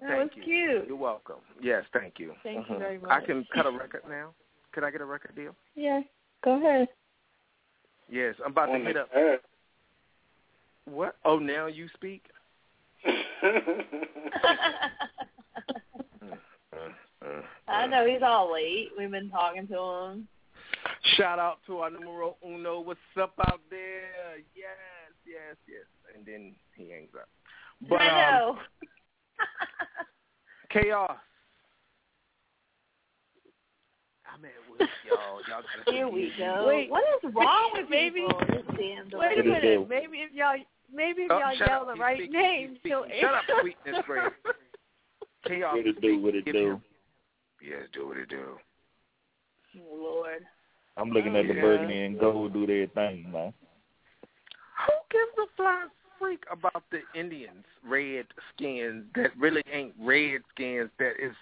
That 0.00 0.08
Thank 0.10 0.20
was 0.20 0.30
you. 0.36 0.42
cute. 0.42 0.84
You're 0.88 0.96
welcome. 0.96 1.36
Yes, 1.62 1.84
thank 1.92 2.18
you. 2.18 2.34
Thank 2.42 2.68
you 2.68 2.74
Mhm. 2.74 2.78
very 2.78 2.98
much. 2.98 3.10
I 3.10 3.20
can 3.24 3.44
cut 3.46 3.66
a 3.66 3.70
record 3.70 4.02
now. 4.08 4.34
Can 4.72 4.84
I 4.84 4.90
get 4.90 5.00
a 5.00 5.04
record 5.04 5.34
deal? 5.34 5.56
Yeah, 5.74 6.02
go 6.44 6.56
ahead. 6.58 6.88
Yes, 8.10 8.34
I'm 8.44 8.52
about 8.52 8.66
to 8.66 8.72
On 8.72 8.84
hit 8.84 8.94
the 8.94 9.02
up. 9.02 9.10
earth. 9.14 9.40
What? 10.84 11.16
Oh, 11.24 11.38
now 11.38 11.66
you 11.66 11.88
speak. 11.88 12.24
I 17.66 17.86
know 17.86 18.06
he's 18.06 18.22
all 18.22 18.52
late. 18.52 18.88
We've 18.98 19.10
been 19.10 19.30
talking 19.30 19.66
to 19.68 19.78
him. 19.78 20.28
Shout 21.16 21.38
out 21.38 21.58
to 21.66 21.78
our 21.78 21.90
numero 21.90 22.36
uno. 22.46 22.80
What's 22.80 23.00
up 23.20 23.32
out 23.46 23.60
there? 23.70 24.36
Yes, 24.54 24.76
yes, 25.26 25.56
yes. 25.68 25.84
And 26.14 26.24
then 26.26 26.54
he 26.76 26.90
hangs 26.90 27.10
up. 27.14 27.28
But 27.88 28.00
I 28.00 28.28
um, 28.28 28.34
know. 28.34 28.58
chaos. 30.70 31.16
I'm 34.32 34.44
at 34.44 34.50
work, 34.70 34.88
y'all. 35.06 35.40
Y'all 35.48 35.62
gotta 35.62 35.90
Here 35.96 36.08
we 36.08 36.32
go. 36.38 36.64
Wait. 36.66 36.90
what 36.90 37.02
is 37.24 37.34
wrong 37.34 37.70
with 37.74 37.88
Maybe- 37.90 38.20
people? 38.20 38.40
This 38.48 38.62
damn 38.76 39.18
Wait 39.18 39.38
a 39.40 39.42
minute. 39.42 39.88
Maybe 39.88 40.18
if 40.18 40.32
y'all, 40.34 40.54
maybe 40.94 41.22
if 41.22 41.30
Oh, 41.30 41.38
y'all 41.38 41.54
yell 41.56 41.80
up. 41.82 41.86
the 41.86 41.92
He's 41.94 42.00
right 42.00 42.16
speaking. 42.18 42.32
name, 42.32 42.68
He's 42.70 42.78
she'll 42.90 43.04
speaking. 43.04 43.20
Shut 43.22 43.34
up, 43.34 43.44
sweetness 43.60 44.04
bread. 44.06 44.32
chaos. 45.46 45.74
What 45.76 45.86
it 45.86 46.00
do? 46.00 46.18
What 46.20 46.34
it 46.34 46.44
Give 46.44 46.54
do? 46.54 46.80
Him- 47.60 47.68
Yes, 47.70 47.88
do 47.92 48.08
what 48.08 48.16
it 48.16 48.28
do. 48.28 48.58
Oh, 49.76 49.94
Lord. 49.96 50.46
I'm 50.96 51.10
looking 51.10 51.36
at 51.36 51.46
the 51.46 51.54
Yeah. 51.54 51.60
burgundy 51.60 52.04
and 52.04 52.18
gold 52.18 52.52
do 52.52 52.66
their 52.66 52.86
thing, 52.88 53.30
man. 53.30 53.52
Who 54.86 54.92
gives 55.10 55.38
a 55.38 55.46
flying 55.56 55.90
freak 56.18 56.44
about 56.50 56.82
the 56.90 57.02
Indians' 57.14 57.64
red 57.84 58.26
skins 58.52 59.06
that 59.14 59.36
really 59.36 59.62
ain't 59.70 59.94
red 59.98 60.42
skins? 60.50 60.90
That 60.98 61.16
is 61.22 61.34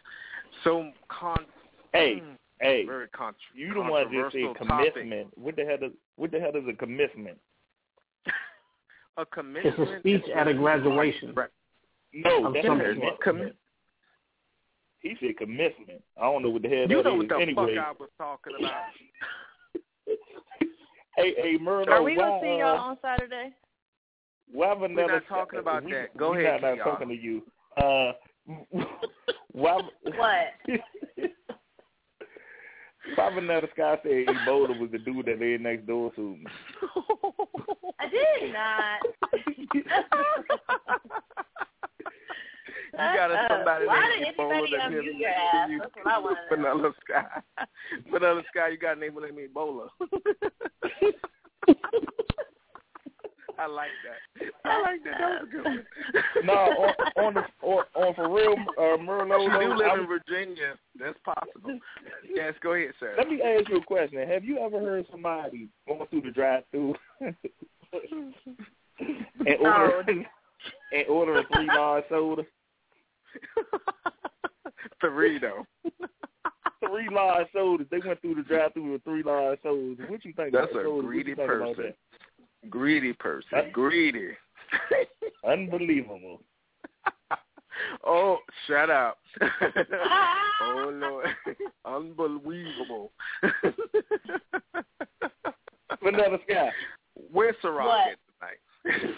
so 0.63 0.93
con. 1.09 1.47
Hey, 1.93 2.21
Mm, 2.21 2.39
hey, 2.61 2.85
very 2.85 3.09
con- 3.09 3.35
you 3.55 3.73
the 3.73 3.81
one 3.81 3.91
that 3.91 4.11
said 4.11 4.23
controversial 4.33 4.55
topic. 4.55 4.93
commitment. 4.95 5.39
What 5.39 5.57
the 5.57 5.65
hell 5.65 5.79
does 5.79 5.93
what 6.17 6.31
the 6.31 6.41
hell 6.41 6.55
is 6.57 6.67
a 6.69 6.75
commitment? 6.75 7.39
A 9.19 9.23
It's 9.23 9.31
commitment. 9.33 9.91
a 9.91 9.99
speech 10.01 10.29
at 10.29 10.47
a 10.49 10.53
graduation. 10.55 11.33
Right. 11.35 11.51
No, 12.13 12.47
Of 12.49 12.53
that's 12.55 12.67
a 12.67 12.95
sort. 12.95 13.21
commitment. 13.21 13.57
He 15.09 15.17
said 15.27 15.37
commitment. 15.37 16.03
I 16.17 16.23
don't 16.23 16.43
know 16.43 16.51
what 16.51 16.63
the 16.63 16.69
hell 16.69 16.87
You 16.89 16.97
that 16.97 17.05
know 17.05 17.15
is. 17.15 17.19
what 17.19 17.29
the 17.29 17.37
anyway, 17.37 17.77
fuck 17.77 17.87
I 17.87 17.93
was 17.99 18.11
talking 18.19 18.53
about. 18.59 18.73
hey, 21.17 21.35
hey, 21.37 21.57
Merlot, 21.61 21.89
Are 21.89 22.03
we 22.03 22.17
why, 22.17 22.25
gonna 22.25 22.41
see 22.43 22.59
y'all 22.59 22.79
on 22.79 22.99
Saturday? 23.03 23.53
Why 24.53 24.75
Vanilla? 24.75 25.07
not 25.09 25.29
talking 25.29 25.59
about 25.59 25.85
we, 25.85 25.93
that. 25.93 26.17
Go 26.17 26.33
we 26.33 26.45
ahead, 26.45 26.63
Not, 26.63 26.69
not 26.69 26.77
y'all. 26.79 26.93
talking 26.93 27.09
to 27.09 27.15
you. 27.15 27.43
Uh, 27.77 28.13
why? 29.53 29.81
What? 30.03 30.55
Why 33.15 33.35
Vanilla 33.35 33.63
Sky 33.73 33.97
said 34.03 34.27
Ebola 34.27 34.79
was 34.81 34.91
the 34.91 34.99
dude 34.99 35.27
that 35.27 35.39
lived 35.39 35.63
next 35.63 35.87
door 35.87 36.11
to 36.15 36.21
me? 36.21 36.47
I 38.01 38.09
did 38.09 38.53
not. 38.53 39.01
You 42.99 43.17
got 43.17 43.31
us 43.31 43.39
somebody 43.51 43.87
Why 43.87 44.09
named 44.09 44.25
did 44.27 44.37
Ebola 44.37 44.53
anybody 44.53 44.77
that 44.77 44.91
unmute 44.91 44.97
lives 44.97 45.07
your 45.07 45.29
next 45.29 45.41
ass? 45.53 45.67
to 45.67 45.73
you. 45.73 45.79
That's 45.81 45.97
what 45.97 46.07
I 46.07 46.09
want 46.19 46.39
to 46.51 46.57
know. 46.57 46.63
Vanilla 46.73 46.93
Sky. 47.05 47.27
Vanilla 48.11 48.43
Sky, 48.51 48.69
you 48.69 48.79
got 48.79 48.97
a 48.97 49.01
name 49.01 49.15
named 49.21 49.39
Ebola. 49.55 49.87
I 53.59 53.67
like 53.67 53.89
that. 54.05 54.21
I 54.67 54.83
like 54.83 55.03
that. 55.05 55.19
That 55.19 55.41
was 55.41 55.49
a 55.49 55.51
good 55.51 55.65
one. 55.65 55.83
no, 56.45 56.53
on, 56.53 56.95
on 57.25 57.35
the 57.35 57.43
on, 57.67 57.85
on 57.95 58.15
for 58.15 58.29
real, 58.29 58.55
uh, 58.77 58.99
Merlot. 59.03 59.43
You 59.45 59.51
do 59.69 59.75
live 59.75 59.89
I'm- 59.89 60.01
in 60.01 60.07
Virginia. 60.07 60.75
That's 61.01 61.19
possible. 61.25 61.79
Yes, 62.35 62.53
go 62.63 62.75
ahead, 62.75 62.93
sir. 63.01 63.15
Let 63.17 63.29
me 63.29 63.41
ask 63.41 63.67
you 63.71 63.77
a 63.79 63.83
question. 63.85 64.19
Have 64.29 64.45
you 64.45 64.59
ever 64.59 64.79
heard 64.79 65.07
somebody 65.11 65.69
going 65.89 66.07
through 66.09 66.21
the 66.23 66.31
drive-through 66.33 66.95
and 67.23 67.35
order 69.61 70.03
and 70.93 71.07
order 71.09 71.39
a 71.39 71.45
three 71.55 71.69
large 71.75 72.05
soda? 72.11 72.43
Dorito. 75.07 75.65
Three 76.81 77.09
large 77.11 77.47
sodas. 77.53 77.87
They 77.91 77.99
went 78.07 78.21
through 78.21 78.35
the 78.37 78.43
drive-through 78.43 78.93
with 78.93 79.05
three 79.05 79.23
large 79.23 79.59
sodas. 79.63 79.99
What 80.09 80.25
you 80.25 80.33
think? 80.35 80.53
That's 80.53 80.71
about 80.71 80.83
a 80.83 80.85
sodas? 80.85 81.07
Greedy 81.07 81.35
person. 81.35 81.95
Greedy 82.69 83.13
person. 83.15 83.71
Greedy. 83.73 84.37
that? 84.91 85.51
Unbelievable. 85.51 86.43
Oh, 88.07 88.39
shut 88.67 88.89
up. 88.89 89.19
oh, 90.63 90.91
Lord. 90.95 91.27
Unbelievable. 91.85 93.13
Vanilla 96.03 96.39
Sky, 96.49 96.71
Where's 97.33 97.55
Ciroc 97.63 97.85
What? 97.85 98.09
at 98.09 98.19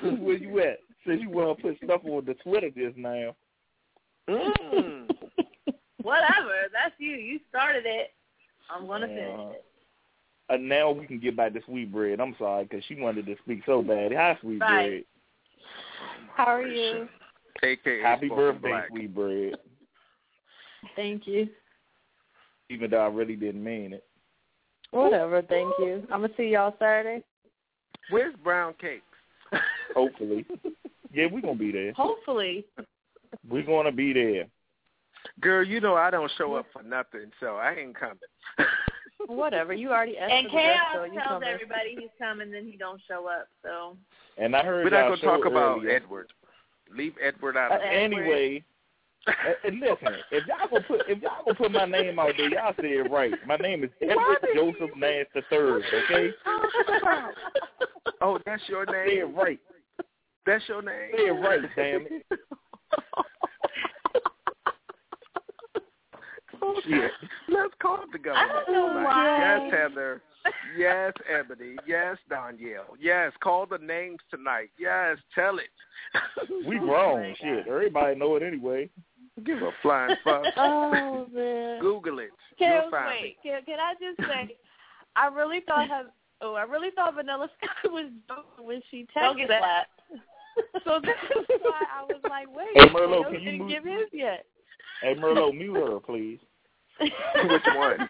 tonight? 0.03 0.21
where 0.23 0.37
you 0.37 0.59
at? 0.61 0.79
Since 1.07 1.23
you 1.23 1.31
want 1.31 1.57
to 1.59 1.63
put 1.63 1.77
stuff 1.85 2.01
on 2.05 2.25
the 2.25 2.35
Twitter 2.35 2.71
just 2.71 2.97
now. 2.97 3.35
Mm. 4.29 5.09
Whatever. 6.09 6.69
That's 6.73 6.95
you. 6.99 7.11
You 7.17 7.39
started 7.51 7.85
it. 7.85 8.15
I'm 8.71 8.87
gonna 8.87 9.07
finish 9.09 9.39
Uh, 9.39 9.51
it. 9.51 9.65
And 10.49 10.67
now 10.67 10.91
we 10.91 11.07
can 11.07 11.19
get 11.19 11.37
back 11.37 11.53
to 11.53 11.61
sweet 11.67 11.93
bread. 11.93 12.19
I'm 12.21 12.35
sorry 12.39 12.65
because 12.65 12.83
she 12.85 12.95
wanted 12.95 13.27
to 13.27 13.37
speak 13.45 13.61
so 13.67 13.83
bad. 13.83 14.13
Hi, 14.15 14.39
sweet 14.41 14.61
Right. 14.61 15.07
How 16.35 16.47
are 16.47 16.67
you? 16.67 17.09
AKA 17.63 17.83
bread. 17.83 18.03
Happy 18.03 18.29
birthday, 18.29 18.69
Black. 18.71 18.89
sweet 18.89 19.15
bread. 19.15 19.57
Thank 20.97 21.27
you. 21.27 21.51
Even 22.71 22.91
though 22.91 23.05
I 23.05 23.09
really 23.09 23.37
didn't 23.37 23.63
mean 23.63 23.93
it. 23.93 24.05
Whatever, 24.91 25.43
thank 25.43 25.75
you. 25.79 26.07
I'm 26.11 26.23
gonna 26.23 26.33
see 26.39 26.49
y'all 26.53 26.75
Saturday. 26.79 27.23
Where's 28.09 28.35
Brown 28.37 28.73
Cakes? 28.81 29.05
Hopefully. 29.95 30.47
yeah, 31.13 31.27
we're 31.31 31.43
gonna 31.43 31.55
be 31.57 31.71
there. 31.73 31.93
Hopefully. 31.93 32.65
We're 33.47 33.63
gonna 33.67 33.93
be 33.93 34.15
there. 34.15 34.47
Girl, 35.41 35.65
you 35.65 35.81
know 35.81 35.95
I 35.95 36.11
don't 36.11 36.31
show 36.37 36.55
up 36.55 36.67
for 36.73 36.83
nothing, 36.83 37.31
so 37.41 37.57
I 37.57 37.75
ain't 37.75 37.95
coming. 37.99 38.19
Whatever. 39.27 39.73
You 39.73 39.91
already 39.91 40.17
asked 40.19 40.33
And 40.33 40.47
for 40.49 40.53
the 40.53 40.59
so 40.59 40.63
Chaos 40.63 41.09
you 41.13 41.21
tells 41.21 41.29
coming. 41.29 41.49
everybody 41.49 41.97
he's 41.99 42.11
coming, 42.19 42.51
then 42.51 42.65
he 42.67 42.77
don't 42.77 43.01
show 43.09 43.27
up. 43.27 43.49
So 43.63 43.97
And 44.37 44.55
I 44.57 44.63
heard 44.65 44.85
We're 44.85 44.91
not 44.91 45.09
y'all 45.09 45.17
gonna 45.17 45.39
talk 45.39 45.45
about 45.47 45.79
earlier. 45.79 45.91
Edward. 45.91 46.33
Leave 46.95 47.15
Edward 47.23 47.57
out 47.57 47.73
Uh, 47.73 47.77
of 47.77 47.81
it. 47.83 47.87
anyway, 47.87 48.65
uh, 49.27 49.33
and 49.65 49.81
listen, 49.81 50.09
if 50.31 50.47
y'all 50.47 50.69
gonna 50.71 50.85
put 50.85 51.01
if 51.09 51.21
y'all 51.21 51.45
gonna 51.45 51.55
put 51.57 51.71
my 51.73 51.85
name 51.85 52.19
out 52.19 52.33
there, 52.37 52.49
y'all 52.49 52.73
say 52.81 52.89
it 52.89 53.11
right. 53.11 53.35
My 53.47 53.57
name 53.57 53.85
is 53.85 53.91
Edward 54.01 54.39
Joseph 54.55 54.97
Nash 54.97 55.27
the 55.35 55.43
third. 55.51 55.83
Okay, 55.93 56.31
Oh, 58.21 58.39
that's 58.47 58.63
your 58.69 58.87
name. 58.87 59.07
say 59.07 59.19
it 59.19 59.27
name. 59.27 59.35
right. 59.37 59.61
That's 60.47 60.67
your 60.69 60.81
name. 60.83 61.11
Say 61.15 61.27
it 61.27 61.33
right, 61.33 61.61
damn 61.77 62.07
it. 62.07 62.27
Shit. 66.85 67.11
Let's 67.49 67.75
call 67.81 68.05
the 68.13 68.19
government. 68.19 68.51
I 68.51 68.65
don't 68.67 68.73
know 68.75 68.89
tonight. 68.89 69.05
why. 69.05 69.39
Yes, 69.69 69.73
Heather. 69.73 70.23
Yes, 70.79 71.13
Ebony. 71.29 71.77
Yes, 71.87 72.17
Danielle. 72.31 72.97
Yes, 73.01 73.33
call 73.43 73.67
the 73.67 73.79
names 73.79 74.19
tonight. 74.31 74.71
Yes, 74.79 75.19
tell 75.35 75.59
it. 75.59 75.71
We 76.67 76.79
oh, 76.79 76.87
grown, 76.87 77.35
shit. 77.41 77.67
Everybody 77.67 78.17
know 78.17 78.37
it 78.37 78.43
anyway. 78.43 78.89
Give 79.45 79.59
a 79.59 79.71
flying 79.83 80.17
fuck. 80.25 80.45
Oh 80.57 81.27
man. 81.33 81.81
Google 81.81 82.19
it. 82.21 82.31
Can, 82.59 82.73
You'll 82.83 82.91
find 82.91 83.09
wait, 83.09 83.37
can, 83.43 83.63
can 83.65 83.79
I 83.79 83.95
just 84.01 84.29
say, 84.29 84.57
I 85.17 85.27
really 85.29 85.61
thought 85.67 85.89
have, 85.89 86.07
oh, 86.41 86.55
I 86.55 86.63
really 86.63 86.91
thought 86.95 87.15
Vanilla 87.15 87.49
Sky 87.59 87.89
was 87.91 88.11
joking 88.27 88.67
when 88.67 88.81
she 88.91 89.07
don't 89.15 89.37
texted 89.37 89.49
get 89.49 89.49
that. 89.49 89.87
So 90.85 90.99
that's 91.05 91.63
why 91.63 91.83
I 92.01 92.05
was 92.05 92.21
like, 92.29 92.47
wait, 92.55 92.69
Hey, 92.75 92.89
Merlot, 92.89 93.23
Chaos 93.23 93.33
can 93.33 93.35
you 93.35 93.51
didn't 93.51 93.59
move- 93.61 93.71
give 93.71 93.85
his 93.85 94.09
yet. 94.13 94.45
Hey, 95.03 95.15
Merlot, 95.15 95.57
mute 95.57 95.75
her, 95.75 96.01
please. 96.01 96.39
Me. 97.01 97.13
Which 97.49 97.63
one? 97.75 98.09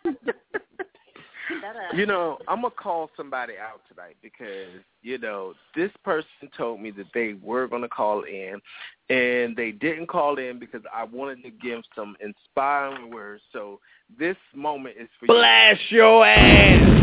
Shut 1.61 1.76
up. 1.76 1.95
You 1.95 2.07
know, 2.07 2.39
I'm 2.47 2.62
gonna 2.62 2.74
call 2.74 3.11
somebody 3.16 3.55
out 3.57 3.80
tonight 3.89 4.16
because 4.22 4.82
you 5.03 5.18
know 5.18 5.55
this 5.74 5.91
person 6.05 6.51
told 6.57 6.80
me 6.80 6.91
that 6.93 7.07
they 7.14 7.34
were 7.43 7.66
gonna 7.66 7.89
call 7.89 8.22
in, 8.24 8.61
and 9.09 9.57
they 9.57 9.72
didn't 9.72 10.09
call 10.09 10.39
in 10.39 10.59
because 10.59 10.82
I 10.93 11.05
wanted 11.05 11.43
to 11.45 11.51
give 11.51 11.82
some 11.95 12.16
inspiring 12.20 13.11
words. 13.11 13.43
So 13.53 13.80
this 14.18 14.36
moment 14.55 14.97
is 15.01 15.09
for 15.18 15.26
Blast 15.26 15.80
your 15.91 16.26
ass! 16.26 16.99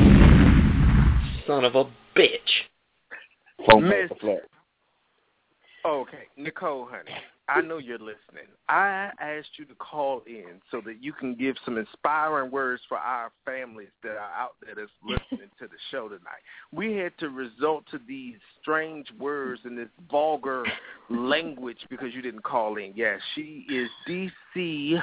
Son 1.47 1.65
of 1.65 1.75
a 1.75 1.85
bitch. 2.15 2.39
Phone 3.67 3.89
Miss- 3.89 4.09
call 4.09 4.17
for 4.19 4.41
Okay, 5.85 6.23
Nicole, 6.35 6.87
honey, 6.89 7.11
I 7.47 7.61
know 7.61 7.77
you're 7.77 7.99
listening. 7.99 8.47
I 8.69 9.11
asked 9.19 9.49
you 9.57 9.65
to 9.65 9.75
call 9.75 10.23
in 10.25 10.61
so 10.71 10.81
that 10.85 11.03
you 11.03 11.13
can 11.13 11.35
give 11.35 11.55
some 11.63 11.77
inspiring 11.77 12.49
words 12.49 12.81
for 12.89 12.97
our 12.97 13.31
families 13.45 13.89
that 14.03 14.17
are 14.17 14.31
out 14.35 14.55
there 14.63 14.73
that's 14.75 14.89
listening 15.03 15.49
to 15.59 15.67
the 15.67 15.77
show 15.91 16.07
tonight. 16.07 16.41
We 16.71 16.93
had 16.95 17.15
to 17.19 17.29
resort 17.29 17.85
to 17.91 17.99
these 18.07 18.37
strange 18.61 19.07
words 19.19 19.61
and 19.63 19.77
this 19.77 19.89
vulgar 20.09 20.63
language 21.09 21.85
because 21.89 22.13
you 22.13 22.23
didn't 22.23 22.43
call 22.43 22.77
in. 22.77 22.93
Yes, 22.95 23.19
she 23.35 23.65
is 23.69 23.89
DC 24.07 25.01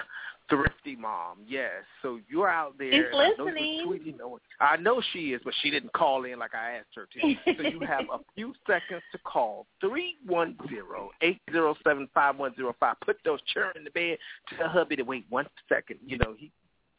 Thrifty 0.52 0.96
Mom. 0.96 1.38
Yes, 1.48 1.70
so 2.02 2.20
you're 2.28 2.48
out 2.50 2.76
there. 2.76 2.92
She's 2.92 3.04
and 3.12 3.22
I 3.22 3.28
know 3.38 3.44
listening. 3.44 3.86
tweeting. 3.88 4.20
on- 4.20 4.38
I 4.60 4.76
know 4.76 5.00
she 5.14 5.32
is, 5.32 5.40
but 5.44 5.54
she 5.62 5.70
didn't 5.70 5.92
call 5.94 6.24
in 6.24 6.38
like 6.38 6.54
I 6.54 6.72
asked 6.72 6.94
her 6.94 7.06
to. 7.10 7.34
So 7.56 7.62
you 7.68 7.80
have 7.86 8.04
a 8.12 8.18
few 8.34 8.52
seconds 8.66 9.00
to 9.12 9.18
call 9.24 9.66
three 9.80 10.16
one 10.26 10.56
zero 10.68 11.10
eight 11.22 11.40
zero 11.50 11.74
seven 11.82 12.06
five 12.12 12.36
one 12.38 12.54
zero 12.54 12.76
five. 12.78 12.96
Put 13.02 13.16
those 13.24 13.40
children 13.52 13.78
in 13.78 13.84
the 13.84 13.90
bed. 13.90 14.18
Tell 14.58 14.68
hubby 14.68 14.96
to 14.96 15.02
wait 15.04 15.24
one 15.30 15.46
second. 15.70 16.00
You 16.04 16.18
know 16.18 16.34
he. 16.36 16.50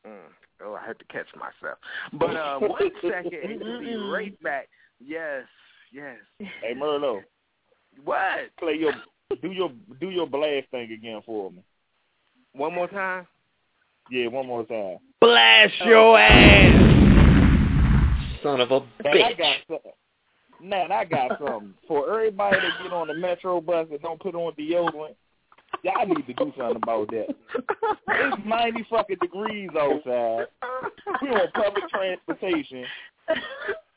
Mm, 0.08 0.18
oh, 0.66 0.74
I 0.74 0.86
had 0.88 0.97
to 0.97 1.06
catch 1.06 1.28
myself. 1.36 1.78
But 2.14 2.36
uh, 2.36 2.58
one 2.60 2.89
second, 3.04 3.34
and 3.34 3.60
we'll 3.62 3.80
be 3.82 3.95
right 3.95 4.41
back. 4.41 4.68
Yes, 4.99 5.43
yes. 5.91 6.18
Hey, 6.39 6.74
Merlot, 6.76 7.22
What? 8.04 8.49
play 8.60 8.74
your 8.80 8.93
do 9.41 9.51
your 9.51 9.72
do 9.99 10.10
your 10.10 10.26
blast 10.28 10.70
thing 10.72 10.91
again 10.91 11.22
for 11.24 11.51
me. 11.51 11.60
One 12.54 12.74
more 12.74 12.88
time. 12.88 13.28
Yeah, 14.10 14.28
one 14.28 14.47
more 14.47 14.66
time. 14.66 14.97
Blast 15.22 15.74
your 15.86 16.18
ass! 16.20 16.89
Son 18.43 18.60
of 18.60 18.72
a 18.72 18.80
Man, 18.80 18.88
I 19.06 19.10
bitch. 19.34 19.38
got 19.38 19.56
something. 19.70 19.91
Man, 20.62 20.91
I 20.91 21.06
got 21.06 21.39
something 21.39 21.74
for 21.88 22.10
everybody 22.14 22.58
that 22.58 22.84
get 22.84 22.93
on 22.93 23.08
the 23.08 23.14
metro 23.14 23.60
bus 23.62 23.88
and 23.91 24.01
don't 24.01 24.20
put 24.22 24.36
on 24.36 24.54
deodorant. 24.54 25.16
Y'all 25.84 26.06
need 26.06 26.26
to 26.28 26.34
do 26.34 26.54
something 26.58 26.76
about 26.78 27.10
that. 27.10 27.28
It's 28.10 28.38
ninety 28.45 28.86
fucking 28.89 29.18
degrees 29.22 29.70
outside. 29.78 30.45
We 31.22 31.30
on 31.30 31.47
public 31.54 31.89
transportation. 31.89 32.86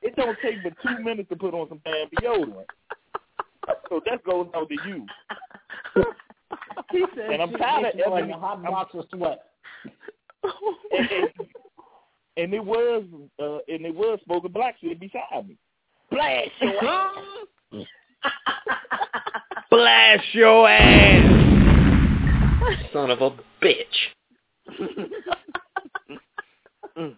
It 0.02 0.14
don't 0.16 0.36
take 0.42 0.62
but 0.62 0.72
two 0.82 1.02
minutes 1.02 1.28
to 1.30 1.36
put 1.36 1.52
on 1.54 1.68
some 1.68 1.80
damn 1.84 2.09
deodorant. 2.20 2.64
So 3.88 4.00
that 4.09 4.22
goes 4.24 4.48
out 4.54 4.68
to 4.68 4.76
you. 4.88 5.07
He 6.92 7.04
said 7.16 7.30
And 7.32 7.42
I'm 7.42 7.50
shit 7.50 7.59
tired 7.59 7.82
makes 7.82 7.94
of 7.94 7.98
you 7.98 8.11
like 8.11 8.22
Ebony- 8.24 8.32
a 8.34 8.38
hot 8.38 8.62
box 8.62 8.94
of 8.94 9.04
sweat. 9.14 9.40
And, 10.99 11.11
and, 11.11 11.30
and 12.36 12.55
it 12.55 12.64
was 12.64 13.05
uh, 13.40 13.59
and 13.68 13.86
it 13.86 13.94
was 13.94 14.18
spoken 14.22 14.53
black 14.53 14.76
shit 14.80 15.01
beside 15.01 15.49
me. 15.49 15.57
Blast 16.11 16.51
your 16.61 16.84
ass. 16.84 17.16
Blast 19.70 20.24
your 20.32 20.68
ass! 20.68 21.32
Son 22.92 23.11
of 23.11 23.20
a 23.20 23.30
bitch. 23.62 24.14
Mm, 26.97 27.16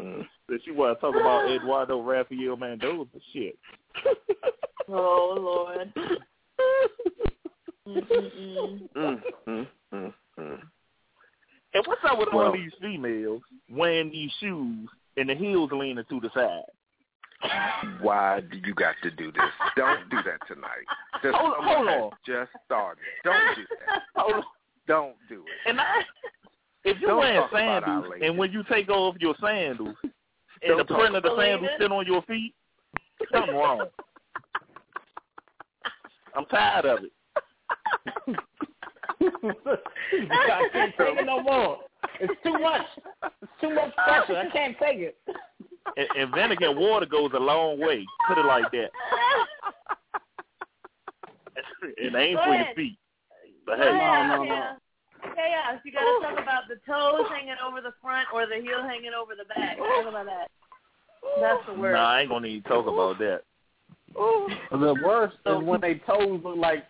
mm. 0.00 0.26
That 0.48 0.66
you 0.66 0.74
want 0.74 0.98
to 0.98 1.00
talk 1.00 1.14
about 1.14 1.50
Eduardo 1.50 2.02
Rafael 2.02 2.56
Mendoza 2.56 3.18
shit. 3.32 3.58
Oh 4.88 5.36
Lord. 5.40 5.92
Mm-mm-mm 7.86 8.88
mm, 8.96 9.22
mm, 9.46 9.66
mm. 9.92 10.60
And 11.74 11.86
what's 11.86 11.93
up 12.04 12.18
with 12.18 12.28
Well- 12.32 12.46
all 12.46 12.52
these 12.52 12.72
females 12.80 13.42
wearing 13.70 14.10
these 14.10 14.30
shoes 14.40 14.88
and 15.16 15.28
the 15.28 15.34
heels 15.34 15.70
leaning 15.72 16.04
to 16.08 16.20
the 16.20 16.30
side? 16.34 16.64
Why 18.00 18.40
do 18.40 18.56
you 18.58 18.74
got 18.74 18.94
to 19.02 19.10
do 19.10 19.30
this? 19.32 19.42
Don't 19.76 20.08
do 20.08 20.16
that 20.22 20.38
tonight. 20.46 20.86
The 21.22 21.32
Hold- 21.32 21.54
summer 21.56 21.68
hold 21.74 21.88
on. 21.88 22.10
just 22.26 22.50
started. 22.64 23.02
Don't 23.22 23.56
do 23.56 23.62
that. 23.86 24.02
Hold 24.16 24.34
on. 24.36 24.42
Don't 24.86 25.16
do 25.28 25.42
it. 25.46 25.68
And 25.68 25.80
I, 25.80 26.02
if 26.84 26.98
you're 27.00 27.10
Don't 27.10 27.18
wearing 27.18 27.40
talk 27.40 27.50
about 27.52 27.84
our 27.84 28.02
sandals 28.02 28.14
and 28.22 28.38
when 28.38 28.52
you 28.52 28.62
take 28.70 28.88
off 28.88 29.16
your 29.20 29.34
sandals 29.42 29.94
and 30.02 30.12
Don't 30.68 30.78
the 30.78 30.84
print 30.94 31.16
of 31.16 31.22
the 31.22 31.36
sandals 31.36 31.70
sit 31.78 31.92
on 31.92 32.06
your 32.06 32.22
feet, 32.22 32.54
something 33.32 33.54
wrong. 33.54 33.86
I'm 36.36 36.46
tired 36.46 36.84
of 36.86 36.98
it. 37.04 37.12
I 39.20 40.68
can't 40.72 40.94
take 40.98 41.18
it 41.18 41.26
no 41.26 41.42
more. 41.42 41.78
It's 42.20 42.32
too 42.42 42.58
much. 42.58 42.86
It's 43.42 43.52
too 43.60 43.74
much 43.74 43.94
pressure. 43.96 44.36
I 44.36 44.50
can't 44.50 44.76
take 44.78 44.98
it. 44.98 45.16
And, 45.96 46.08
and 46.16 46.34
vinegar 46.34 46.68
and 46.70 46.78
water 46.78 47.06
goes 47.06 47.30
a 47.34 47.40
long 47.40 47.78
way. 47.80 48.04
Put 48.28 48.38
it 48.38 48.46
like 48.46 48.70
that. 48.72 48.90
it 51.96 52.14
ain't 52.14 52.40
for 52.40 52.54
your 52.54 52.74
feet. 52.74 52.98
But 53.66 53.78
hey, 53.78 53.86
yeah, 53.86 54.26
no, 54.28 54.44
no. 54.44 54.54
yeah. 54.54 54.72
Chaos. 55.22 55.80
You 55.84 55.92
gotta 55.92 56.34
talk 56.34 56.42
about 56.42 56.68
the 56.68 56.76
toes 56.86 57.26
hanging 57.30 57.56
over 57.66 57.80
the 57.80 57.94
front 58.02 58.28
or 58.32 58.46
the 58.46 58.56
heel 58.56 58.82
hanging 58.82 59.12
over 59.18 59.34
the 59.34 59.44
back. 59.44 59.78
Talk 59.78 60.06
about 60.06 60.26
that. 60.26 60.50
That's 61.40 61.66
the 61.66 61.74
word. 61.74 61.94
nah, 61.94 62.10
I 62.10 62.20
ain't 62.20 62.28
gonna 62.30 62.46
even 62.46 62.62
talk 62.64 62.86
about 62.86 63.18
that. 63.18 63.42
The 64.14 64.96
worst 65.04 65.36
is 65.46 65.62
when 65.62 65.80
they 65.80 65.94
toes 66.06 66.40
look 66.44 66.56
like 66.56 66.84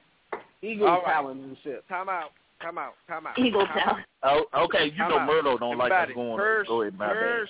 eagle 0.62 0.88
All 0.88 1.02
right. 1.02 1.14
talons 1.14 1.44
and 1.44 1.56
shit. 1.62 1.86
Time 1.88 2.08
out. 2.08 2.30
Time 2.64 2.78
out. 2.78 2.94
Time 3.06 3.26
out. 3.26 3.38
Eagle 3.38 3.66
time 3.66 3.78
talent. 3.78 4.06
Oh, 4.22 4.46
okay, 4.64 4.86
you 4.86 4.96
Time 4.96 5.10
know 5.10 5.18
out. 5.18 5.26
Murdo 5.26 5.58
don't 5.58 5.76
like 5.76 5.92
us 5.92 6.08
going. 6.14 6.38
Hirsch, 6.38 6.66
Go 6.66 6.80
ahead, 6.80 6.98
my 6.98 7.12
bad. 7.12 7.46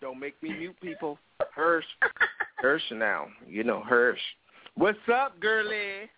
Don't 0.00 0.18
make 0.18 0.42
me 0.42 0.54
mute 0.54 0.76
people. 0.80 1.18
Hirsch. 1.54 1.84
Hirsch 2.58 2.82
now. 2.92 3.26
You 3.46 3.62
know 3.62 3.82
Hirsch. 3.82 4.20
What's 4.74 4.96
up, 5.12 5.38
girlie? 5.38 6.08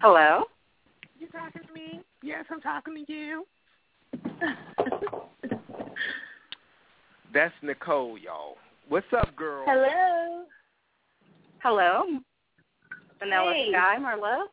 Hello. 0.00 0.44
You 1.18 1.26
talking 1.26 1.60
to 1.66 1.72
me? 1.74 2.00
Yes, 2.22 2.46
I'm 2.50 2.62
talking 2.62 3.04
to 3.04 3.12
you. 3.12 3.44
That's 7.34 7.52
Nicole, 7.62 8.16
y'all. 8.16 8.56
What's 8.88 9.12
up, 9.14 9.36
girl? 9.36 9.64
Hello. 9.66 10.44
Hello. 11.62 12.04
Vanilla 13.18 13.52
Hey. 13.52 13.70
Sky, 13.70 13.96
Marlo. 14.00 14.46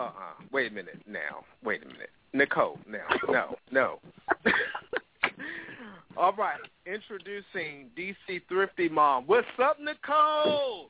Uh-uh. 0.00 0.44
Wait 0.50 0.72
a 0.72 0.74
minute 0.74 0.98
now. 1.06 1.44
Wait 1.62 1.82
a 1.82 1.86
minute. 1.86 2.08
Nicole, 2.32 2.78
now. 2.88 3.06
No, 3.28 3.56
no. 3.70 3.98
All 6.16 6.32
right. 6.32 6.60
Introducing 6.86 7.90
DC 7.98 8.40
Thrifty 8.48 8.88
Mom. 8.88 9.24
What's 9.26 9.46
up, 9.62 9.76
Nicole? 9.78 10.88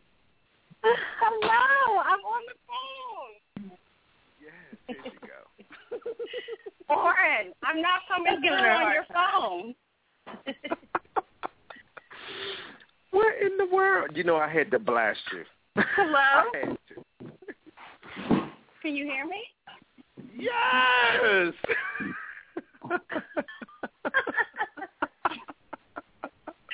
Hello. 0.83 2.03
I'm 2.07 2.21
on 2.21 2.43
the 2.47 2.55
phone. 2.69 3.73
Yes, 4.41 4.79
there 4.87 4.97
you 5.05 5.19
go. 5.21 6.15
Lauren, 6.95 7.53
I'm 7.65 7.83
not 7.83 8.03
coming 8.07 8.37
to 8.37 8.41
get 8.41 8.53
on 8.53 8.93
your 8.93 9.07
phone. 9.13 9.75
What 13.13 13.35
in 13.43 13.57
the 13.57 13.67
world? 13.67 14.11
You 14.15 14.23
know 14.23 14.37
I 14.37 14.49
had 14.49 14.71
to 14.71 14.79
blast 14.79 15.19
you. 15.33 15.43
Hello? 15.97 16.77
I 18.83 18.87
had 18.87 18.89
to. 18.89 18.89
Can 18.89 18.97
you 18.97 19.05
hear 19.05 19.27
me? 19.27 19.43
Yes. 20.39 21.55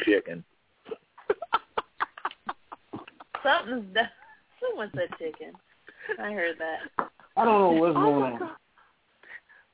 Chicken. 0.05 0.45
Something's 3.43 3.95
done. 3.95 4.09
Someone 4.61 4.91
said 4.95 5.09
chicken. 5.19 5.53
I 6.21 6.33
heard 6.33 6.57
that. 6.59 7.09
I 7.37 7.45
don't 7.45 7.61
know 7.61 7.81
what's 7.81 7.97
Oh, 7.97 8.03
going 8.03 8.33
on. 8.35 8.51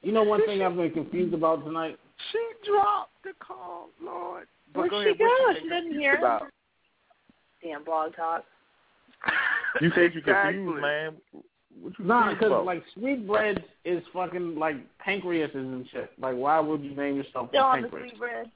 You 0.03 0.13
know 0.13 0.25
one 0.25 0.45
thing 0.45 0.63
I've 0.63 0.77
been 0.77 0.91
confused 0.91 1.33
about 1.33 1.65
tonight? 1.65 1.99
She 2.33 2.39
dropped 2.69 3.23
the 3.23 3.33
call, 3.39 3.91
Lord. 4.03 4.47
But 4.75 4.81
Where'd 4.81 4.91
go 4.91 5.03
she 5.03 5.09
ahead, 5.11 5.19
go? 5.19 5.55
She 5.63 5.69
didn't 5.69 5.93
hear 5.99 6.17
about? 6.17 6.49
Damn 7.63 7.85
blog 7.85 8.15
talk. 8.17 8.45
You 9.81 9.91
said 9.95 10.13
you 10.13 10.21
Exactly. 10.21 10.53
confused, 10.53 10.83
man. 10.83 11.17
What 11.81 11.99
you 11.99 12.05
Nah, 12.05 12.33
because 12.35 12.65
like 12.67 12.83
sweetbreads 12.95 13.61
is 13.85 14.03
fucking 14.13 14.57
like 14.57 14.77
pancreases 14.99 15.55
and 15.55 15.87
shit. 15.91 16.11
Like, 16.21 16.37
why 16.37 16.61
would 16.61 16.83
you 16.85 16.95
name 16.95 17.17
yourself 17.17 17.49
Still 17.51 17.63
on 17.65 17.83
the 17.83 17.89
pancreas? 17.89 18.11
sweet 18.11 18.19
bread. 18.21 18.51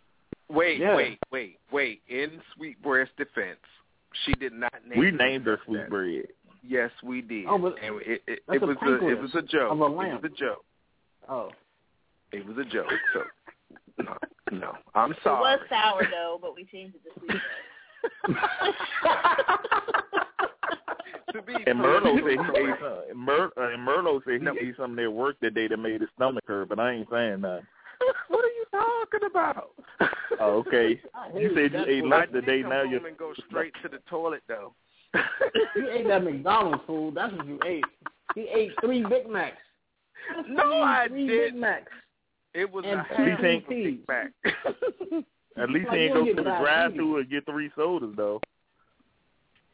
Wait, 0.48 0.78
Yeah. 0.78 0.94
wait, 0.94 1.18
wait, 1.32 1.58
wait. 1.72 2.02
In 2.08 2.40
Sweetbread's 2.54 3.10
defense, 3.16 3.58
she 4.24 4.34
did 4.34 4.52
not 4.52 4.72
name. 4.88 4.98
we 5.00 5.10
named 5.10 5.44
her 5.46 5.52
herself 5.52 5.66
sweet 5.66 5.76
that. 5.78 5.90
bread. 5.90 6.26
Yes, 6.62 6.90
we 7.02 7.20
did. 7.22 7.46
Oh, 7.46 7.58
but 7.58 7.74
and 7.82 8.00
it, 8.02 8.22
it, 8.26 8.42
that's 8.46 8.56
it 8.62 8.66
was 8.66 8.76
a, 8.76 8.84
pancreas 8.84 9.18
it 9.18 9.22
was 9.22 9.34
a 9.34 9.42
joke. 9.42 9.72
of 9.72 9.80
a 9.80 9.84
It 9.84 9.88
lamb. 9.88 10.20
was 10.22 10.24
a 10.24 10.28
joke. 10.36 10.64
Oh, 11.28 11.50
It 12.32 12.46
was 12.46 12.56
a 12.58 12.64
joke. 12.64 12.90
So 13.12 13.22
no, 13.98 14.16
no. 14.52 14.72
I'm 14.94 15.14
sorry. 15.24 15.54
It 15.54 15.60
sorry. 15.68 15.94
was 15.96 16.06
sourdough, 16.10 16.38
but 16.42 16.54
we 16.54 16.64
changed 16.64 16.94
it 16.96 17.02
to 17.04 17.10
sweet 17.18 17.28
bread. 17.30 17.40
to 21.32 21.42
be 21.42 21.54
And 21.66 21.78
Merlot 21.80 22.14
said 22.18 22.24
he 22.24 22.30
ate 22.30 22.38
correct. 22.38 22.82
some. 22.82 23.10
And, 23.10 23.18
Mer, 23.18 23.50
uh, 23.56 23.68
and 23.72 23.86
Merlot 23.86 24.24
said 24.24 24.34
he 24.34 24.38
No. 24.40 24.54
ate 24.60 24.76
something 24.76 25.02
at 25.04 25.12
work 25.12 25.36
that 25.40 25.54
day 25.54 25.68
that 25.68 25.76
made 25.76 26.00
his 26.00 26.10
stomach 26.16 26.44
hurt, 26.46 26.68
but 26.68 26.78
I 26.78 26.92
ain't 26.92 27.08
saying 27.10 27.40
nothing. 27.42 27.66
What 28.28 28.44
are 28.44 28.48
you 28.48 28.64
talking 28.72 29.26
about? 29.30 29.70
Oh, 30.40 30.56
okay. 30.66 31.00
You 31.34 31.50
said 31.54 31.72
you 31.72 31.84
ate 31.86 32.00
food. 32.02 32.10
Lunch 32.10 32.32
did 32.32 32.40
today. 32.46 32.62
Now 32.62 32.82
you're 32.82 33.06
and 33.06 33.16
go 33.16 33.32
straight 33.48 33.72
to 33.82 33.88
the 33.88 33.98
toilet 34.08 34.42
though. 34.48 34.74
you 35.76 35.88
ate 35.90 36.06
that 36.08 36.22
McDonald's 36.24 36.82
food. 36.86 37.14
That's 37.14 37.32
what 37.34 37.46
you 37.46 37.58
ate. 37.64 37.84
He 38.34 38.42
ate 38.42 38.72
three 38.82 39.02
Big 39.08 39.28
Macs. 39.28 39.56
no, 40.48 40.82
I 40.82 41.06
three 41.08 41.26
did. 41.26 41.52
Big 41.52 41.60
Macs. 41.60 41.92
It 42.54 42.70
was 42.70 42.84
And 42.86 43.00
a 43.00 43.04
two 43.16 43.30
half 43.30 43.40
pink 43.40 43.64
of 43.64 43.70
a 43.70 43.74
Big 43.84 44.08
Mac. 44.08 44.32
At 45.58 45.70
least 45.70 45.88
Like, 45.88 45.96
he 45.98 46.04
ain't 46.04 46.14
go 46.14 46.24
to 46.26 46.34
the 46.34 46.42
drive-through 46.42 47.18
and 47.18 47.30
get 47.30 47.46
three 47.46 47.70
sodas 47.76 48.10
though. 48.16 48.40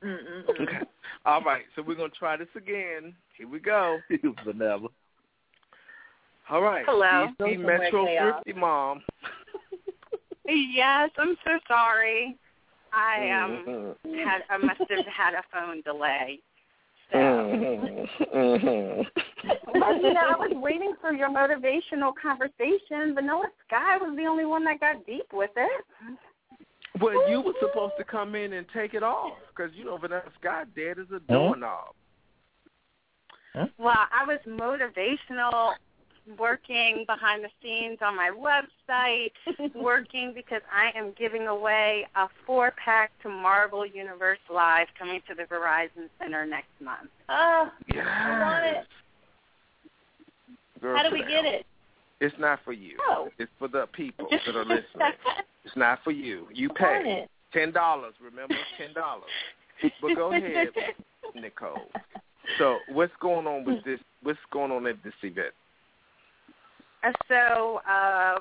Mm-mm-mm. 0.04 0.60
okay. 0.60 0.80
All 1.24 1.42
right, 1.42 1.64
so 1.76 1.82
we're 1.82 1.94
gonna 1.94 2.08
try 2.10 2.36
this 2.36 2.48
again. 2.56 3.14
Here 3.36 3.48
we 3.48 3.60
go. 3.60 4.00
It 4.10 4.20
vanilla. 4.44 4.88
All 6.50 6.62
right. 6.62 6.84
Hello. 6.86 7.28
Go 7.38 7.46
DC 7.46 7.54
somewhere, 7.54 7.78
Metro 7.78 8.06
chaos. 8.06 8.42
Thrifty 8.44 8.60
Mom. 8.60 9.02
Yes, 10.44 11.10
I'm 11.18 11.36
so 11.44 11.58
sorry. 11.68 12.36
I 12.92 13.30
um 13.30 13.96
Mhm. 14.04 14.24
had 14.24 14.42
I 14.50 14.56
must 14.56 14.80
have 14.90 15.06
had 15.06 15.34
a 15.34 15.42
phone 15.52 15.82
delay. 15.82 16.40
So 17.10 17.18
Mhm. 17.18 18.08
Mhm. 18.34 19.10
but 19.78 20.02
you 20.02 20.12
know, 20.12 20.20
I 20.20 20.36
was 20.36 20.52
waiting 20.56 20.94
for 21.00 21.12
your 21.12 21.28
motivational 21.28 22.12
conversation. 22.16 23.14
Vanilla 23.14 23.50
Sky 23.66 23.96
was 23.98 24.16
the 24.16 24.26
only 24.26 24.44
one 24.44 24.64
that 24.64 24.80
got 24.80 25.06
deep 25.06 25.32
with 25.32 25.52
it. 25.56 25.84
Well, 27.02 27.28
you 27.28 27.40
were 27.40 27.54
supposed 27.60 27.94
to 27.98 28.04
come 28.04 28.34
in 28.34 28.52
and 28.52 28.66
take 28.72 28.94
it 28.94 29.02
off 29.02 29.34
because 29.54 29.72
you 29.74 29.84
know 29.84 29.96
Vanessa 29.96 30.30
Scott 30.40 30.68
dead 30.74 30.98
as 30.98 31.06
a 31.14 31.20
doorknob. 31.32 31.94
Well, 33.54 34.06
I 34.12 34.24
was 34.26 34.38
motivational 34.48 35.74
working 36.38 37.04
behind 37.06 37.44
the 37.44 37.48
scenes 37.62 37.98
on 38.00 38.16
my 38.16 38.30
website, 38.30 39.32
working 39.74 40.32
because 40.34 40.62
I 40.72 40.96
am 40.96 41.12
giving 41.18 41.48
away 41.48 42.06
a 42.14 42.28
four 42.46 42.72
pack 42.82 43.10
to 43.22 43.28
Marvel 43.28 43.84
Universe 43.84 44.38
Live 44.52 44.86
coming 44.98 45.20
to 45.28 45.34
the 45.34 45.42
Verizon 45.42 46.08
Center 46.20 46.46
next 46.46 46.70
month. 46.80 47.10
Oh, 47.28 47.70
Yes. 47.92 48.06
I 48.08 48.40
want 48.40 48.64
it. 48.64 48.86
Girl, 50.80 50.96
How 50.96 51.02
do 51.02 51.12
we 51.12 51.20
down. 51.20 51.28
get 51.28 51.44
it? 51.44 51.66
It's 52.22 52.34
not 52.38 52.60
for 52.64 52.72
you. 52.72 52.96
Oh. 53.00 53.28
It's 53.40 53.50
for 53.58 53.66
the 53.66 53.88
people 53.92 54.28
that 54.46 54.54
are 54.54 54.64
listening. 54.64 55.12
It's 55.64 55.76
not 55.76 55.98
for 56.04 56.12
you. 56.12 56.46
You 56.54 56.68
pay 56.68 57.26
ten 57.52 57.72
dollars. 57.72 58.14
Remember, 58.22 58.54
ten 58.78 58.94
dollars. 58.94 59.30
But 60.00 60.14
go 60.14 60.32
ahead, 60.32 60.68
Nicole. 61.34 61.90
So, 62.56 62.78
what's 62.92 63.12
going 63.20 63.48
on 63.48 63.64
with 63.64 63.82
this? 63.84 63.98
What's 64.22 64.38
going 64.52 64.70
on 64.70 64.86
at 64.86 65.02
this 65.02 65.14
event? 65.24 65.52
Uh, 67.02 67.10
So, 67.26 67.80
uh, 67.88 68.38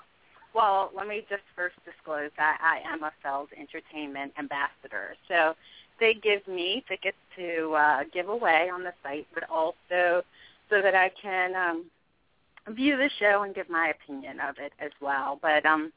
well, 0.53 0.91
let 0.95 1.07
me 1.07 1.25
just 1.27 1.41
first 1.55 1.75
disclose 1.83 2.29
that 2.37 2.59
I 2.61 2.87
am 2.87 3.01
a 3.01 3.11
Feld 3.23 3.49
Entertainment 3.57 4.33
ambassador. 4.37 5.15
So 5.27 5.55
they 5.99 6.13
give 6.13 6.47
me 6.47 6.83
tickets 6.87 7.17
to 7.37 7.73
uh, 7.73 8.03
give 8.13 8.29
away 8.29 8.69
on 8.71 8.83
the 8.83 8.93
site, 9.01 9.25
but 9.33 9.49
also 9.49 10.21
so 10.69 10.81
that 10.83 10.93
I 10.93 11.09
can 11.19 11.55
um, 11.55 11.85
view 12.69 12.97
the 12.97 13.09
show 13.19 13.43
and 13.43 13.55
give 13.55 13.69
my 13.69 13.89
opinion 13.89 14.39
of 14.39 14.55
it 14.59 14.73
as 14.79 14.91
well. 15.01 15.39
But 15.41 15.65
um, 15.65 15.91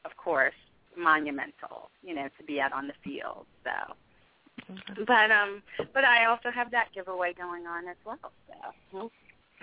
of 0.06 0.16
course 0.18 0.54
monumental. 0.98 1.90
You 2.04 2.16
know, 2.16 2.28
to 2.38 2.44
be 2.46 2.60
out 2.60 2.74
on 2.74 2.88
the 2.88 2.94
field. 3.04 3.46
So, 3.64 4.76
but 5.06 5.32
um, 5.32 5.62
but 5.94 6.04
I 6.04 6.26
also 6.26 6.50
have 6.54 6.72
that 6.72 6.88
giveaway 6.94 7.34
going 7.34 7.66
on 7.66 7.88
as 7.88 7.98
well. 8.06 8.20
So, 8.92 9.12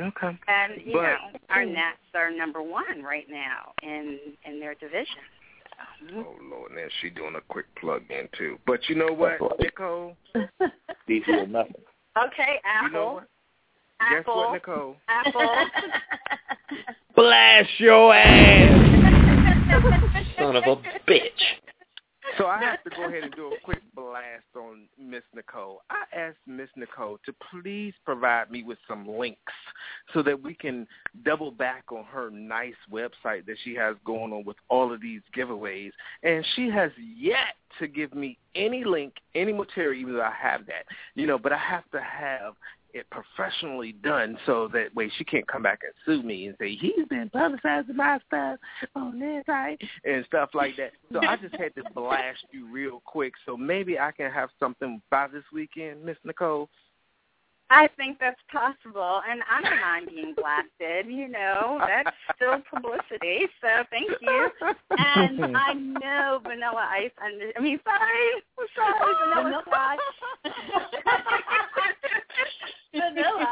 Okay. 0.01 0.39
and 0.49 0.73
you 0.85 0.93
But- 0.95 1.03
know, 1.03 1.17
our 1.51 1.65
Nats 1.65 1.99
are 2.15 2.31
number 2.31 2.63
one 2.63 3.03
right 3.03 3.27
now 3.29 3.73
in 3.83 4.19
in 4.47 4.61
their 4.61 4.75
division. 4.75 5.23
So, 6.11 6.17
Oh 6.27 6.37
Lord, 6.43 6.73
now 6.73 6.87
she 7.01 7.11
doing 7.11 7.35
a 7.37 7.41
quick 7.43 7.67
plug 7.77 8.03
in 8.11 8.29
too. 8.37 8.59
But 8.67 8.89
you 8.89 8.95
know 8.97 9.13
what, 9.13 9.39
Nicole? 9.61 10.17
DC 11.09 11.29
or 11.29 11.47
nothing. 11.47 11.75
Okay, 12.17 12.61
Apple. 12.65 12.89
You 12.89 12.93
know 12.93 13.13
what? 13.15 13.29
Guess 14.01 14.21
Apple. 14.21 14.37
what, 14.37 14.53
Nicole? 14.53 14.97
Apple. 15.09 15.57
Blast 17.17 17.69
your 17.79 18.15
ass, 18.15 18.81
son 20.39 20.57
of 20.57 20.65
a 20.65 20.77
bitch. 21.09 21.70
So 22.41 22.47
I 22.47 22.59
have 22.63 22.83
to 22.85 22.91
go 22.97 23.07
ahead 23.07 23.25
and 23.25 23.35
do 23.35 23.49
a 23.49 23.61
quick 23.63 23.83
blast 23.95 24.45
on 24.57 24.89
Miss 24.99 25.23
Nicole. 25.35 25.83
I 25.91 26.05
asked 26.17 26.39
Miss 26.47 26.71
Nicole 26.75 27.19
to 27.27 27.35
please 27.51 27.93
provide 28.07 28.51
me 28.51 28.63
with 28.63 28.79
some 28.89 29.07
links 29.07 29.53
so 30.15 30.23
that 30.23 30.43
we 30.43 30.55
can 30.55 30.87
double 31.23 31.51
back 31.51 31.85
on 31.93 32.05
her 32.05 32.31
nice 32.31 32.73
website 32.91 33.45
that 33.45 33.57
she 33.63 33.75
has 33.75 33.95
going 34.07 34.33
on 34.33 34.47
with 34.47 34.57
all 34.71 34.91
of 34.91 35.03
these 35.03 35.21
giveaways. 35.37 35.91
And 36.23 36.43
she 36.57 36.71
has 36.71 36.91
yet 37.15 37.57
to 37.79 37.87
give 37.87 38.15
me 38.15 38.39
any 38.55 38.85
link, 38.85 39.13
any 39.35 39.53
material, 39.53 40.01
even 40.01 40.15
though 40.15 40.23
I 40.23 40.35
have 40.41 40.65
that. 40.65 40.87
You 41.15 41.27
know, 41.27 41.39
but 41.39 41.53
I 41.53 41.59
have 41.59 41.89
to 41.91 42.01
have 42.01 42.55
it 42.95 43.07
professionally 43.11 43.93
done 43.93 44.39
so 44.47 44.69
that 44.73 44.95
way 44.95 45.11
she 45.17 45.25
can't 45.25 45.47
come 45.47 45.63
back 45.63 45.81
and 45.83 45.93
sue 46.05 46.23
me 46.27 46.47
and 46.47 46.57
say 46.59 46.75
he's 46.75 47.07
been 47.09 47.31
publicizing 47.31 47.95
my 47.95 48.19
stuff 48.27 48.59
on 48.95 49.19
this 49.19 49.45
site 49.47 49.81
and 50.05 50.25
stuff 50.27 50.51
like 50.55 50.77
that. 50.77 50.93
So 51.13 51.21
I 51.21 51.37
just 51.37 51.55
had 51.57 51.75
to 51.77 51.83
blast 51.95 52.45
you 52.51 52.71
real 52.71 53.01
quick. 53.05 53.33
So 53.47 53.57
maybe 53.57 53.99
I 53.99 54.13
can 54.13 54.31
have 54.31 54.51
something 54.59 55.01
by 55.11 55.29
this 55.29 55.45
weekend, 55.53 56.05
Miss 56.05 56.17
Nicole. 56.25 56.69
I 57.73 57.89
think 57.97 58.19
that's 58.19 58.41
possible, 58.51 59.23
and 59.31 59.43
I 59.49 59.63
don't 59.63 59.81
mind 59.81 60.09
being 60.09 60.35
blasted. 60.35 61.07
You 61.07 61.29
know, 61.29 61.79
that's 61.87 62.11
still 62.35 62.61
publicity. 62.69 63.47
So 63.61 63.85
thank 63.91 64.11
you. 64.21 64.51
And 64.99 65.57
I 65.57 65.73
know 65.75 66.41
Vanilla 66.43 66.89
Ice. 66.91 67.13
Under, 67.25 67.53
I 67.57 67.61
mean, 67.61 67.79
sorry, 67.85 68.43
sorry, 68.75 69.15
Vanilla 69.37 69.63
Sky. 69.69 69.97
Vanilla 72.93 73.47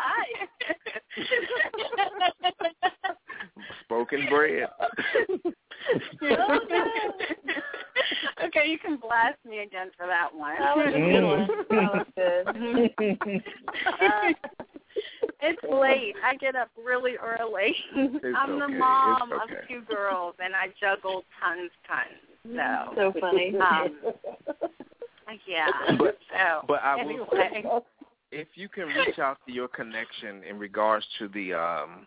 Spoken 4.18 4.28
bread. 4.28 4.68
okay, 8.44 8.68
you 8.68 8.78
can 8.78 8.96
blast 8.96 9.38
me 9.48 9.60
again 9.60 9.90
for 9.96 10.06
that 10.06 10.28
one. 10.34 10.54
That 10.58 10.76
was 10.76 10.92
a 10.94 10.98
good 10.98 11.24
one. 11.24 11.48
That 11.70 11.94
was 11.94 12.06
good. 12.96 13.42
Uh, 14.00 14.32
it's 15.40 15.62
late. 15.70 16.14
I 16.24 16.34
get 16.36 16.56
up 16.56 16.70
really 16.82 17.16
early. 17.16 17.76
I'm 17.96 18.58
the 18.58 18.64
okay. 18.64 18.78
mom 18.78 19.30
It's 19.32 19.42
of 19.52 19.58
two 19.68 19.82
girls, 19.82 20.34
and 20.42 20.54
I 20.54 20.68
juggle 20.80 21.22
tons, 21.40 21.70
tons. 21.86 22.08
So, 22.96 22.96
So 22.96 23.12
funny. 23.20 23.54
um, 23.58 23.98
yeah. 25.46 25.70
But- 25.98 26.18
so, 26.32 26.62
but 26.66 26.82
I 26.82 26.96
will 26.96 27.28
anyway. 27.32 27.64
If 28.30 28.48
you 28.56 28.68
can 28.68 28.88
reach 28.88 29.18
out 29.18 29.38
to 29.46 29.52
your 29.52 29.68
connection 29.68 30.44
in 30.44 30.58
regards 30.58 31.06
to 31.18 31.28
the 31.28 31.54
um 31.54 32.06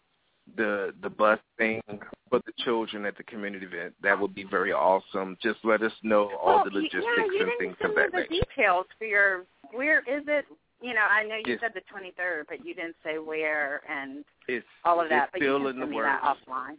the 0.57 0.93
the 1.01 1.09
bus 1.09 1.39
thing 1.57 1.81
for 2.29 2.39
the 2.45 2.53
children 2.63 3.05
at 3.05 3.17
the 3.17 3.23
community 3.23 3.65
event, 3.65 3.93
that 4.01 4.19
would 4.19 4.33
be 4.35 4.43
very 4.43 4.71
awesome. 4.73 5.37
Just 5.41 5.59
let 5.63 5.81
us 5.81 5.91
know 6.03 6.31
all 6.41 6.55
well, 6.55 6.63
the 6.65 6.69
y- 6.71 6.75
logistics 6.81 7.05
yeah, 7.17 7.23
you 7.25 7.41
and 7.43 7.51
things 7.59 7.75
send 7.81 7.91
of 7.91 7.95
that 7.97 8.11
the 8.11 8.19
nature. 8.19 8.45
details 8.55 8.85
for 8.97 9.05
your. 9.05 9.45
Where 9.71 9.99
is 9.99 10.23
it? 10.27 10.45
You 10.81 10.93
know, 10.95 11.01
I 11.09 11.23
know 11.23 11.35
you 11.35 11.43
Yes. 11.53 11.59
said 11.61 11.71
the 11.75 11.81
23rd, 11.93 12.45
but 12.49 12.65
you 12.65 12.73
didn't 12.73 12.95
say 13.03 13.19
where 13.19 13.81
and 13.89 14.25
It's 14.47 14.65
all 14.83 14.99
of 14.99 15.09
that. 15.09 15.25
it's 15.25 15.31
but 15.33 15.37
still 15.39 15.59
you 15.59 15.67
in 15.67 15.73
can 15.73 15.79
the 15.79 15.81
send 15.83 15.91
me 15.91 15.97
works. 15.97 16.09
that 16.23 16.37
offline. 16.47 16.77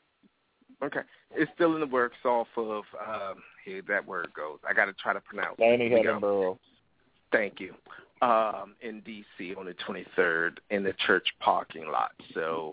Okay. 0.84 1.00
It's 1.36 1.50
still 1.54 1.74
in 1.74 1.80
the 1.80 1.86
works 1.86 2.16
off 2.24 2.48
of 2.56 2.82
um 3.06 3.36
here 3.64 3.82
that 3.88 4.04
word 4.06 4.28
goes. 4.34 4.58
I 4.68 4.72
gotta 4.74 4.92
try 4.94 5.12
to 5.12 5.20
pronounce 5.20 5.54
it. 5.58 5.62
Laney 5.62 5.88
Here 5.88 5.98
we 5.98 6.02
go. 6.04 6.10
Edinburgh. 6.10 6.58
Thank 7.30 7.60
you. 7.60 7.74
um, 8.22 8.74
in 8.82 9.00
D.C. 9.00 9.54
on 9.56 9.64
the 9.66 9.74
23rd 9.88 10.58
in 10.70 10.82
the 10.84 10.92
church 11.06 11.26
parking 11.40 11.90
lot. 11.90 12.12
So 12.34 12.72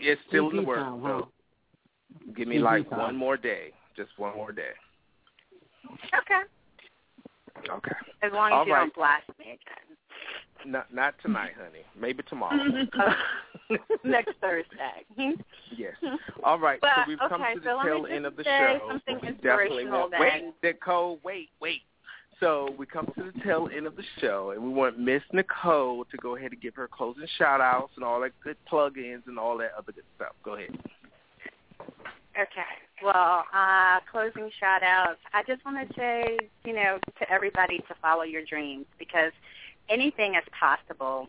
it's 0.00 0.20
still 0.28 0.50
in 0.50 0.56
the 0.56 0.62
DP 0.62 0.66
works. 0.66 0.80
time, 0.80 1.02
So 1.02 1.28
give 2.36 2.48
me 2.48 2.56
DP 2.56 2.62
like 2.62 2.90
time. 2.90 2.98
one 2.98 3.16
more 3.16 3.36
day, 3.36 3.72
just 3.96 4.10
one 4.16 4.36
more 4.36 4.52
day. 4.52 4.72
Okay. 5.90 6.42
Okay. 7.70 7.90
As 8.22 8.32
long 8.32 8.48
as 8.48 8.54
All 8.54 8.66
you 8.66 8.72
right. 8.72 8.80
don't 8.80 8.94
blast 8.94 9.28
me 9.38 9.46
again. 9.46 9.88
Not 10.66 10.92
not 10.92 11.14
tonight, 11.22 11.52
honey. 11.56 11.84
Maybe 11.98 12.22
tomorrow. 12.24 12.56
Next 14.04 14.32
Thursday. 14.40 15.04
yes. 15.76 15.94
All 16.42 16.58
right. 16.58 16.80
But, 16.80 16.90
so 16.96 17.02
we've 17.06 17.18
come 17.28 17.42
okay, 17.42 17.54
to 17.54 17.60
the 17.60 17.66
so 17.66 17.76
let 17.76 17.84
tail 17.84 18.06
end 18.10 18.26
of 18.26 18.36
the 18.36 18.44
show. 18.44 18.78
something 18.88 19.14
We 19.22 19.28
definitely 19.28 19.82
inspirational 19.84 20.00
want, 20.00 20.10
then. 20.12 20.20
wait, 20.20 20.54
Nicole, 20.62 21.20
wait, 21.22 21.48
wait. 21.60 21.82
So 22.40 22.68
we 22.78 22.86
come 22.86 23.06
to 23.16 23.32
the 23.32 23.40
tail 23.40 23.68
end 23.74 23.86
of 23.86 23.96
the 23.96 24.04
show, 24.20 24.52
and 24.54 24.62
we 24.62 24.70
want 24.70 24.98
Miss 24.98 25.22
Nicole 25.32 26.04
to 26.04 26.16
go 26.18 26.36
ahead 26.36 26.52
and 26.52 26.60
give 26.60 26.74
her 26.76 26.86
closing 26.86 27.26
shout 27.36 27.60
outs 27.60 27.92
and 27.96 28.04
all 28.04 28.20
that 28.20 28.32
good 28.44 28.56
plug-ins 28.66 29.24
and 29.26 29.38
all 29.38 29.58
that 29.58 29.72
other 29.76 29.92
good 29.92 30.04
stuff. 30.14 30.32
Go 30.44 30.54
ahead. 30.54 30.78
Okay. 32.38 32.78
Well, 33.02 33.44
uh, 33.52 33.98
closing 34.10 34.50
shout 34.60 34.84
outs. 34.84 35.18
I 35.32 35.42
just 35.48 35.64
want 35.64 35.88
to 35.88 35.94
say, 35.94 36.38
you 36.64 36.74
know, 36.74 36.98
to 37.18 37.30
everybody 37.30 37.78
to 37.78 37.94
follow 38.00 38.22
your 38.22 38.44
dreams 38.44 38.86
because 38.98 39.32
anything 39.88 40.34
is 40.34 40.44
possible. 40.58 41.28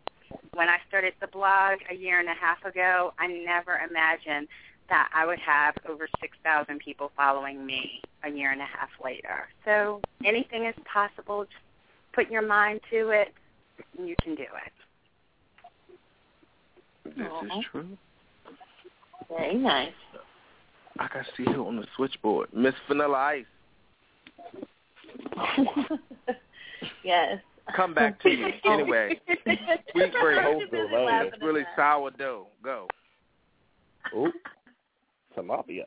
When 0.53 0.69
I 0.69 0.77
started 0.87 1.13
the 1.21 1.27
blog 1.27 1.79
a 1.89 1.95
year 1.95 2.19
and 2.19 2.29
a 2.29 2.33
half 2.33 2.63
ago, 2.63 3.13
I 3.17 3.25
never 3.25 3.79
imagined 3.89 4.47
that 4.89 5.09
I 5.13 5.25
would 5.25 5.39
have 5.39 5.75
over 5.87 6.07
6,000 6.19 6.79
people 6.79 7.11
following 7.15 7.65
me 7.65 8.01
a 8.23 8.29
year 8.29 8.51
and 8.51 8.61
a 8.61 8.65
half 8.65 8.89
later. 9.03 9.47
So 9.65 10.01
anything 10.25 10.65
is 10.65 10.75
possible. 10.91 11.43
Just 11.43 11.55
put 12.13 12.29
your 12.29 12.41
mind 12.41 12.81
to 12.91 13.09
it, 13.09 13.33
and 13.97 14.07
you 14.07 14.15
can 14.21 14.35
do 14.35 14.43
it. 14.43 14.73
This 17.05 17.15
is 17.25 17.65
true. 17.71 17.97
Very 19.29 19.55
nice. 19.55 19.93
I 20.99 21.07
can 21.07 21.23
see 21.37 21.45
her 21.45 21.59
on 21.59 21.77
the 21.77 21.85
switchboard. 21.95 22.49
Miss 22.53 22.73
Vanilla 22.87 23.17
Ice, 23.17 23.45
yes. 27.03 27.39
come 27.75 27.93
back 27.93 28.19
to 28.21 28.29
me. 28.29 28.53
Anyway, 28.65 29.19
sweet 29.91 30.13
bread. 30.21 30.43
Hope 30.43 30.63
so. 30.71 30.87
It's 30.91 31.41
really 31.41 31.63
sourdough. 31.75 32.47
Go. 32.63 32.87
Ooh, 34.15 34.31
tilapia. 35.41 35.85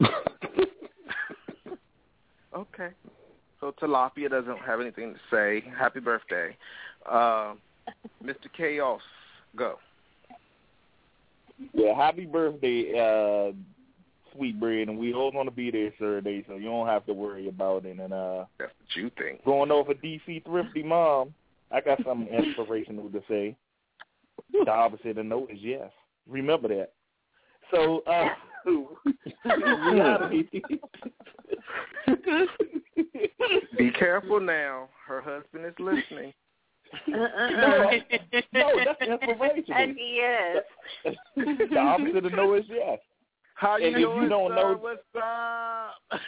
Okay. 2.52 2.88
So 3.60 3.74
Tilapia 3.80 4.30
doesn't 4.30 4.58
have 4.58 4.80
anything 4.80 5.14
to 5.14 5.20
say. 5.30 5.62
Happy 5.78 6.00
birthday. 6.00 6.56
Uh, 7.08 7.54
Mr. 8.24 8.48
Chaos, 8.56 9.00
go. 9.56 9.76
Yeah, 11.74 11.94
happy 11.94 12.24
birthday, 12.24 12.92
uh, 12.98 13.52
sweet 14.34 14.58
bread, 14.58 14.88
and 14.88 14.98
we 14.98 15.12
all 15.12 15.30
gonna 15.30 15.50
be 15.50 15.70
there 15.70 15.92
Saturday, 15.98 16.42
so 16.48 16.56
you 16.56 16.64
don't 16.64 16.86
have 16.86 17.04
to 17.06 17.12
worry 17.12 17.48
about 17.48 17.84
it. 17.84 17.98
And 17.98 18.12
uh, 18.12 18.46
That's 18.58 18.72
what 18.78 18.96
you 18.96 19.10
think. 19.18 19.44
going 19.44 19.70
over 19.70 19.92
DC 19.92 20.44
Thrifty 20.44 20.82
Mom, 20.82 21.34
I 21.70 21.82
got 21.82 22.02
something 22.04 22.28
inspirational 22.28 23.10
to 23.10 23.22
say. 23.28 23.56
The 24.52 24.70
opposite 24.70 25.18
of 25.18 25.26
no 25.26 25.46
is 25.48 25.58
yes. 25.60 25.90
Remember 26.26 26.68
that. 26.68 26.92
So, 27.70 28.02
uh. 28.06 28.28
Be 33.78 33.90
careful 33.92 34.40
now. 34.40 34.88
Her 35.06 35.20
husband 35.20 35.64
is 35.66 35.74
listening. 35.78 36.32
no, 37.08 37.18
no, 38.52 38.72
that's 38.84 39.00
inspirational. 39.00 39.78
And 39.80 39.96
he 39.96 40.20
is. 40.20 40.64
the 41.70 41.78
opposite 41.78 42.26
of 42.26 42.32
no 42.32 42.54
is 42.54 42.64
yes. 42.68 42.98
How 43.54 43.76
you 43.76 43.86
And 43.86 43.94
if 43.96 44.00
you 44.00 44.06
doing, 44.06 44.28
don't 44.28 44.50
sir? 44.50 44.54
know- 44.56 44.78
What's 44.80 45.02
up? 45.16 46.20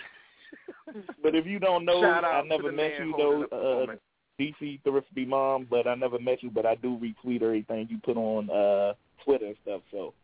But 1.23 1.35
if 1.35 1.47
you 1.47 1.59
don't 1.59 1.85
know, 1.85 2.03
I 2.05 2.43
never 2.47 2.71
met 2.73 2.93
you 2.99 3.15
though. 3.17 3.45
Uh. 3.89 3.97
DC 4.41 4.81
Thrifty 4.83 5.25
Mom, 5.27 5.67
but 5.71 5.87
I 5.87 5.95
never 5.95 6.19
met 6.19 6.43
you. 6.43 6.51
But 6.51 6.67
I 6.67 6.75
do 6.77 6.99
retweet 6.99 7.43
everything 7.43 7.87
you 7.91 7.99
put 8.03 8.17
on 8.17 8.49
uh 8.51 8.95
Twitter 9.25 9.47
and 9.47 9.57
stuff. 9.63 9.83
So 9.91 10.15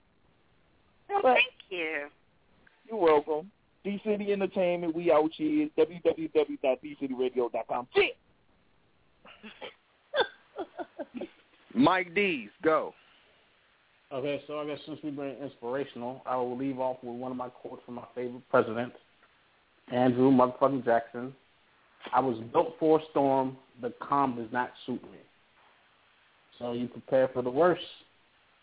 Well, 1.09 1.21
thank 1.23 1.47
you. 1.71 2.09
you're 2.89 3.01
welcome. 3.01 3.51
D 3.85 4.01
City 4.05 4.33
Entertainment, 4.33 4.95
we 4.95 5.11
out 5.11 5.31
here. 5.35 5.69
www.dcityradio.com. 5.79 7.89
Shit. 7.95 8.17
Mike 11.75 12.15
D's, 12.15 12.51
go. 12.63 12.93
Okay, 14.13 14.43
so 14.47 14.59
I 14.59 14.67
guess 14.67 14.79
since 14.87 14.99
we've 15.05 15.15
been 15.15 15.37
inspirational, 15.43 16.23
I 16.27 16.37
will 16.37 16.57
leave 16.57 16.81
off 16.81 16.97
with 17.03 17.17
one 17.17 17.31
of 17.31 17.37
my 17.37 17.51
quotes 17.51 17.83
from 17.85 17.97
my 17.97 18.05
favorite 18.15 18.43
president, 18.51 18.95
Andrew 19.93 20.31
motherfucking 20.31 20.83
Jackson. 20.85 21.35
I 22.13 22.21
was 22.21 22.39
built 22.53 22.75
for 22.81 23.01
a 23.01 23.03
storm. 23.11 23.57
The 23.83 23.93
calm 24.01 24.37
does 24.37 24.51
not 24.51 24.71
suit 24.87 25.03
me. 25.03 25.19
So 26.59 26.73
you 26.73 26.89
prepare 26.89 27.29
for 27.29 27.43
the 27.43 27.51
worst, 27.51 27.83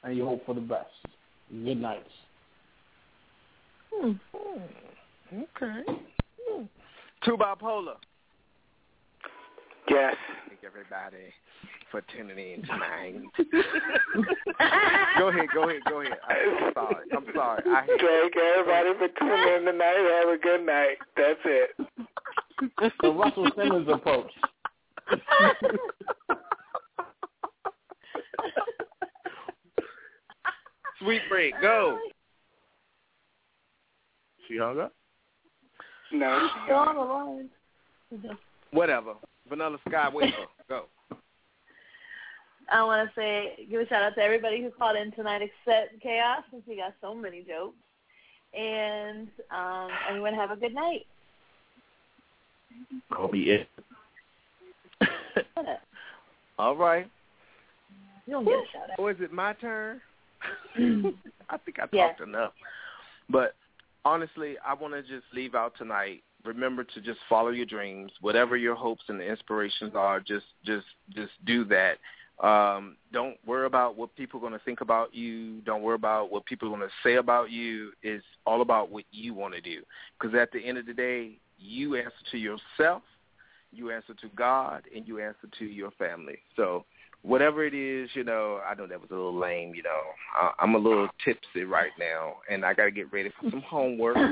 and 0.04 0.18
you 0.18 0.26
hope 0.26 0.44
for 0.46 0.56
the 0.56 0.62
best. 0.62 0.90
Good 1.52 1.80
night. 1.80 2.04
Hmm. 4.02 4.12
Okay. 5.34 5.84
Hmm. 6.50 6.64
Two 7.24 7.38
bipolar. 7.38 7.96
Yes. 9.90 10.16
Thank 10.48 10.62
everybody 10.66 11.34
for 11.92 12.02
tuning 12.16 12.38
in 12.38 12.62
tonight. 12.68 13.22
go 15.18 15.30
ahead, 15.30 15.48
go 15.54 15.70
ahead, 15.70 15.82
go 15.90 16.02
ahead. 16.02 16.18
I'm 16.28 16.74
sorry. 16.74 17.06
I'm 17.16 17.26
sorry. 17.34 17.64
I 17.68 17.82
hate 17.86 18.02
Thank 18.02 18.36
everybody 18.38 18.94
for 18.98 19.08
tuning 19.20 19.56
in 19.56 19.66
tonight. 19.66 20.22
Have 20.22 20.30
a 20.30 20.38
good 20.42 20.66
night. 20.66 20.98
That's 21.16 21.40
it. 21.46 21.70
The 23.02 23.12
Russell 23.12 23.50
Simmons 23.58 23.90
approach. 23.92 24.32
Sweet 31.02 31.22
break, 31.30 31.54
go. 31.62 32.00
She 34.48 34.58
hung 34.58 34.80
up. 34.80 34.94
No. 36.12 36.50
Still 36.66 36.76
on 36.78 36.96
the 36.96 37.02
line. 38.22 38.38
Whatever. 38.72 39.14
Vanilla 39.50 39.78
Sky 39.88 40.10
Wafer, 40.12 40.34
go. 40.70 40.86
I 42.72 42.84
want 42.84 43.08
to 43.08 43.14
say, 43.16 43.68
give 43.70 43.82
a 43.82 43.88
shout 43.88 44.02
out 44.02 44.16
to 44.16 44.22
everybody 44.22 44.62
who 44.62 44.72
called 44.72 44.98
in 44.98 45.12
tonight 45.12 45.42
except 45.44 46.02
Chaos, 46.02 46.42
since 46.50 46.64
he 46.68 46.76
got 46.78 46.94
so 47.00 47.14
many 47.14 47.42
jokes. 47.44 47.76
And 48.58 49.28
um, 49.52 49.90
everyone 50.10 50.34
have 50.34 50.52
a 50.52 50.56
good 50.56 50.74
night. 50.74 51.06
Call 53.14 53.32
me 53.32 53.40
it. 53.42 53.68
All 56.58 56.76
right. 56.76 57.10
You 58.26 58.34
don't 58.34 58.46
get 58.46 58.54
a 58.54 58.64
shout 58.74 58.90
out. 58.92 59.00
Or 59.00 59.12
is 59.12 59.18
it 59.20 59.32
my 59.32 59.54
turn? 59.54 60.02
I 61.50 61.58
think 61.58 61.78
I 61.78 61.82
talked 61.82 61.94
Yeah. 61.94 62.14
enough. 62.24 62.54
But 63.30 63.56
honestly, 64.06 64.56
I 64.66 64.74
want 64.74 64.94
to 64.94 65.02
just 65.02 65.26
leave 65.34 65.56
out 65.56 65.74
tonight. 65.78 66.24
Remember 66.46 66.84
to 66.84 67.02
just 67.02 67.20
follow 67.28 67.50
your 67.50 67.66
dreams. 67.66 68.12
Whatever 68.22 68.56
your 68.56 68.76
hopes 68.76 69.04
and 69.08 69.22
inspirations 69.22 69.94
are, 69.96 70.20
just 70.20 70.46
just 70.64 70.86
just 71.10 71.32
do 71.46 71.66
that. 71.66 71.98
Um, 72.46 72.98
don't 73.14 73.38
worry 73.46 73.66
about 73.66 73.98
what 73.98 74.16
people 74.16 74.40
are 74.40 74.42
going 74.42 74.54
to 74.54 74.64
think 74.66 74.82
about 74.82 75.16
you. 75.16 75.62
Don't 75.62 75.82
worry 75.82 75.96
about 75.96 76.32
what 76.32 76.46
people 76.46 76.68
are 76.68 76.78
going 76.78 76.88
to 76.88 76.94
say 77.02 77.16
about 77.16 77.50
you. 77.50 77.94
It's 78.04 78.26
all 78.46 78.62
about 78.62 78.92
what 78.92 79.06
you 79.12 79.34
want 79.34 79.54
to 79.56 79.62
do. 79.62 79.82
Because 80.20 80.36
at 80.36 80.52
the 80.52 80.60
end 80.60 80.78
of 80.78 80.86
the 80.86 80.94
day, 80.94 81.40
you 81.58 81.96
answer 81.96 82.12
to 82.32 82.38
yourself, 82.38 83.04
you 83.72 83.90
answer 83.90 84.14
to 84.16 84.28
God, 84.36 84.84
and 84.94 85.08
you 85.08 85.20
answer 85.22 85.48
to 85.60 85.66
your 85.66 85.92
family. 85.92 86.40
So 86.58 86.86
whatever 87.26 87.66
it 87.66 87.74
is, 87.74 88.10
you 88.14 88.24
know, 88.24 88.60
I 88.70 88.76
know 88.76 88.88
that 88.88 89.00
was 89.00 89.10
a 89.12 89.14
little 89.14 89.38
lame, 89.38 89.74
you 89.76 89.84
know. 89.84 90.00
I, 90.36 90.52
I'm 90.60 90.76
a 90.76 90.78
little 90.78 91.08
tipsy 91.24 91.64
right 91.64 91.92
now, 92.00 92.36
and 92.50 92.64
I 92.66 92.74
got 92.74 92.86
to 92.86 92.92
get 92.92 93.12
ready 93.12 93.30
for 93.40 93.50
some 93.50 93.62
homework. 93.62 94.18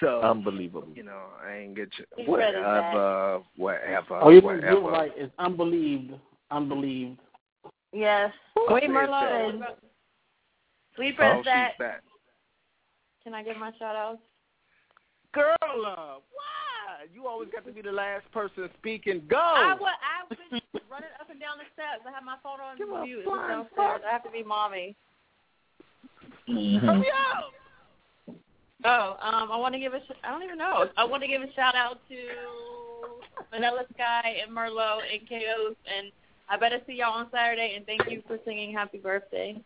So, 0.00 0.20
Unbelievable. 0.20 0.88
you 0.94 1.02
know, 1.04 1.20
I 1.42 1.54
ain't 1.54 1.74
get 1.74 1.88
you. 1.98 2.04
He's 2.18 2.28
ready, 2.28 2.52
Zach. 2.58 2.92
Whatever, 2.92 3.42
whatever, 3.56 4.20
Oh, 4.20 4.28
you 4.28 4.42
whatever. 4.42 4.72
you're 4.72 4.90
right. 4.90 5.10
It's 5.16 5.32
unbelieved. 5.38 6.12
Unbelieved. 6.50 7.18
Yes. 7.94 8.30
Wait, 8.68 8.90
Merlot. 8.90 9.58
Sweet 10.96 11.14
Oh, 11.18 11.40
that. 11.46 11.78
back. 11.78 12.02
Can 13.24 13.32
I 13.32 13.42
give 13.42 13.56
my 13.56 13.70
shout 13.78 13.96
outs? 13.96 14.20
Girl, 15.32 15.54
uh, 15.62 16.16
why? 16.18 17.06
You 17.14 17.26
always 17.26 17.48
got 17.50 17.64
to 17.64 17.72
be 17.72 17.80
the 17.80 17.92
last 17.92 18.30
person 18.32 18.68
speaking. 18.78 19.22
Go. 19.30 19.38
I 19.38 19.74
was 19.80 19.92
I've 20.30 20.36
been 20.50 20.60
running 20.96 21.12
up 21.20 21.28
and 21.28 21.38
down 21.38 21.60
the 21.60 21.68
steps. 21.76 22.08
I 22.08 22.12
have 22.12 22.24
my 22.24 22.40
phone 22.42 22.56
on 22.60 22.80
Give 22.80 22.88
a 22.88 23.04
mute. 23.04 23.20
It 23.20 23.28
was 23.28 23.36
flying 23.36 23.68
downstairs. 23.68 24.00
I 24.08 24.12
have 24.12 24.24
to 24.24 24.30
be 24.32 24.42
mommy. 24.42 24.96
Hurry 26.48 27.12
up. 27.12 27.52
Oh, 28.84 29.16
um, 29.20 29.52
I 29.52 29.56
want 29.56 29.74
to 29.74 29.80
give 29.80 29.94
a. 29.94 30.00
Sh- 30.00 30.20
I 30.24 30.30
don't 30.30 30.42
even 30.42 30.58
know. 30.58 30.88
I 30.96 31.04
want 31.04 31.22
to 31.22 31.28
give 31.28 31.42
a 31.42 31.52
shout 31.52 31.74
out 31.74 31.98
to 32.08 32.16
Vanilla 33.50 33.84
Sky 33.94 34.36
and 34.42 34.56
Merlot 34.56 35.00
and 35.12 35.28
Chaos. 35.28 35.76
And 35.84 36.12
I 36.48 36.56
better 36.56 36.78
see 36.86 36.94
y'all 36.94 37.12
on 37.12 37.26
Saturday. 37.32 37.74
And 37.76 37.84
thank 37.84 38.02
you 38.08 38.22
for 38.26 38.38
singing 38.44 38.72
Happy 38.72 38.98
Birthday. 38.98 39.60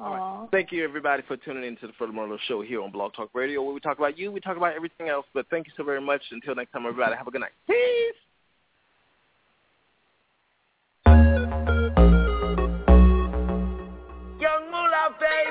Aww. 0.00 0.50
Thank 0.52 0.70
you, 0.70 0.84
everybody, 0.84 1.24
for 1.26 1.36
tuning 1.36 1.64
in 1.64 1.76
to 1.78 1.88
the 1.88 1.92
FoMerlot 2.00 2.38
Show 2.46 2.62
here 2.62 2.80
on 2.82 2.92
Blog 2.92 3.14
Talk 3.14 3.30
Radio, 3.34 3.62
where 3.62 3.74
we 3.74 3.80
talk 3.80 3.98
about 3.98 4.16
you, 4.16 4.30
we 4.30 4.40
talk 4.40 4.56
about 4.56 4.74
everything 4.74 5.08
else. 5.08 5.26
But 5.34 5.46
thank 5.50 5.66
you 5.66 5.72
so 5.76 5.82
very 5.82 6.00
much. 6.00 6.22
Until 6.30 6.54
next 6.54 6.70
time, 6.70 6.86
everybody, 6.86 7.16
have 7.16 7.26
a 7.26 7.30
good 7.32 7.40
night. 7.40 7.50
Peace. 7.66 8.14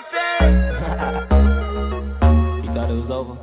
You 2.63 2.71
thought 2.73 2.89
it 2.89 2.95
was 2.95 3.11
over? 3.11 3.35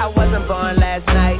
I 0.00 0.06
wasn't 0.16 0.48
born 0.48 0.76
last 0.76 1.06
night. 1.08 1.36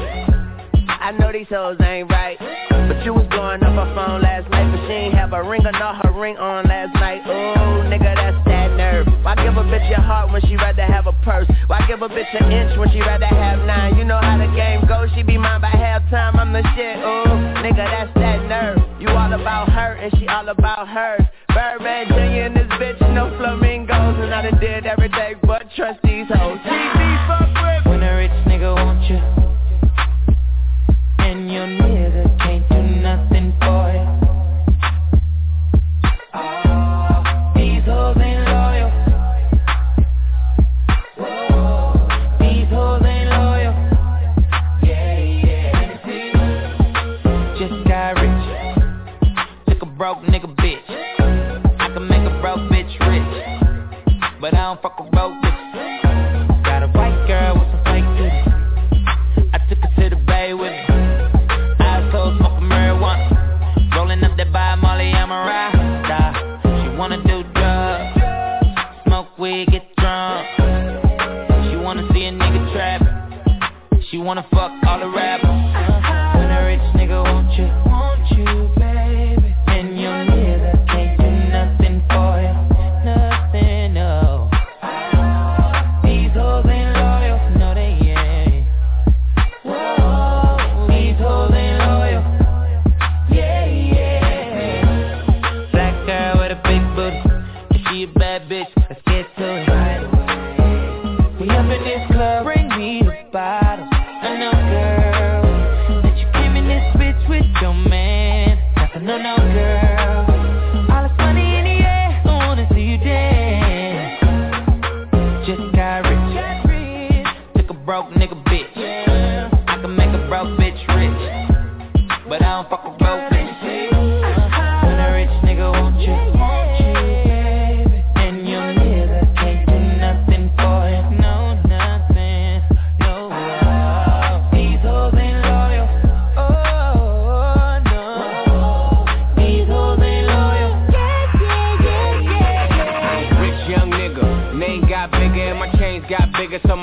I 1.00 1.12
know 1.12 1.32
these 1.32 1.48
hoes 1.48 1.78
ain't 1.80 2.10
right. 2.10 2.36
But 2.68 3.04
you 3.04 3.14
was 3.14 3.26
blowing 3.30 3.62
up 3.62 3.72
her 3.72 3.94
phone 3.94 4.20
last 4.20 4.50
night. 4.50 4.68
But 4.68 4.86
she 4.86 4.92
ain't 4.92 5.14
have 5.14 5.32
a 5.32 5.42
ring 5.42 5.64
or 5.64 5.72
not 5.72 6.04
her 6.04 6.12
ring 6.12 6.36
on 6.36 6.66
last 6.66 6.92
night. 6.94 7.24
Ooh, 7.24 7.88
nigga, 7.88 8.14
that's 8.14 8.36
that 8.44 8.76
nerve. 8.76 9.06
Why 9.24 9.34
give 9.36 9.56
a 9.56 9.64
bitch 9.64 9.88
your 9.88 10.00
heart 10.04 10.30
when 10.30 10.42
she 10.42 10.56
rather 10.56 10.84
have 10.84 11.06
a 11.06 11.12
purse? 11.24 11.48
Why 11.68 11.80
give 11.88 12.02
a 12.02 12.08
bitch 12.08 12.28
an 12.38 12.52
inch 12.52 12.78
when 12.78 12.90
she 12.90 13.00
rather 13.00 13.26
have 13.26 13.64
nine? 13.64 13.96
You 13.96 14.04
know 14.04 14.20
how 14.20 14.36
the 14.36 14.52
game 14.52 14.84
goes. 14.86 15.08
She 15.14 15.22
be 15.22 15.38
mine 15.38 15.62
by 15.62 15.70
halftime. 15.70 16.36
I'm 16.36 16.52
the 16.52 16.60
shit. 16.76 17.00
Ooh, 17.00 17.64
nigga, 17.64 17.88
that's 17.88 18.12
that 18.14 18.44
nerve. 18.44 18.78
You 19.00 19.08
all 19.08 19.32
about 19.32 19.72
her 19.72 19.94
and 19.94 20.12
she 20.18 20.28
all 20.28 20.48
about 20.48 20.88
hers. 20.88 21.22
Birdman 21.48 22.08
Jr. 22.08 22.47
bitch, 22.78 23.00
no 23.14 23.36
flamingos. 23.36 24.16
And 24.22 24.32
I 24.32 24.42
done 24.42 24.60
did 24.60 24.86
everything 24.86 25.36
but 25.42 25.64
trust 25.76 26.00
these 26.02 26.26
hoes. 26.28 26.58
TV, 26.64 27.28
fuck 27.28 27.84
with 27.84 27.92
When 27.92 28.02
a 28.02 28.16
rich 28.16 28.30
nigga 28.46 28.74
want 28.74 29.02
you 29.10 29.37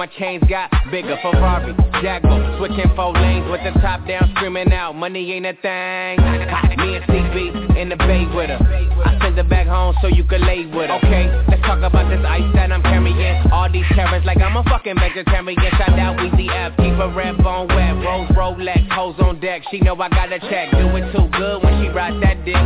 my 0.06 0.12
chains 0.20 0.44
got 0.50 0.70
bigger. 0.92 1.18
Ferrari, 1.22 1.74
Jaguar, 2.02 2.58
switching 2.58 2.92
four 2.96 3.14
lanes 3.14 3.50
with 3.50 3.62
the 3.64 3.72
top 3.82 4.06
down, 4.08 4.30
screaming 4.36 4.72
out, 4.72 4.94
money 4.94 5.32
ain't 5.32 5.46
a 5.46 5.54
thing. 5.54 6.22
Me 6.78 6.98
and 6.98 7.06
CB 7.06 7.78
in 7.78 7.90
the 7.90 7.96
bay 7.96 8.26
with 8.36 8.50
her. 8.50 8.60
I 9.06 9.18
send 9.22 9.38
her 9.38 9.44
back 9.44 9.68
home 9.68 9.96
so 10.02 10.08
you 10.08 10.24
can 10.24 10.46
lay 10.46 10.66
with 10.66 10.90
her. 10.90 10.98
Okay, 10.98 11.26
let's 11.50 11.62
talk 11.64 11.82
about 11.82 12.10
this 12.10 12.24
ice 12.28 12.46
that 12.54 12.72
I'm 12.72 12.84
carrying. 12.84 13.52
All 13.52 13.72
these 13.72 13.86
carrots 13.96 14.26
like 14.26 14.42
I'm 14.42 14.56
a 14.58 14.64
fucking 14.64 14.96
vegetarian. 14.96 15.72
Shout 15.78 15.98
out 15.98 16.18
Weezy 16.18 16.54
F, 16.54 16.78
keep 16.78 16.94
a 16.94 17.12
red 17.16 17.38
bone 17.42 17.68
wet. 17.70 17.96
Rose 18.06 18.30
Rolex, 18.30 18.88
hoes 18.92 19.16
on 19.20 19.40
deck. 19.40 19.64
She 19.72 19.80
know 19.80 19.96
I 19.96 20.10
got 20.10 20.32
a 20.32 20.40
check. 20.40 20.72
Do 20.72 20.86
it 20.96 21.12
too 21.14 21.28
good 21.36 21.64
when 21.64 21.82
she 21.82 21.90
ride 21.90 22.22
that 22.22 22.46
dick. 22.46 22.62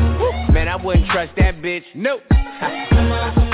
Man, 0.51 0.67
I 0.67 0.75
wouldn't 0.75 1.07
trust 1.07 1.31
that 1.37 1.61
bitch. 1.61 1.83
Nope. 1.95 2.21